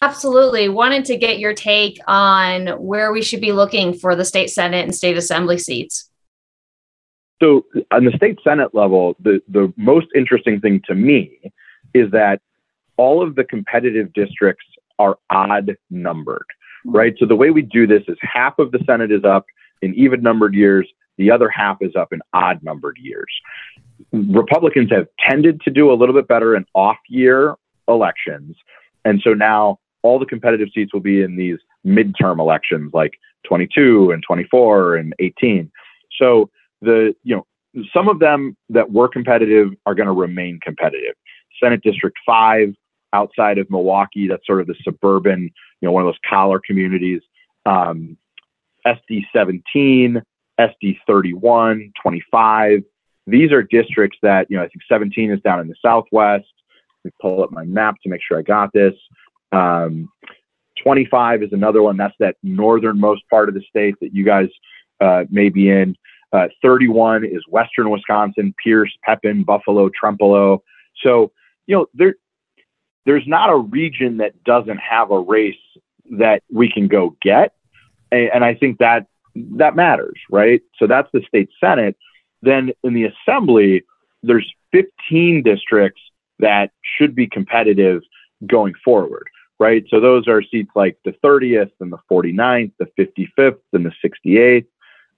Absolutely. 0.00 0.68
Wanted 0.68 1.06
to 1.06 1.16
get 1.16 1.40
your 1.40 1.54
take 1.54 1.98
on 2.06 2.68
where 2.80 3.10
we 3.10 3.22
should 3.22 3.40
be 3.40 3.52
looking 3.52 3.94
for 3.94 4.14
the 4.14 4.24
state 4.24 4.50
Senate 4.50 4.84
and 4.84 4.94
state 4.94 5.16
assembly 5.16 5.58
seats. 5.58 6.08
So, 7.40 7.64
on 7.90 8.04
the 8.04 8.12
state 8.16 8.38
Senate 8.42 8.74
level, 8.74 9.16
the, 9.20 9.40
the 9.48 9.72
most 9.76 10.08
interesting 10.14 10.60
thing 10.60 10.82
to 10.86 10.94
me 10.94 11.52
is 11.94 12.10
that 12.10 12.40
all 12.96 13.22
of 13.22 13.36
the 13.36 13.44
competitive 13.44 14.12
districts 14.12 14.66
are 14.98 15.18
odd 15.30 15.76
numbered, 15.90 16.46
right? 16.84 17.14
So, 17.18 17.26
the 17.26 17.36
way 17.36 17.50
we 17.50 17.62
do 17.62 17.86
this 17.86 18.02
is 18.08 18.16
half 18.20 18.58
of 18.58 18.72
the 18.72 18.80
Senate 18.86 19.12
is 19.12 19.24
up 19.24 19.46
in 19.82 19.94
even 19.94 20.22
numbered 20.22 20.54
years, 20.54 20.88
the 21.16 21.30
other 21.30 21.48
half 21.48 21.78
is 21.80 21.94
up 21.96 22.12
in 22.12 22.20
odd 22.32 22.62
numbered 22.62 22.98
years. 23.00 23.32
Republicans 24.12 24.90
have 24.90 25.06
tended 25.20 25.60
to 25.62 25.70
do 25.70 25.92
a 25.92 25.94
little 25.94 26.14
bit 26.14 26.28
better 26.28 26.56
in 26.56 26.64
off 26.74 26.98
year 27.08 27.54
elections. 27.88 28.56
And 29.04 29.20
so 29.22 29.34
now 29.34 29.78
all 30.02 30.18
the 30.18 30.26
competitive 30.26 30.68
seats 30.74 30.92
will 30.92 31.00
be 31.00 31.22
in 31.22 31.36
these 31.36 31.58
midterm 31.84 32.38
elections 32.38 32.92
like 32.94 33.12
22 33.44 34.10
and 34.12 34.22
24 34.22 34.96
and 34.96 35.14
18. 35.18 35.70
So 36.20 36.50
the 36.82 37.14
you 37.22 37.36
know 37.36 37.46
some 37.92 38.08
of 38.08 38.18
them 38.18 38.56
that 38.70 38.90
were 38.90 39.08
competitive 39.08 39.70
are 39.86 39.94
going 39.94 40.06
to 40.06 40.12
remain 40.12 40.58
competitive. 40.62 41.14
Senate 41.62 41.82
District 41.82 42.16
5 42.26 42.74
outside 43.12 43.58
of 43.58 43.70
Milwaukee, 43.70 44.28
that's 44.28 44.46
sort 44.46 44.60
of 44.60 44.66
the 44.66 44.74
suburban, 44.82 45.50
you 45.80 45.88
know, 45.88 45.92
one 45.92 46.02
of 46.02 46.06
those 46.06 46.20
collar 46.28 46.60
communities. 46.64 47.20
Um, 47.66 48.16
SD 48.86 49.24
17, 49.34 50.22
SD 50.60 50.98
31, 51.06 51.92
25. 52.00 52.82
These 53.26 53.52
are 53.52 53.62
districts 53.62 54.18
that, 54.22 54.46
you 54.48 54.56
know, 54.56 54.62
I 54.62 54.68
think 54.68 54.82
17 54.88 55.30
is 55.30 55.40
down 55.40 55.60
in 55.60 55.68
the 55.68 55.74
Southwest. 55.84 56.46
Let 57.04 57.10
me 57.10 57.10
pull 57.20 57.42
up 57.42 57.52
my 57.52 57.64
map 57.64 57.96
to 58.02 58.08
make 58.08 58.20
sure 58.26 58.38
I 58.38 58.42
got 58.42 58.72
this. 58.72 58.94
Um, 59.52 60.08
25 60.82 61.42
is 61.42 61.52
another 61.52 61.82
one. 61.82 61.96
That's 61.96 62.14
that 62.20 62.36
northernmost 62.42 63.22
part 63.28 63.48
of 63.48 63.54
the 63.54 63.62
state 63.68 63.96
that 64.00 64.14
you 64.14 64.24
guys 64.24 64.48
uh, 65.00 65.24
may 65.30 65.48
be 65.48 65.70
in. 65.70 65.96
Uh, 66.32 66.48
31 66.62 67.24
is 67.24 67.42
western 67.48 67.90
Wisconsin, 67.90 68.54
Pierce, 68.62 68.94
Pepin, 69.02 69.44
Buffalo, 69.44 69.88
Trempealeau. 69.88 70.60
So, 71.02 71.32
you 71.66 71.76
know, 71.76 71.86
there, 71.94 72.14
there's 73.06 73.26
not 73.26 73.50
a 73.50 73.56
region 73.56 74.18
that 74.18 74.42
doesn't 74.44 74.78
have 74.78 75.10
a 75.10 75.18
race 75.18 75.56
that 76.18 76.42
we 76.52 76.70
can 76.70 76.88
go 76.88 77.16
get. 77.22 77.54
And, 78.12 78.30
and 78.34 78.44
I 78.44 78.54
think 78.54 78.78
that 78.78 79.06
that 79.34 79.76
matters, 79.76 80.18
right? 80.30 80.60
So 80.78 80.86
that's 80.86 81.08
the 81.12 81.22
state 81.26 81.48
Senate. 81.60 81.96
Then 82.42 82.72
in 82.82 82.94
the 82.94 83.04
assembly, 83.04 83.84
there's 84.22 84.52
15 84.72 85.42
districts 85.42 86.00
that 86.40 86.70
should 86.82 87.14
be 87.14 87.26
competitive 87.26 88.02
going 88.46 88.74
forward 88.84 89.28
right? 89.58 89.84
So 89.88 90.00
those 90.00 90.28
are 90.28 90.42
seats 90.42 90.70
like 90.74 90.98
the 91.04 91.12
30th 91.24 91.70
and 91.80 91.92
the 91.92 91.98
49th, 92.10 92.72
the 92.78 92.86
55th 92.98 93.58
and 93.72 93.84
the 93.84 93.92
68th, 94.04 94.66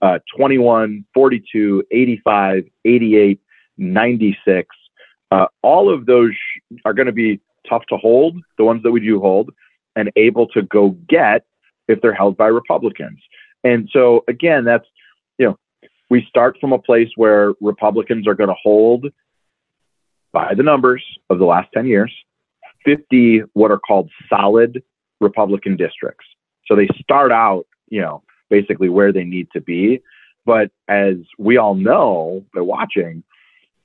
uh, 0.03 0.18
21, 0.36 1.05
42, 1.14 1.84
85, 1.90 2.64
88, 2.84 3.40
96. 3.78 4.76
Uh, 5.30 5.46
all 5.62 5.92
of 5.92 6.07
those 6.07 6.32
are 6.84 6.92
going 6.92 7.07
to 7.07 7.12
be 7.12 7.40
tough 7.68 7.84
to 7.88 7.96
hold, 7.96 8.36
the 8.59 8.64
ones 8.64 8.82
that 8.82 8.90
we 8.90 9.01
do 9.01 9.20
hold, 9.20 9.51
and 9.96 10.11
able 10.16 10.46
to 10.48 10.62
go 10.62 10.90
get 11.09 11.44
if 11.88 12.01
they're 12.01 12.14
held 12.14 12.36
by 12.36 12.46
Republicans. 12.46 13.20
And 13.62 13.88
so, 13.92 14.24
again, 14.28 14.64
that's, 14.64 14.86
you 15.38 15.46
know, 15.46 15.59
we 16.09 16.26
start 16.28 16.57
from 16.61 16.72
a 16.72 16.78
place 16.78 17.11
where 17.16 17.53
Republicans 17.61 18.26
are 18.26 18.34
going 18.34 18.48
to 18.48 18.57
hold 18.61 19.07
by 20.32 20.55
the 20.55 20.62
numbers 20.62 21.05
of 21.28 21.38
the 21.38 21.44
last 21.44 21.68
10 21.74 21.86
years 21.86 22.12
50 22.84 23.42
what 23.53 23.70
are 23.70 23.78
called 23.78 24.11
solid 24.28 24.82
Republican 25.20 25.76
districts. 25.76 26.24
So 26.66 26.74
they 26.74 26.88
start 27.03 27.30
out 27.30 27.66
you 27.90 28.01
know, 28.01 28.22
basically 28.51 28.88
where 28.88 29.12
they 29.12 29.24
need 29.24 29.48
to 29.53 29.61
be. 29.61 30.03
But 30.44 30.70
as 30.88 31.16
we 31.38 31.57
all 31.57 31.74
know 31.74 32.44
by 32.55 32.61
watching, 32.61 33.22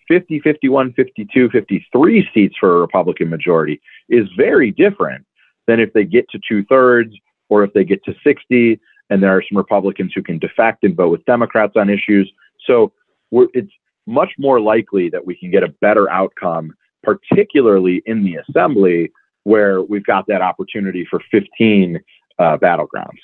50, 0.08 0.40
51, 0.42 0.94
52, 0.94 1.50
53 1.50 2.30
seats 2.34 2.56
for 2.60 2.78
a 2.78 2.82
Republican 2.82 3.30
majority 3.30 3.82
is 4.10 4.28
very 4.38 4.72
different 4.72 5.26
than 5.68 5.80
if 5.80 5.94
they 5.94 6.04
get 6.04 6.30
to 6.30 6.40
two 6.48 6.64
thirds 6.66 7.16
or 7.50 7.64
if 7.64 7.74
they 7.74 7.84
get 7.84 8.04
to 8.06 8.14
60 8.24 8.80
and 9.10 9.22
there 9.22 9.36
are 9.36 9.44
some 9.48 9.58
Republicans 9.58 10.12
who 10.14 10.24
can 10.24 10.40
defect 10.40 10.84
and 10.84 10.96
vote 10.96 11.10
with 11.10 11.26
Democrats 11.26 11.74
on 11.76 11.90
issues. 11.90 12.32
So 12.66 12.92
it's 13.32 13.72
much 14.08 14.32
more 14.38 14.60
likely 14.60 15.10
that 15.10 15.26
we 15.26 15.36
can 15.36 15.52
get 15.52 15.64
a 15.64 15.68
better 15.82 16.10
outcome, 16.10 16.74
particularly 17.04 18.02
in 18.06 18.24
the 18.24 18.38
assembly 18.38 19.12
where 19.44 19.82
we've 19.82 20.06
got 20.06 20.26
that 20.28 20.42
opportunity 20.42 21.06
for 21.10 21.20
15 21.32 22.00
uh, 22.40 22.58
battlegrounds. 22.58 23.22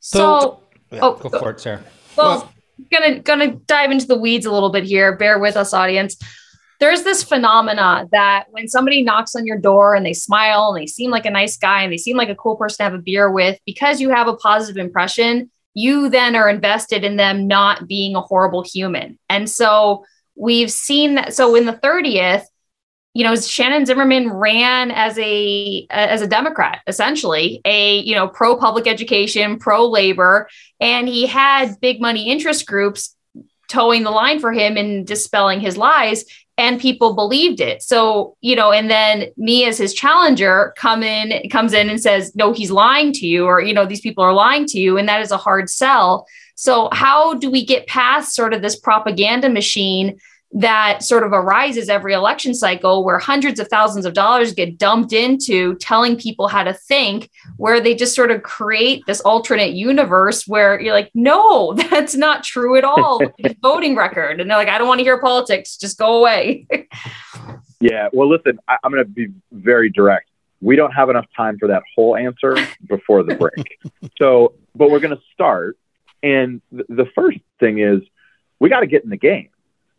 So, 0.00 0.60
Yeah, 0.90 1.00
oh, 1.02 1.14
go 1.14 1.28
for 1.28 1.50
it, 1.50 1.60
Sarah. 1.60 1.82
well, 2.16 2.50
gonna 2.90 3.18
gonna 3.20 3.52
dive 3.66 3.90
into 3.90 4.06
the 4.06 4.16
weeds 4.18 4.46
a 4.46 4.52
little 4.52 4.70
bit 4.70 4.84
here. 4.84 5.16
Bear 5.16 5.38
with 5.38 5.56
us, 5.56 5.74
audience. 5.74 6.16
There's 6.80 7.02
this 7.02 7.24
phenomena 7.24 8.06
that 8.12 8.44
when 8.50 8.68
somebody 8.68 9.02
knocks 9.02 9.34
on 9.34 9.44
your 9.44 9.58
door 9.58 9.96
and 9.96 10.06
they 10.06 10.12
smile 10.12 10.72
and 10.72 10.80
they 10.80 10.86
seem 10.86 11.10
like 11.10 11.26
a 11.26 11.30
nice 11.30 11.56
guy 11.56 11.82
and 11.82 11.92
they 11.92 11.96
seem 11.96 12.16
like 12.16 12.28
a 12.28 12.36
cool 12.36 12.54
person 12.54 12.76
to 12.78 12.82
have 12.84 12.94
a 12.94 13.02
beer 13.02 13.30
with, 13.32 13.58
because 13.66 14.00
you 14.00 14.10
have 14.10 14.28
a 14.28 14.36
positive 14.36 14.76
impression, 14.76 15.50
you 15.74 16.08
then 16.08 16.36
are 16.36 16.48
invested 16.48 17.02
in 17.02 17.16
them 17.16 17.48
not 17.48 17.88
being 17.88 18.14
a 18.14 18.20
horrible 18.20 18.62
human. 18.62 19.18
And 19.28 19.50
so 19.50 20.04
we've 20.36 20.70
seen 20.70 21.16
that. 21.16 21.34
So 21.34 21.56
in 21.56 21.66
the 21.66 21.72
30th, 21.72 22.44
you 23.14 23.24
know, 23.24 23.34
Shannon 23.34 23.86
Zimmerman 23.86 24.30
ran 24.30 24.90
as 24.90 25.18
a 25.18 25.86
as 25.90 26.22
a 26.22 26.26
Democrat, 26.26 26.80
essentially 26.86 27.60
a 27.64 28.00
you 28.00 28.14
know 28.14 28.28
pro 28.28 28.56
public 28.56 28.86
education, 28.86 29.58
pro 29.58 29.88
labor, 29.88 30.48
and 30.80 31.08
he 31.08 31.26
had 31.26 31.80
big 31.80 32.00
money 32.00 32.30
interest 32.30 32.66
groups 32.66 33.16
towing 33.68 34.02
the 34.02 34.10
line 34.10 34.40
for 34.40 34.52
him 34.52 34.76
and 34.76 35.06
dispelling 35.06 35.60
his 35.60 35.76
lies 35.76 36.24
and 36.56 36.80
people 36.80 37.14
believed 37.14 37.60
it. 37.60 37.82
So 37.82 38.36
you 38.40 38.56
know 38.56 38.72
and 38.72 38.90
then 38.90 39.28
me 39.36 39.64
as 39.66 39.78
his 39.78 39.94
challenger 39.94 40.74
come 40.76 41.02
in 41.02 41.48
comes 41.50 41.72
in 41.72 41.88
and 41.88 42.00
says 42.00 42.34
no 42.34 42.52
he's 42.52 42.70
lying 42.70 43.12
to 43.14 43.26
you 43.26 43.46
or 43.46 43.60
you 43.60 43.74
know 43.74 43.86
these 43.86 44.00
people 44.00 44.24
are 44.24 44.34
lying 44.34 44.66
to 44.66 44.78
you 44.78 44.98
and 44.98 45.08
that 45.08 45.22
is 45.22 45.30
a 45.30 45.36
hard 45.36 45.70
sell. 45.70 46.26
So 46.56 46.88
how 46.92 47.34
do 47.34 47.50
we 47.50 47.64
get 47.64 47.86
past 47.86 48.34
sort 48.34 48.52
of 48.52 48.62
this 48.62 48.78
propaganda 48.78 49.48
machine 49.48 50.18
that 50.52 51.02
sort 51.02 51.24
of 51.24 51.32
arises 51.32 51.90
every 51.90 52.14
election 52.14 52.54
cycle 52.54 53.04
where 53.04 53.18
hundreds 53.18 53.60
of 53.60 53.68
thousands 53.68 54.06
of 54.06 54.14
dollars 54.14 54.54
get 54.54 54.78
dumped 54.78 55.12
into 55.12 55.74
telling 55.76 56.16
people 56.16 56.48
how 56.48 56.64
to 56.64 56.72
think 56.72 57.30
where 57.58 57.80
they 57.80 57.94
just 57.94 58.14
sort 58.14 58.30
of 58.30 58.42
create 58.42 59.04
this 59.06 59.20
alternate 59.20 59.72
universe 59.72 60.48
where 60.48 60.80
you're 60.80 60.94
like 60.94 61.10
no 61.14 61.74
that's 61.90 62.14
not 62.14 62.44
true 62.44 62.76
at 62.76 62.84
all. 62.84 63.20
Voting 63.62 63.94
record. 63.94 64.40
And 64.40 64.50
they're 64.50 64.56
like 64.56 64.68
i 64.68 64.78
don't 64.78 64.88
want 64.88 65.00
to 65.00 65.04
hear 65.04 65.20
politics. 65.20 65.76
Just 65.76 65.98
go 65.98 66.18
away. 66.18 66.66
Yeah 67.80 68.08
well 68.12 68.28
listen 68.28 68.58
I, 68.66 68.76
i'm 68.82 68.90
going 68.90 69.04
to 69.04 69.08
be 69.08 69.28
very 69.52 69.88
direct. 69.88 70.28
We 70.60 70.74
don't 70.74 70.90
have 70.90 71.10
enough 71.10 71.26
time 71.36 71.58
for 71.60 71.68
that 71.68 71.84
whole 71.94 72.16
answer 72.16 72.56
before 72.88 73.22
the 73.22 73.36
break. 73.36 73.78
So 74.20 74.54
but 74.74 74.90
we're 74.90 74.98
going 74.98 75.14
to 75.14 75.22
start. 75.32 75.78
And 76.20 76.60
th- 76.72 76.86
the 76.88 77.06
first 77.14 77.38
thing 77.60 77.78
is 77.78 78.00
we 78.58 78.68
got 78.68 78.80
to 78.80 78.88
get 78.88 79.04
in 79.04 79.10
the 79.10 79.16
game 79.16 79.50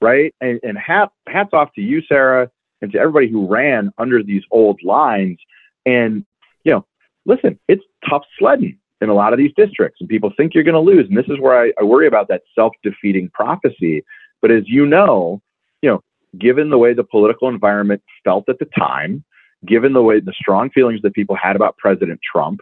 right? 0.02 0.34
And, 0.42 0.60
and 0.64 0.78
hat, 0.78 1.12
hats 1.28 1.50
off 1.54 1.74
to 1.76 1.82
you, 1.82 2.02
Sarah, 2.08 2.50
and 2.82 2.92
to 2.92 3.00
everybody 3.00 3.30
who 3.30 3.48
ran 3.48 3.92
under 3.98 4.24
these 4.24 4.44
old 4.52 4.82
lines. 4.84 5.40
And, 5.86 6.26
you 6.64 6.72
know, 6.72 6.86
listen, 7.26 7.60
it's 7.68 7.84
tough 8.10 8.24
sledding 8.38 8.78
in 9.02 9.10
a 9.10 9.14
lot 9.14 9.34
of 9.34 9.40
these 9.40 9.54
districts, 9.56 10.02
and 10.02 10.10
people 10.10 10.32
think 10.36 10.54
you're 10.54 10.64
going 10.64 10.74
to 10.74 10.80
lose. 10.80 11.08
And 11.08 11.18
this 11.18 11.28
is 11.28 11.40
where 11.40 11.58
I, 11.58 11.72
I 11.80 11.84
worry 11.84 12.08
about 12.08 12.28
that 12.30 12.42
self 12.54 12.74
defeating 12.84 13.30
prophecy. 13.34 14.04
But 14.42 14.52
as 14.52 14.64
you 14.66 14.86
know, 14.86 15.42
you 15.82 15.90
know, 15.90 16.04
given 16.38 16.70
the 16.70 16.78
way 16.78 16.94
the 16.94 17.04
political 17.04 17.48
environment 17.48 18.02
felt 18.24 18.48
at 18.50 18.60
the 18.60 18.68
time, 18.78 19.24
given 19.66 19.94
the 19.94 20.02
way 20.02 20.20
the 20.20 20.34
strong 20.34 20.70
feelings 20.70 21.02
that 21.02 21.14
people 21.14 21.36
had 21.36 21.56
about 21.56 21.78
President 21.78 22.20
Trump, 22.30 22.60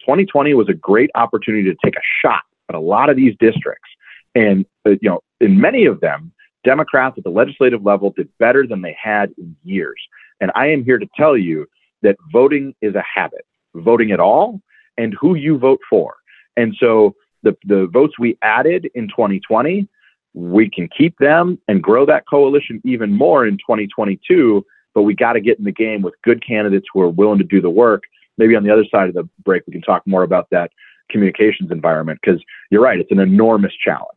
2020 0.00 0.54
was 0.54 0.68
a 0.68 0.74
great 0.74 1.10
opportunity 1.14 1.64
to 1.64 1.76
take 1.84 1.96
a 1.96 2.02
shot 2.22 2.42
at 2.68 2.74
a 2.74 2.80
lot 2.80 3.08
of 3.08 3.16
these 3.16 3.34
districts. 3.38 3.88
And, 4.34 4.66
uh, 4.86 4.90
you 5.00 5.08
know, 5.08 5.20
in 5.40 5.60
many 5.60 5.86
of 5.86 6.00
them, 6.00 6.32
Democrats 6.64 7.16
at 7.18 7.24
the 7.24 7.30
legislative 7.30 7.84
level 7.84 8.10
did 8.10 8.28
better 8.38 8.66
than 8.66 8.82
they 8.82 8.96
had 9.00 9.32
in 9.38 9.54
years. 9.64 10.00
And 10.40 10.50
I 10.54 10.68
am 10.68 10.84
here 10.84 10.98
to 10.98 11.06
tell 11.16 11.36
you 11.36 11.66
that 12.02 12.16
voting 12.32 12.74
is 12.80 12.94
a 12.94 13.02
habit, 13.02 13.46
voting 13.74 14.10
at 14.10 14.20
all 14.20 14.60
and 14.98 15.14
who 15.20 15.34
you 15.34 15.58
vote 15.58 15.80
for. 15.88 16.16
And 16.56 16.74
so 16.78 17.14
the, 17.42 17.56
the 17.64 17.86
votes 17.86 18.18
we 18.18 18.38
added 18.42 18.90
in 18.94 19.08
2020, 19.08 19.88
we 20.34 20.68
can 20.68 20.88
keep 20.96 21.16
them 21.18 21.58
and 21.68 21.82
grow 21.82 22.04
that 22.06 22.24
coalition 22.28 22.80
even 22.84 23.12
more 23.12 23.46
in 23.46 23.56
2022. 23.58 24.64
But 24.94 25.02
we 25.02 25.14
got 25.14 25.34
to 25.34 25.40
get 25.40 25.58
in 25.58 25.64
the 25.64 25.72
game 25.72 26.02
with 26.02 26.14
good 26.22 26.44
candidates 26.44 26.86
who 26.92 27.00
are 27.00 27.08
willing 27.08 27.38
to 27.38 27.44
do 27.44 27.60
the 27.60 27.70
work. 27.70 28.04
Maybe 28.38 28.56
on 28.56 28.64
the 28.64 28.70
other 28.70 28.84
side 28.90 29.08
of 29.08 29.14
the 29.14 29.28
break, 29.44 29.62
we 29.66 29.72
can 29.72 29.82
talk 29.82 30.06
more 30.06 30.22
about 30.22 30.48
that 30.50 30.70
communications 31.10 31.70
environment 31.70 32.18
because 32.22 32.42
you're 32.70 32.82
right, 32.82 32.98
it's 32.98 33.12
an 33.12 33.20
enormous 33.20 33.72
challenge 33.84 34.13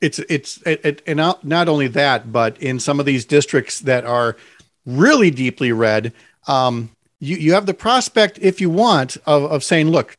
it's 0.00 0.18
it's 0.20 0.62
it, 0.62 0.84
it, 0.84 1.02
and 1.06 1.16
not, 1.16 1.44
not 1.44 1.68
only 1.68 1.88
that, 1.88 2.32
but 2.32 2.60
in 2.62 2.78
some 2.80 3.00
of 3.00 3.06
these 3.06 3.24
districts 3.24 3.80
that 3.80 4.04
are 4.04 4.36
really 4.86 5.30
deeply 5.30 5.72
red, 5.72 6.12
um, 6.46 6.90
you 7.20 7.36
you 7.36 7.52
have 7.54 7.66
the 7.66 7.74
prospect, 7.74 8.38
if 8.40 8.60
you 8.60 8.70
want, 8.70 9.16
of 9.26 9.44
of 9.44 9.64
saying, 9.64 9.90
look, 9.90 10.16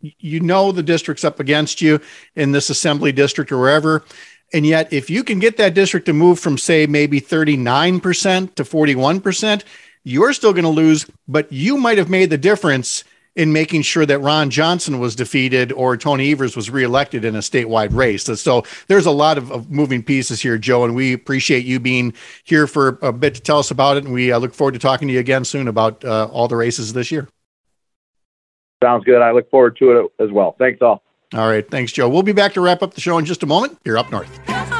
you 0.00 0.40
know 0.40 0.72
the 0.72 0.82
district's 0.82 1.24
up 1.24 1.40
against 1.40 1.80
you 1.80 2.00
in 2.36 2.52
this 2.52 2.70
assembly 2.70 3.12
district 3.12 3.50
or 3.52 3.58
wherever. 3.58 4.04
And 4.52 4.66
yet, 4.66 4.92
if 4.92 5.08
you 5.08 5.22
can 5.22 5.38
get 5.38 5.56
that 5.58 5.74
district 5.74 6.06
to 6.06 6.12
move 6.12 6.40
from, 6.40 6.58
say, 6.58 6.86
maybe 6.86 7.20
39% 7.20 8.54
to 8.56 8.64
41%, 8.64 9.62
you're 10.02 10.32
still 10.32 10.52
going 10.52 10.64
to 10.64 10.70
lose, 10.70 11.06
but 11.28 11.52
you 11.52 11.76
might 11.76 11.98
have 11.98 12.10
made 12.10 12.30
the 12.30 12.38
difference 12.38 13.04
in 13.36 13.52
making 13.52 13.82
sure 13.82 14.04
that 14.04 14.18
Ron 14.18 14.50
Johnson 14.50 14.98
was 14.98 15.14
defeated 15.14 15.72
or 15.72 15.96
Tony 15.96 16.32
Evers 16.32 16.56
was 16.56 16.68
reelected 16.68 17.24
in 17.24 17.36
a 17.36 17.40
statewide 17.40 17.94
race. 17.94 18.24
So 18.40 18.64
there's 18.88 19.06
a 19.06 19.10
lot 19.10 19.38
of, 19.38 19.50
of, 19.52 19.70
moving 19.70 20.02
pieces 20.02 20.40
here, 20.40 20.58
Joe, 20.58 20.84
and 20.84 20.94
we 20.94 21.12
appreciate 21.12 21.64
you 21.64 21.78
being 21.78 22.12
here 22.44 22.66
for 22.66 22.98
a 23.02 23.12
bit 23.12 23.34
to 23.36 23.40
tell 23.40 23.58
us 23.58 23.70
about 23.70 23.96
it. 23.96 24.04
And 24.04 24.12
we 24.12 24.32
uh, 24.32 24.38
look 24.38 24.52
forward 24.52 24.72
to 24.72 24.80
talking 24.80 25.08
to 25.08 25.14
you 25.14 25.20
again 25.20 25.44
soon 25.44 25.68
about 25.68 26.04
uh, 26.04 26.26
all 26.32 26.48
the 26.48 26.56
races 26.56 26.92
this 26.92 27.10
year. 27.10 27.28
Sounds 28.82 29.04
good. 29.04 29.22
I 29.22 29.30
look 29.30 29.48
forward 29.50 29.76
to 29.76 29.90
it 29.92 30.12
as 30.18 30.30
well. 30.30 30.56
Thanks 30.58 30.80
all. 30.82 31.02
All 31.34 31.48
right. 31.48 31.68
Thanks, 31.70 31.92
Joe. 31.92 32.08
We'll 32.08 32.22
be 32.22 32.32
back 32.32 32.54
to 32.54 32.60
wrap 32.60 32.82
up 32.82 32.94
the 32.94 33.00
show 33.00 33.18
in 33.18 33.24
just 33.24 33.42
a 33.42 33.46
moment. 33.46 33.78
You're 33.84 33.98
up 33.98 34.10
north. 34.10 34.79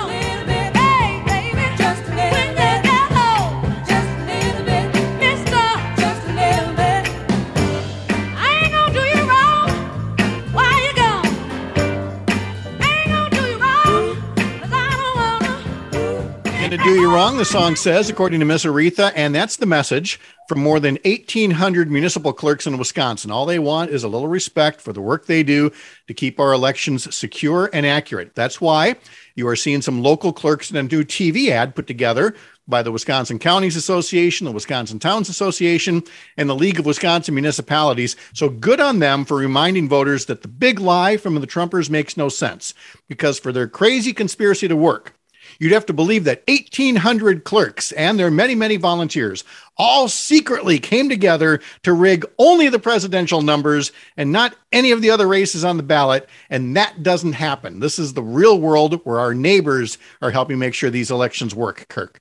To 16.70 16.76
do 16.76 17.00
you 17.00 17.12
wrong, 17.12 17.36
the 17.36 17.44
song 17.44 17.74
says, 17.74 18.08
according 18.08 18.38
to 18.38 18.46
Miss 18.46 18.64
Aretha, 18.64 19.10
and 19.16 19.34
that's 19.34 19.56
the 19.56 19.66
message 19.66 20.20
from 20.46 20.60
more 20.60 20.78
than 20.78 21.00
1,800 21.04 21.90
municipal 21.90 22.32
clerks 22.32 22.64
in 22.64 22.78
Wisconsin. 22.78 23.32
All 23.32 23.44
they 23.44 23.58
want 23.58 23.90
is 23.90 24.04
a 24.04 24.08
little 24.08 24.28
respect 24.28 24.80
for 24.80 24.92
the 24.92 25.00
work 25.00 25.26
they 25.26 25.42
do 25.42 25.72
to 26.06 26.14
keep 26.14 26.38
our 26.38 26.52
elections 26.52 27.12
secure 27.12 27.70
and 27.72 27.84
accurate. 27.84 28.36
That's 28.36 28.60
why 28.60 28.94
you 29.34 29.48
are 29.48 29.56
seeing 29.56 29.82
some 29.82 30.00
local 30.00 30.32
clerks 30.32 30.70
in 30.70 30.76
a 30.76 30.84
new 30.84 31.02
TV 31.02 31.48
ad 31.48 31.74
put 31.74 31.88
together 31.88 32.36
by 32.68 32.84
the 32.84 32.92
Wisconsin 32.92 33.40
Counties 33.40 33.74
Association, 33.74 34.44
the 34.44 34.52
Wisconsin 34.52 35.00
Towns 35.00 35.28
Association, 35.28 36.04
and 36.36 36.48
the 36.48 36.54
League 36.54 36.78
of 36.78 36.86
Wisconsin 36.86 37.34
Municipalities. 37.34 38.14
So 38.32 38.48
good 38.48 38.78
on 38.78 39.00
them 39.00 39.24
for 39.24 39.36
reminding 39.36 39.88
voters 39.88 40.26
that 40.26 40.42
the 40.42 40.48
big 40.48 40.78
lie 40.78 41.16
from 41.16 41.34
the 41.34 41.48
Trumpers 41.48 41.90
makes 41.90 42.16
no 42.16 42.28
sense 42.28 42.74
because 43.08 43.40
for 43.40 43.50
their 43.50 43.66
crazy 43.66 44.12
conspiracy 44.12 44.68
to 44.68 44.76
work, 44.76 45.14
you'd 45.60 45.72
have 45.72 45.86
to 45.86 45.92
believe 45.92 46.24
that 46.24 46.42
1,800 46.48 47.44
clerks 47.44 47.92
and 47.92 48.18
their 48.18 48.30
many, 48.30 48.56
many 48.56 48.76
volunteers 48.76 49.44
all 49.76 50.08
secretly 50.08 50.80
came 50.80 51.08
together 51.08 51.60
to 51.84 51.92
rig 51.92 52.24
only 52.38 52.68
the 52.68 52.78
presidential 52.78 53.42
numbers 53.42 53.92
and 54.16 54.32
not 54.32 54.56
any 54.72 54.90
of 54.90 55.00
the 55.02 55.10
other 55.10 55.28
races 55.28 55.64
on 55.64 55.76
the 55.76 55.82
ballot. 55.84 56.28
And 56.48 56.76
that 56.76 57.04
doesn't 57.04 57.34
happen. 57.34 57.78
This 57.78 57.98
is 57.98 58.14
the 58.14 58.22
real 58.22 58.58
world 58.58 59.00
where 59.04 59.20
our 59.20 59.34
neighbors 59.34 59.98
are 60.20 60.30
helping 60.30 60.58
make 60.58 60.74
sure 60.74 60.90
these 60.90 61.12
elections 61.12 61.54
work, 61.54 61.86
Kirk. 61.88 62.20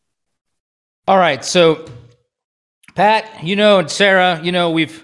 All 1.07 1.17
right. 1.17 1.43
So, 1.43 1.85
Pat, 2.93 3.43
you 3.43 3.55
know, 3.55 3.79
and 3.79 3.89
Sarah, 3.89 4.39
you 4.43 4.51
know, 4.51 4.69
we've 4.69 5.03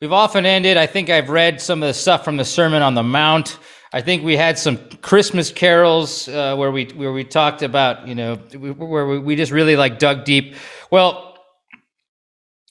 we've 0.00 0.12
often 0.12 0.44
ended. 0.44 0.76
I 0.76 0.86
think 0.86 1.08
I've 1.08 1.30
read 1.30 1.60
some 1.60 1.82
of 1.82 1.86
the 1.86 1.94
stuff 1.94 2.24
from 2.24 2.36
the 2.36 2.44
Sermon 2.44 2.82
on 2.82 2.94
the 2.94 3.02
Mount. 3.02 3.58
I 3.96 4.02
think 4.02 4.24
we 4.24 4.36
had 4.36 4.58
some 4.58 4.76
Christmas 5.00 5.50
carols 5.50 6.28
uh, 6.28 6.54
where 6.54 6.70
we 6.70 6.84
where 6.96 7.14
we 7.14 7.24
talked 7.24 7.62
about 7.62 8.06
you 8.06 8.14
know 8.14 8.34
where 8.34 9.06
we 9.06 9.36
just 9.36 9.50
really 9.50 9.74
like 9.74 9.98
dug 9.98 10.26
deep. 10.26 10.54
Well, 10.90 11.38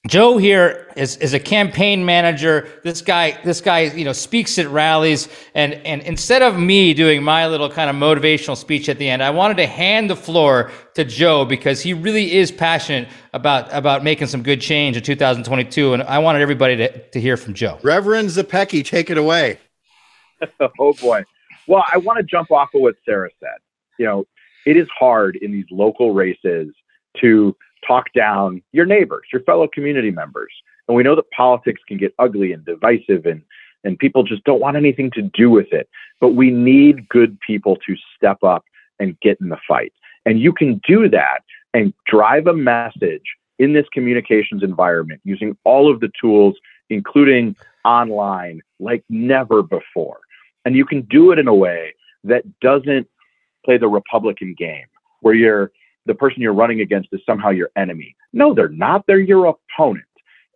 Joe 0.08 0.38
here 0.38 0.94
is, 0.96 1.18
is 1.18 1.34
a 1.34 1.40
campaign 1.40 2.06
manager. 2.06 2.70
This 2.84 3.02
guy, 3.02 3.40
this 3.44 3.60
guy, 3.60 3.86
you 3.86 4.06
know, 4.06 4.14
speaks 4.14 4.60
at 4.60 4.68
rallies, 4.68 5.28
and 5.56 5.74
and 5.74 6.04
instead 6.04 6.44
of 6.44 6.60
me 6.60 6.94
doing 6.94 7.24
my 7.24 7.48
little 7.48 7.72
kind 7.72 7.90
of 7.90 7.96
motivational 7.96 8.56
speech 8.56 8.88
at 8.88 9.00
the 9.00 9.10
end, 9.10 9.24
I 9.24 9.32
wanted 9.32 9.58
to 9.58 9.66
hand 9.66 10.12
the 10.12 10.16
floor 10.16 10.70
to 10.94 11.04
Joe 11.04 11.44
because 11.44 11.82
he 11.82 11.96
really 11.96 12.36
is 12.36 12.52
passionate 12.52 13.10
about 13.34 13.74
about 13.74 14.04
making 14.04 14.28
some 14.28 14.44
good 14.44 14.62
change 14.62 14.96
in 14.96 15.02
2022, 15.02 15.96
and 15.96 16.04
I 16.04 16.20
wanted 16.20 16.44
everybody 16.44 16.78
to, 16.78 17.10
to 17.10 17.20
hear 17.20 17.36
from 17.36 17.56
Joe. 17.56 17.80
Reverend 17.82 18.30
Zepecki, 18.30 18.86
take 18.86 19.10
it 19.10 19.18
away. 19.18 19.58
oh 20.80 20.94
boy. 20.94 21.24
Well, 21.68 21.84
I 21.92 21.98
want 21.98 22.18
to 22.18 22.24
jump 22.24 22.52
off 22.52 22.70
of 22.74 22.82
what 22.82 22.96
Sarah 23.06 23.30
said. 23.40 23.58
You 23.98 24.06
know, 24.06 24.28
it 24.66 24.78
is 24.78 24.88
hard 24.98 25.36
in 25.38 25.52
these 25.52 25.66
local 25.72 26.14
races 26.14 26.74
to 27.22 27.56
talk 27.88 28.12
down 28.14 28.62
your 28.72 28.86
neighbors, 28.86 29.28
your 29.32 29.42
fellow 29.44 29.68
community 29.68 30.12
members. 30.12 30.52
And 30.88 30.96
we 30.96 31.04
know 31.04 31.16
that 31.16 31.30
politics 31.32 31.82
can 31.88 31.98
get 31.98 32.14
ugly 32.20 32.52
and 32.52 32.64
divisive 32.66 33.26
and 33.26 33.42
and 33.84 34.00
people 34.00 34.24
just 34.24 34.44
don't 34.46 34.60
want 34.60 34.76
anything 34.76 35.12
to 35.12 35.22
do 35.22 35.50
with 35.50 35.72
it. 35.72 35.88
But 36.20 36.30
we 36.30 36.50
need 36.50 37.08
good 37.08 37.40
people 37.40 37.78
to 37.88 37.96
step 38.16 38.44
up 38.44 38.66
and 39.00 39.20
get 39.20 39.40
in 39.40 39.50
the 39.50 39.60
fight. 39.68 39.94
And 40.26 40.40
you 40.40 40.52
can 40.52 40.82
do 40.88 41.08
that 41.10 41.42
and 41.76 41.94
drive 42.08 42.48
a 42.48 42.54
message 42.54 43.22
in 43.60 43.74
this 43.74 43.86
communications 43.94 44.64
environment 44.64 45.22
using 45.24 45.56
all 45.66 45.92
of 45.92 46.00
the 46.00 46.10
tools, 46.20 46.56
including 46.90 47.56
online, 47.86 48.62
like 48.80 49.04
never 49.08 49.62
before. 49.62 50.18
And 50.66 50.76
you 50.76 50.86
can 50.86 51.02
do 51.04 51.32
it 51.32 51.40
in 51.40 51.48
a 51.48 51.54
way 51.54 51.94
that 52.24 52.44
doesn't 52.60 53.08
play 53.64 53.78
the 53.78 53.88
Republican 53.88 54.56
game, 54.58 54.86
where 55.22 55.34
you're 55.34 55.72
the 56.06 56.14
person 56.14 56.42
you're 56.42 56.54
running 56.54 56.82
against 56.82 57.10
is 57.12 57.22
somehow 57.26 57.50
your 57.50 57.70
enemy. 57.76 58.16
No, 58.34 58.54
they're 58.54 58.70
not. 58.70 59.06
They're 59.08 59.20
your 59.20 59.46
opponent. 59.48 60.06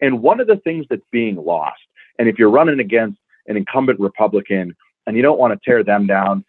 And 0.01 0.21
one 0.21 0.39
of 0.39 0.47
the 0.47 0.57
things 0.57 0.85
that's 0.89 1.01
being 1.11 1.35
lost, 1.35 1.81
and 2.17 2.27
if 2.27 2.37
you're 2.37 2.51
running 2.51 2.79
against 2.79 3.17
an 3.47 3.57
incumbent 3.57 3.99
Republican 3.99 4.75
and 5.07 5.15
you 5.15 5.23
don't 5.23 5.39
want 5.39 5.53
to 5.53 5.59
tear 5.69 5.83
them 5.83 6.05
down, 6.05 6.45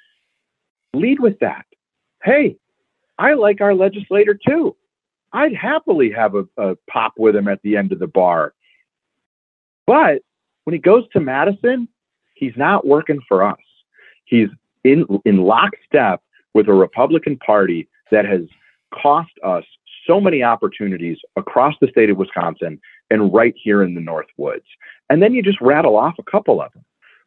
lead 0.93 1.19
with 1.19 1.39
that. 1.41 1.65
Hey, 2.23 2.57
I 3.19 3.35
like 3.35 3.61
our 3.61 3.75
legislator 3.75 4.35
too. 4.35 4.77
I'd 5.33 5.55
happily 5.55 6.11
have 6.11 6.35
a, 6.35 6.45
a 6.57 6.77
pop 6.91 7.15
with 7.17 7.37
him 7.37 7.49
at 7.49 7.63
the 7.63 7.77
end 7.77 7.93
of 7.93 7.99
the 7.99 8.07
bar. 8.07 8.53
But 9.87 10.23
when 10.65 10.75
he 10.75 10.79
goes 10.79 11.05
to 11.13 11.21
Madison, 11.21 11.89
he's 12.41 12.57
not 12.57 12.87
working 12.87 13.21
for 13.29 13.45
us. 13.45 13.61
He's 14.25 14.49
in 14.83 15.07
in 15.25 15.37
lockstep 15.37 16.23
with 16.55 16.67
a 16.67 16.73
Republican 16.73 17.37
Party 17.37 17.89
that 18.11 18.25
has 18.25 18.41
cost 18.93 19.31
us 19.45 19.65
so 20.07 20.21
many 20.21 20.43
opportunities 20.43 21.19
across 21.37 21.75
the 21.81 21.89
state 21.89 22.11
of 22.11 22.17
Wisconsin 22.17 22.81
and 23.11 23.33
right 23.33 23.55
here 23.63 23.83
in 23.85 23.95
the 23.95 24.01
North 24.01 24.27
Woods. 24.37 24.65
And 25.09 25.23
then 25.23 25.35
you 25.35 25.43
just 25.43 25.61
rattle 25.61 25.97
off 25.97 26.15
a 26.19 26.29
couple 26.29 26.61
of 26.61 26.73
them, 26.73 26.85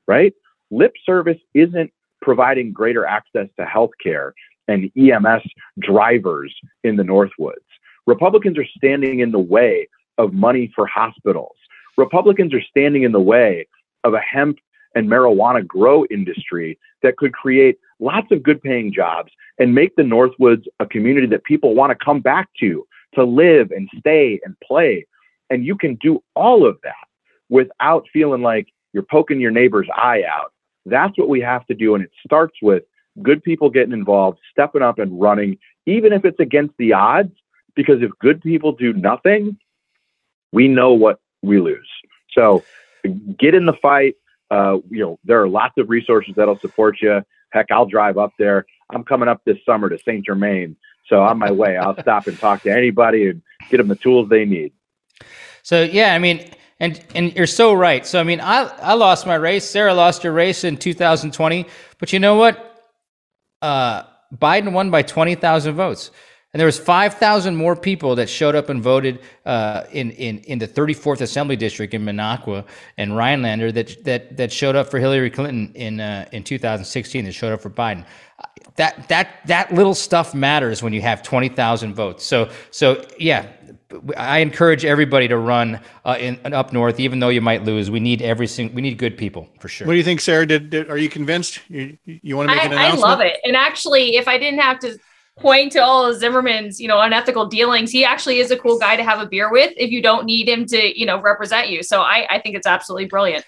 right? 0.07 0.33
Lip 0.71 0.93
service 1.05 1.37
isn't 1.53 1.93
providing 2.21 2.73
greater 2.73 3.05
access 3.05 3.47
to 3.57 3.65
health 3.65 3.91
care 4.01 4.33
and 4.67 4.91
EMS 4.97 5.43
drivers 5.79 6.53
in 6.83 6.95
the 6.95 7.03
North 7.03 7.31
Woods. 7.37 7.65
Republicans 8.07 8.57
are 8.57 8.67
standing 8.75 9.19
in 9.19 9.31
the 9.31 9.39
way 9.39 9.87
of 10.17 10.33
money 10.33 10.71
for 10.75 10.87
hospitals. 10.87 11.55
Republicans 11.97 12.53
are 12.53 12.61
standing 12.61 13.03
in 13.03 13.11
the 13.11 13.19
way 13.19 13.67
of 14.03 14.13
a 14.13 14.19
hemp 14.19 14.57
and 14.95 15.09
marijuana 15.09 15.65
grow 15.65 16.05
industry 16.11 16.77
that 17.01 17.17
could 17.17 17.33
create 17.33 17.77
lots 17.99 18.31
of 18.31 18.43
good 18.43 18.61
paying 18.61 18.93
jobs 18.93 19.31
and 19.59 19.75
make 19.75 19.95
the 19.95 20.03
Northwoods 20.03 20.65
a 20.79 20.85
community 20.85 21.27
that 21.27 21.43
people 21.43 21.75
want 21.75 21.97
to 21.97 22.05
come 22.05 22.19
back 22.19 22.49
to 22.59 22.85
to 23.15 23.23
live 23.23 23.71
and 23.71 23.89
stay 23.99 24.39
and 24.43 24.55
play. 24.59 25.05
And 25.49 25.65
you 25.65 25.75
can 25.75 25.95
do 25.95 26.23
all 26.35 26.67
of 26.67 26.77
that 26.83 26.93
without 27.49 28.07
feeling 28.11 28.41
like 28.41 28.67
you're 28.93 29.03
poking 29.03 29.39
your 29.39 29.51
neighbor's 29.51 29.87
eye 29.95 30.23
out. 30.27 30.51
That's 30.85 31.17
what 31.17 31.29
we 31.29 31.39
have 31.41 31.65
to 31.67 31.73
do. 31.73 31.95
And 31.95 32.03
it 32.03 32.11
starts 32.25 32.55
with 32.61 32.83
good 33.21 33.43
people 33.43 33.69
getting 33.69 33.93
involved, 33.93 34.39
stepping 34.51 34.81
up 34.81 34.99
and 34.99 35.19
running, 35.19 35.57
even 35.85 36.13
if 36.13 36.25
it's 36.25 36.39
against 36.39 36.75
the 36.77 36.93
odds. 36.93 37.33
Because 37.75 38.01
if 38.01 38.11
good 38.19 38.41
people 38.41 38.71
do 38.71 38.93
nothing, 38.93 39.57
we 40.51 40.67
know 40.67 40.93
what 40.93 41.19
we 41.41 41.59
lose. 41.59 41.89
So 42.31 42.63
get 43.37 43.55
in 43.55 43.65
the 43.65 43.73
fight. 43.73 44.15
Uh, 44.51 44.77
you 44.89 44.99
know, 44.99 45.19
there 45.23 45.41
are 45.41 45.47
lots 45.47 45.73
of 45.77 45.89
resources 45.89 46.33
that'll 46.35 46.59
support 46.59 47.01
you. 47.01 47.21
Heck, 47.49 47.71
I'll 47.71 47.85
drive 47.85 48.17
up 48.17 48.33
there. 48.37 48.65
I'm 48.91 49.03
coming 49.03 49.29
up 49.29 49.41
this 49.45 49.57
summer 49.65 49.89
to 49.89 49.97
St. 49.97 50.25
Germain. 50.25 50.75
So 51.07 51.21
on 51.21 51.37
my 51.37 51.51
way, 51.51 51.77
I'll 51.77 51.99
stop 51.99 52.27
and 52.27 52.37
talk 52.37 52.63
to 52.63 52.71
anybody 52.71 53.29
and 53.29 53.41
get 53.69 53.77
them 53.77 53.87
the 53.87 53.95
tools 53.95 54.29
they 54.29 54.45
need. 54.45 54.71
So 55.61 55.83
yeah, 55.83 56.13
I 56.13 56.19
mean, 56.19 56.49
and 56.79 57.03
and 57.15 57.33
you're 57.35 57.47
so 57.47 57.73
right. 57.73 58.05
So 58.05 58.19
I 58.19 58.23
mean, 58.23 58.41
I 58.41 58.63
I 58.81 58.93
lost 58.93 59.25
my 59.25 59.35
race. 59.35 59.65
Sarah 59.65 59.93
lost 59.93 60.23
your 60.23 60.33
race 60.33 60.63
in 60.63 60.77
2020, 60.77 61.65
but 61.99 62.13
you 62.13 62.19
know 62.19 62.35
what? 62.35 62.69
Uh, 63.61 64.03
Biden 64.35 64.73
won 64.73 64.89
by 64.89 65.03
20,000 65.03 65.75
votes. 65.75 66.11
And 66.53 66.59
there 66.59 66.67
was 66.67 66.77
5,000 66.77 67.55
more 67.55 67.75
people 67.75 68.15
that 68.15 68.29
showed 68.29 68.53
up 68.53 68.69
and 68.69 68.81
voted 68.81 69.21
uh, 69.43 69.85
in, 69.91 70.11
in, 70.11 70.37
in 70.39 70.59
the 70.59 70.67
34th 70.67 71.21
Assembly 71.21 71.55
District 71.55 71.95
in 71.95 72.05
Minocqua 72.05 72.63
and 72.97 73.17
Rhinelander 73.17 73.71
that, 73.71 74.03
that, 74.03 74.37
that 74.37 74.51
showed 74.51 74.75
up 74.75 74.91
for 74.91 74.99
Hillary 74.99 75.31
Clinton 75.31 75.71
in, 75.73 75.99
uh, 75.99 76.29
in 76.31 76.43
2016 76.43 77.25
that 77.25 77.31
showed 77.31 77.53
up 77.53 77.61
for 77.61 77.71
Biden. 77.71 78.05
That, 78.75 79.07
that, 79.09 79.39
that 79.47 79.73
little 79.73 79.95
stuff 79.95 80.35
matters 80.35 80.83
when 80.83 80.93
you 80.93 81.01
have 81.01 81.23
20,000 81.23 81.95
votes. 81.95 82.23
So, 82.23 82.51
so 82.69 83.03
yeah, 83.17 83.47
I 84.15 84.39
encourage 84.39 84.85
everybody 84.85 85.27
to 85.29 85.37
run 85.37 85.79
uh, 86.05 86.17
in, 86.19 86.39
in, 86.45 86.53
up 86.53 86.71
north, 86.71 86.99
even 86.99 87.19
though 87.19 87.29
you 87.29 87.41
might 87.41 87.63
lose. 87.63 87.89
We 87.89 87.99
need 87.99 88.21
every 88.21 88.47
single, 88.47 88.75
we 88.75 88.83
need 88.83 88.99
good 88.99 89.17
people 89.17 89.49
for 89.59 89.69
sure. 89.69 89.87
What 89.87 89.93
do 89.93 89.97
you 89.97 90.03
think, 90.03 90.21
Sarah? 90.21 90.45
Did, 90.45 90.69
did 90.69 90.89
are 90.91 90.97
you 90.97 91.09
convinced? 91.09 91.61
You, 91.67 91.97
you 92.05 92.37
want 92.37 92.49
to 92.49 92.55
make 92.55 92.63
I, 92.63 92.67
an 92.67 92.73
announcement? 92.73 93.05
I 93.05 93.09
love 93.09 93.21
it. 93.21 93.37
And 93.43 93.55
actually, 93.55 94.17
if 94.17 94.27
I 94.27 94.37
didn't 94.37 94.59
have 94.59 94.77
to 94.79 94.99
point 95.39 95.71
to 95.71 95.79
all 95.79 96.05
of 96.05 96.17
Zimmerman's, 96.17 96.79
you 96.79 96.87
know, 96.87 96.99
unethical 97.01 97.47
dealings. 97.47 97.91
He 97.91 98.05
actually 98.05 98.39
is 98.39 98.51
a 98.51 98.57
cool 98.57 98.77
guy 98.77 98.95
to 98.95 99.03
have 99.03 99.19
a 99.19 99.25
beer 99.25 99.51
with 99.51 99.73
if 99.77 99.91
you 99.91 100.01
don't 100.01 100.25
need 100.25 100.47
him 100.47 100.65
to, 100.67 100.99
you 100.99 101.05
know, 101.05 101.19
represent 101.19 101.69
you. 101.69 101.83
So 101.83 102.01
I, 102.01 102.27
I 102.29 102.39
think 102.39 102.55
it's 102.55 102.67
absolutely 102.67 103.05
brilliant. 103.05 103.45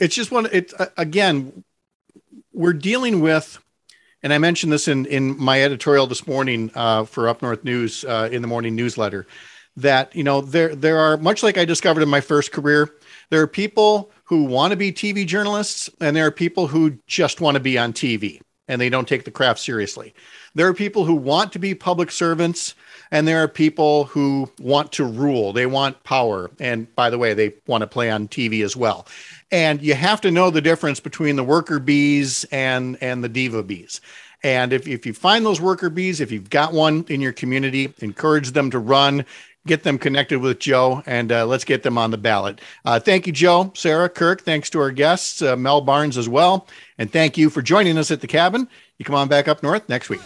It's 0.00 0.14
just 0.14 0.32
one. 0.32 0.46
It 0.50 0.72
again, 0.96 1.64
we're 2.52 2.72
dealing 2.72 3.20
with, 3.20 3.62
and 4.22 4.32
I 4.32 4.38
mentioned 4.38 4.72
this 4.72 4.88
in 4.88 5.06
in 5.06 5.38
my 5.38 5.62
editorial 5.62 6.06
this 6.06 6.26
morning 6.26 6.72
uh, 6.74 7.04
for 7.04 7.28
Up 7.28 7.42
North 7.42 7.62
News 7.62 8.04
uh, 8.04 8.28
in 8.32 8.42
the 8.42 8.48
morning 8.48 8.74
newsletter. 8.74 9.26
That 9.76 10.16
you 10.16 10.24
know 10.24 10.40
there 10.40 10.74
there 10.74 10.98
are 10.98 11.18
much 11.18 11.42
like 11.42 11.56
I 11.56 11.64
discovered 11.64 12.02
in 12.02 12.08
my 12.08 12.20
first 12.20 12.52
career. 12.52 12.90
There 13.30 13.42
are 13.42 13.46
people 13.46 14.10
who 14.24 14.44
want 14.44 14.72
to 14.72 14.76
be 14.76 14.92
TV 14.92 15.24
journalists, 15.26 15.88
and 16.00 16.16
there 16.16 16.26
are 16.26 16.32
people 16.32 16.66
who 16.66 16.98
just 17.06 17.40
want 17.40 17.54
to 17.54 17.60
be 17.60 17.78
on 17.78 17.92
TV 17.92 18.40
and 18.68 18.80
they 18.80 18.88
don't 18.88 19.08
take 19.08 19.24
the 19.24 19.30
craft 19.30 19.60
seriously. 19.60 20.14
There 20.54 20.68
are 20.68 20.74
people 20.74 21.04
who 21.04 21.14
want 21.14 21.52
to 21.52 21.58
be 21.58 21.74
public 21.74 22.10
servants, 22.10 22.74
and 23.10 23.26
there 23.26 23.42
are 23.42 23.48
people 23.48 24.04
who 24.04 24.50
want 24.60 24.92
to 24.92 25.04
rule. 25.04 25.52
They 25.52 25.66
want 25.66 26.02
power. 26.04 26.50
And 26.60 26.94
by 26.94 27.10
the 27.10 27.18
way, 27.18 27.34
they 27.34 27.54
want 27.66 27.82
to 27.82 27.86
play 27.86 28.10
on 28.10 28.28
TV 28.28 28.64
as 28.64 28.76
well. 28.76 29.06
And 29.50 29.82
you 29.82 29.94
have 29.94 30.20
to 30.22 30.30
know 30.30 30.50
the 30.50 30.60
difference 30.60 31.00
between 31.00 31.36
the 31.36 31.44
worker 31.44 31.78
bees 31.78 32.44
and, 32.44 32.96
and 33.00 33.22
the 33.22 33.28
diva 33.28 33.62
bees. 33.62 34.00
And 34.44 34.72
if, 34.72 34.88
if 34.88 35.06
you 35.06 35.12
find 35.12 35.46
those 35.46 35.60
worker 35.60 35.88
bees, 35.88 36.20
if 36.20 36.32
you've 36.32 36.50
got 36.50 36.72
one 36.72 37.04
in 37.08 37.20
your 37.20 37.32
community, 37.32 37.92
encourage 38.00 38.50
them 38.52 38.70
to 38.70 38.78
run, 38.78 39.24
get 39.66 39.82
them 39.82 39.98
connected 39.98 40.40
with 40.40 40.58
Joe, 40.58 41.02
and 41.06 41.30
uh, 41.30 41.46
let's 41.46 41.64
get 41.64 41.82
them 41.82 41.98
on 41.98 42.10
the 42.10 42.18
ballot. 42.18 42.60
Uh, 42.84 42.98
thank 42.98 43.26
you, 43.26 43.32
Joe, 43.32 43.72
Sarah, 43.74 44.08
Kirk. 44.08 44.42
Thanks 44.42 44.70
to 44.70 44.80
our 44.80 44.90
guests, 44.90 45.42
uh, 45.42 45.56
Mel 45.56 45.80
Barnes 45.80 46.18
as 46.18 46.28
well. 46.28 46.66
And 46.98 47.10
thank 47.12 47.36
you 47.36 47.50
for 47.50 47.62
joining 47.62 47.98
us 47.98 48.10
at 48.10 48.20
the 48.20 48.26
cabin. 48.26 48.68
You 48.98 49.04
come 49.04 49.14
on 49.14 49.28
back 49.28 49.48
up 49.48 49.62
north 49.62 49.88
next 49.88 50.08
week. 50.08 50.20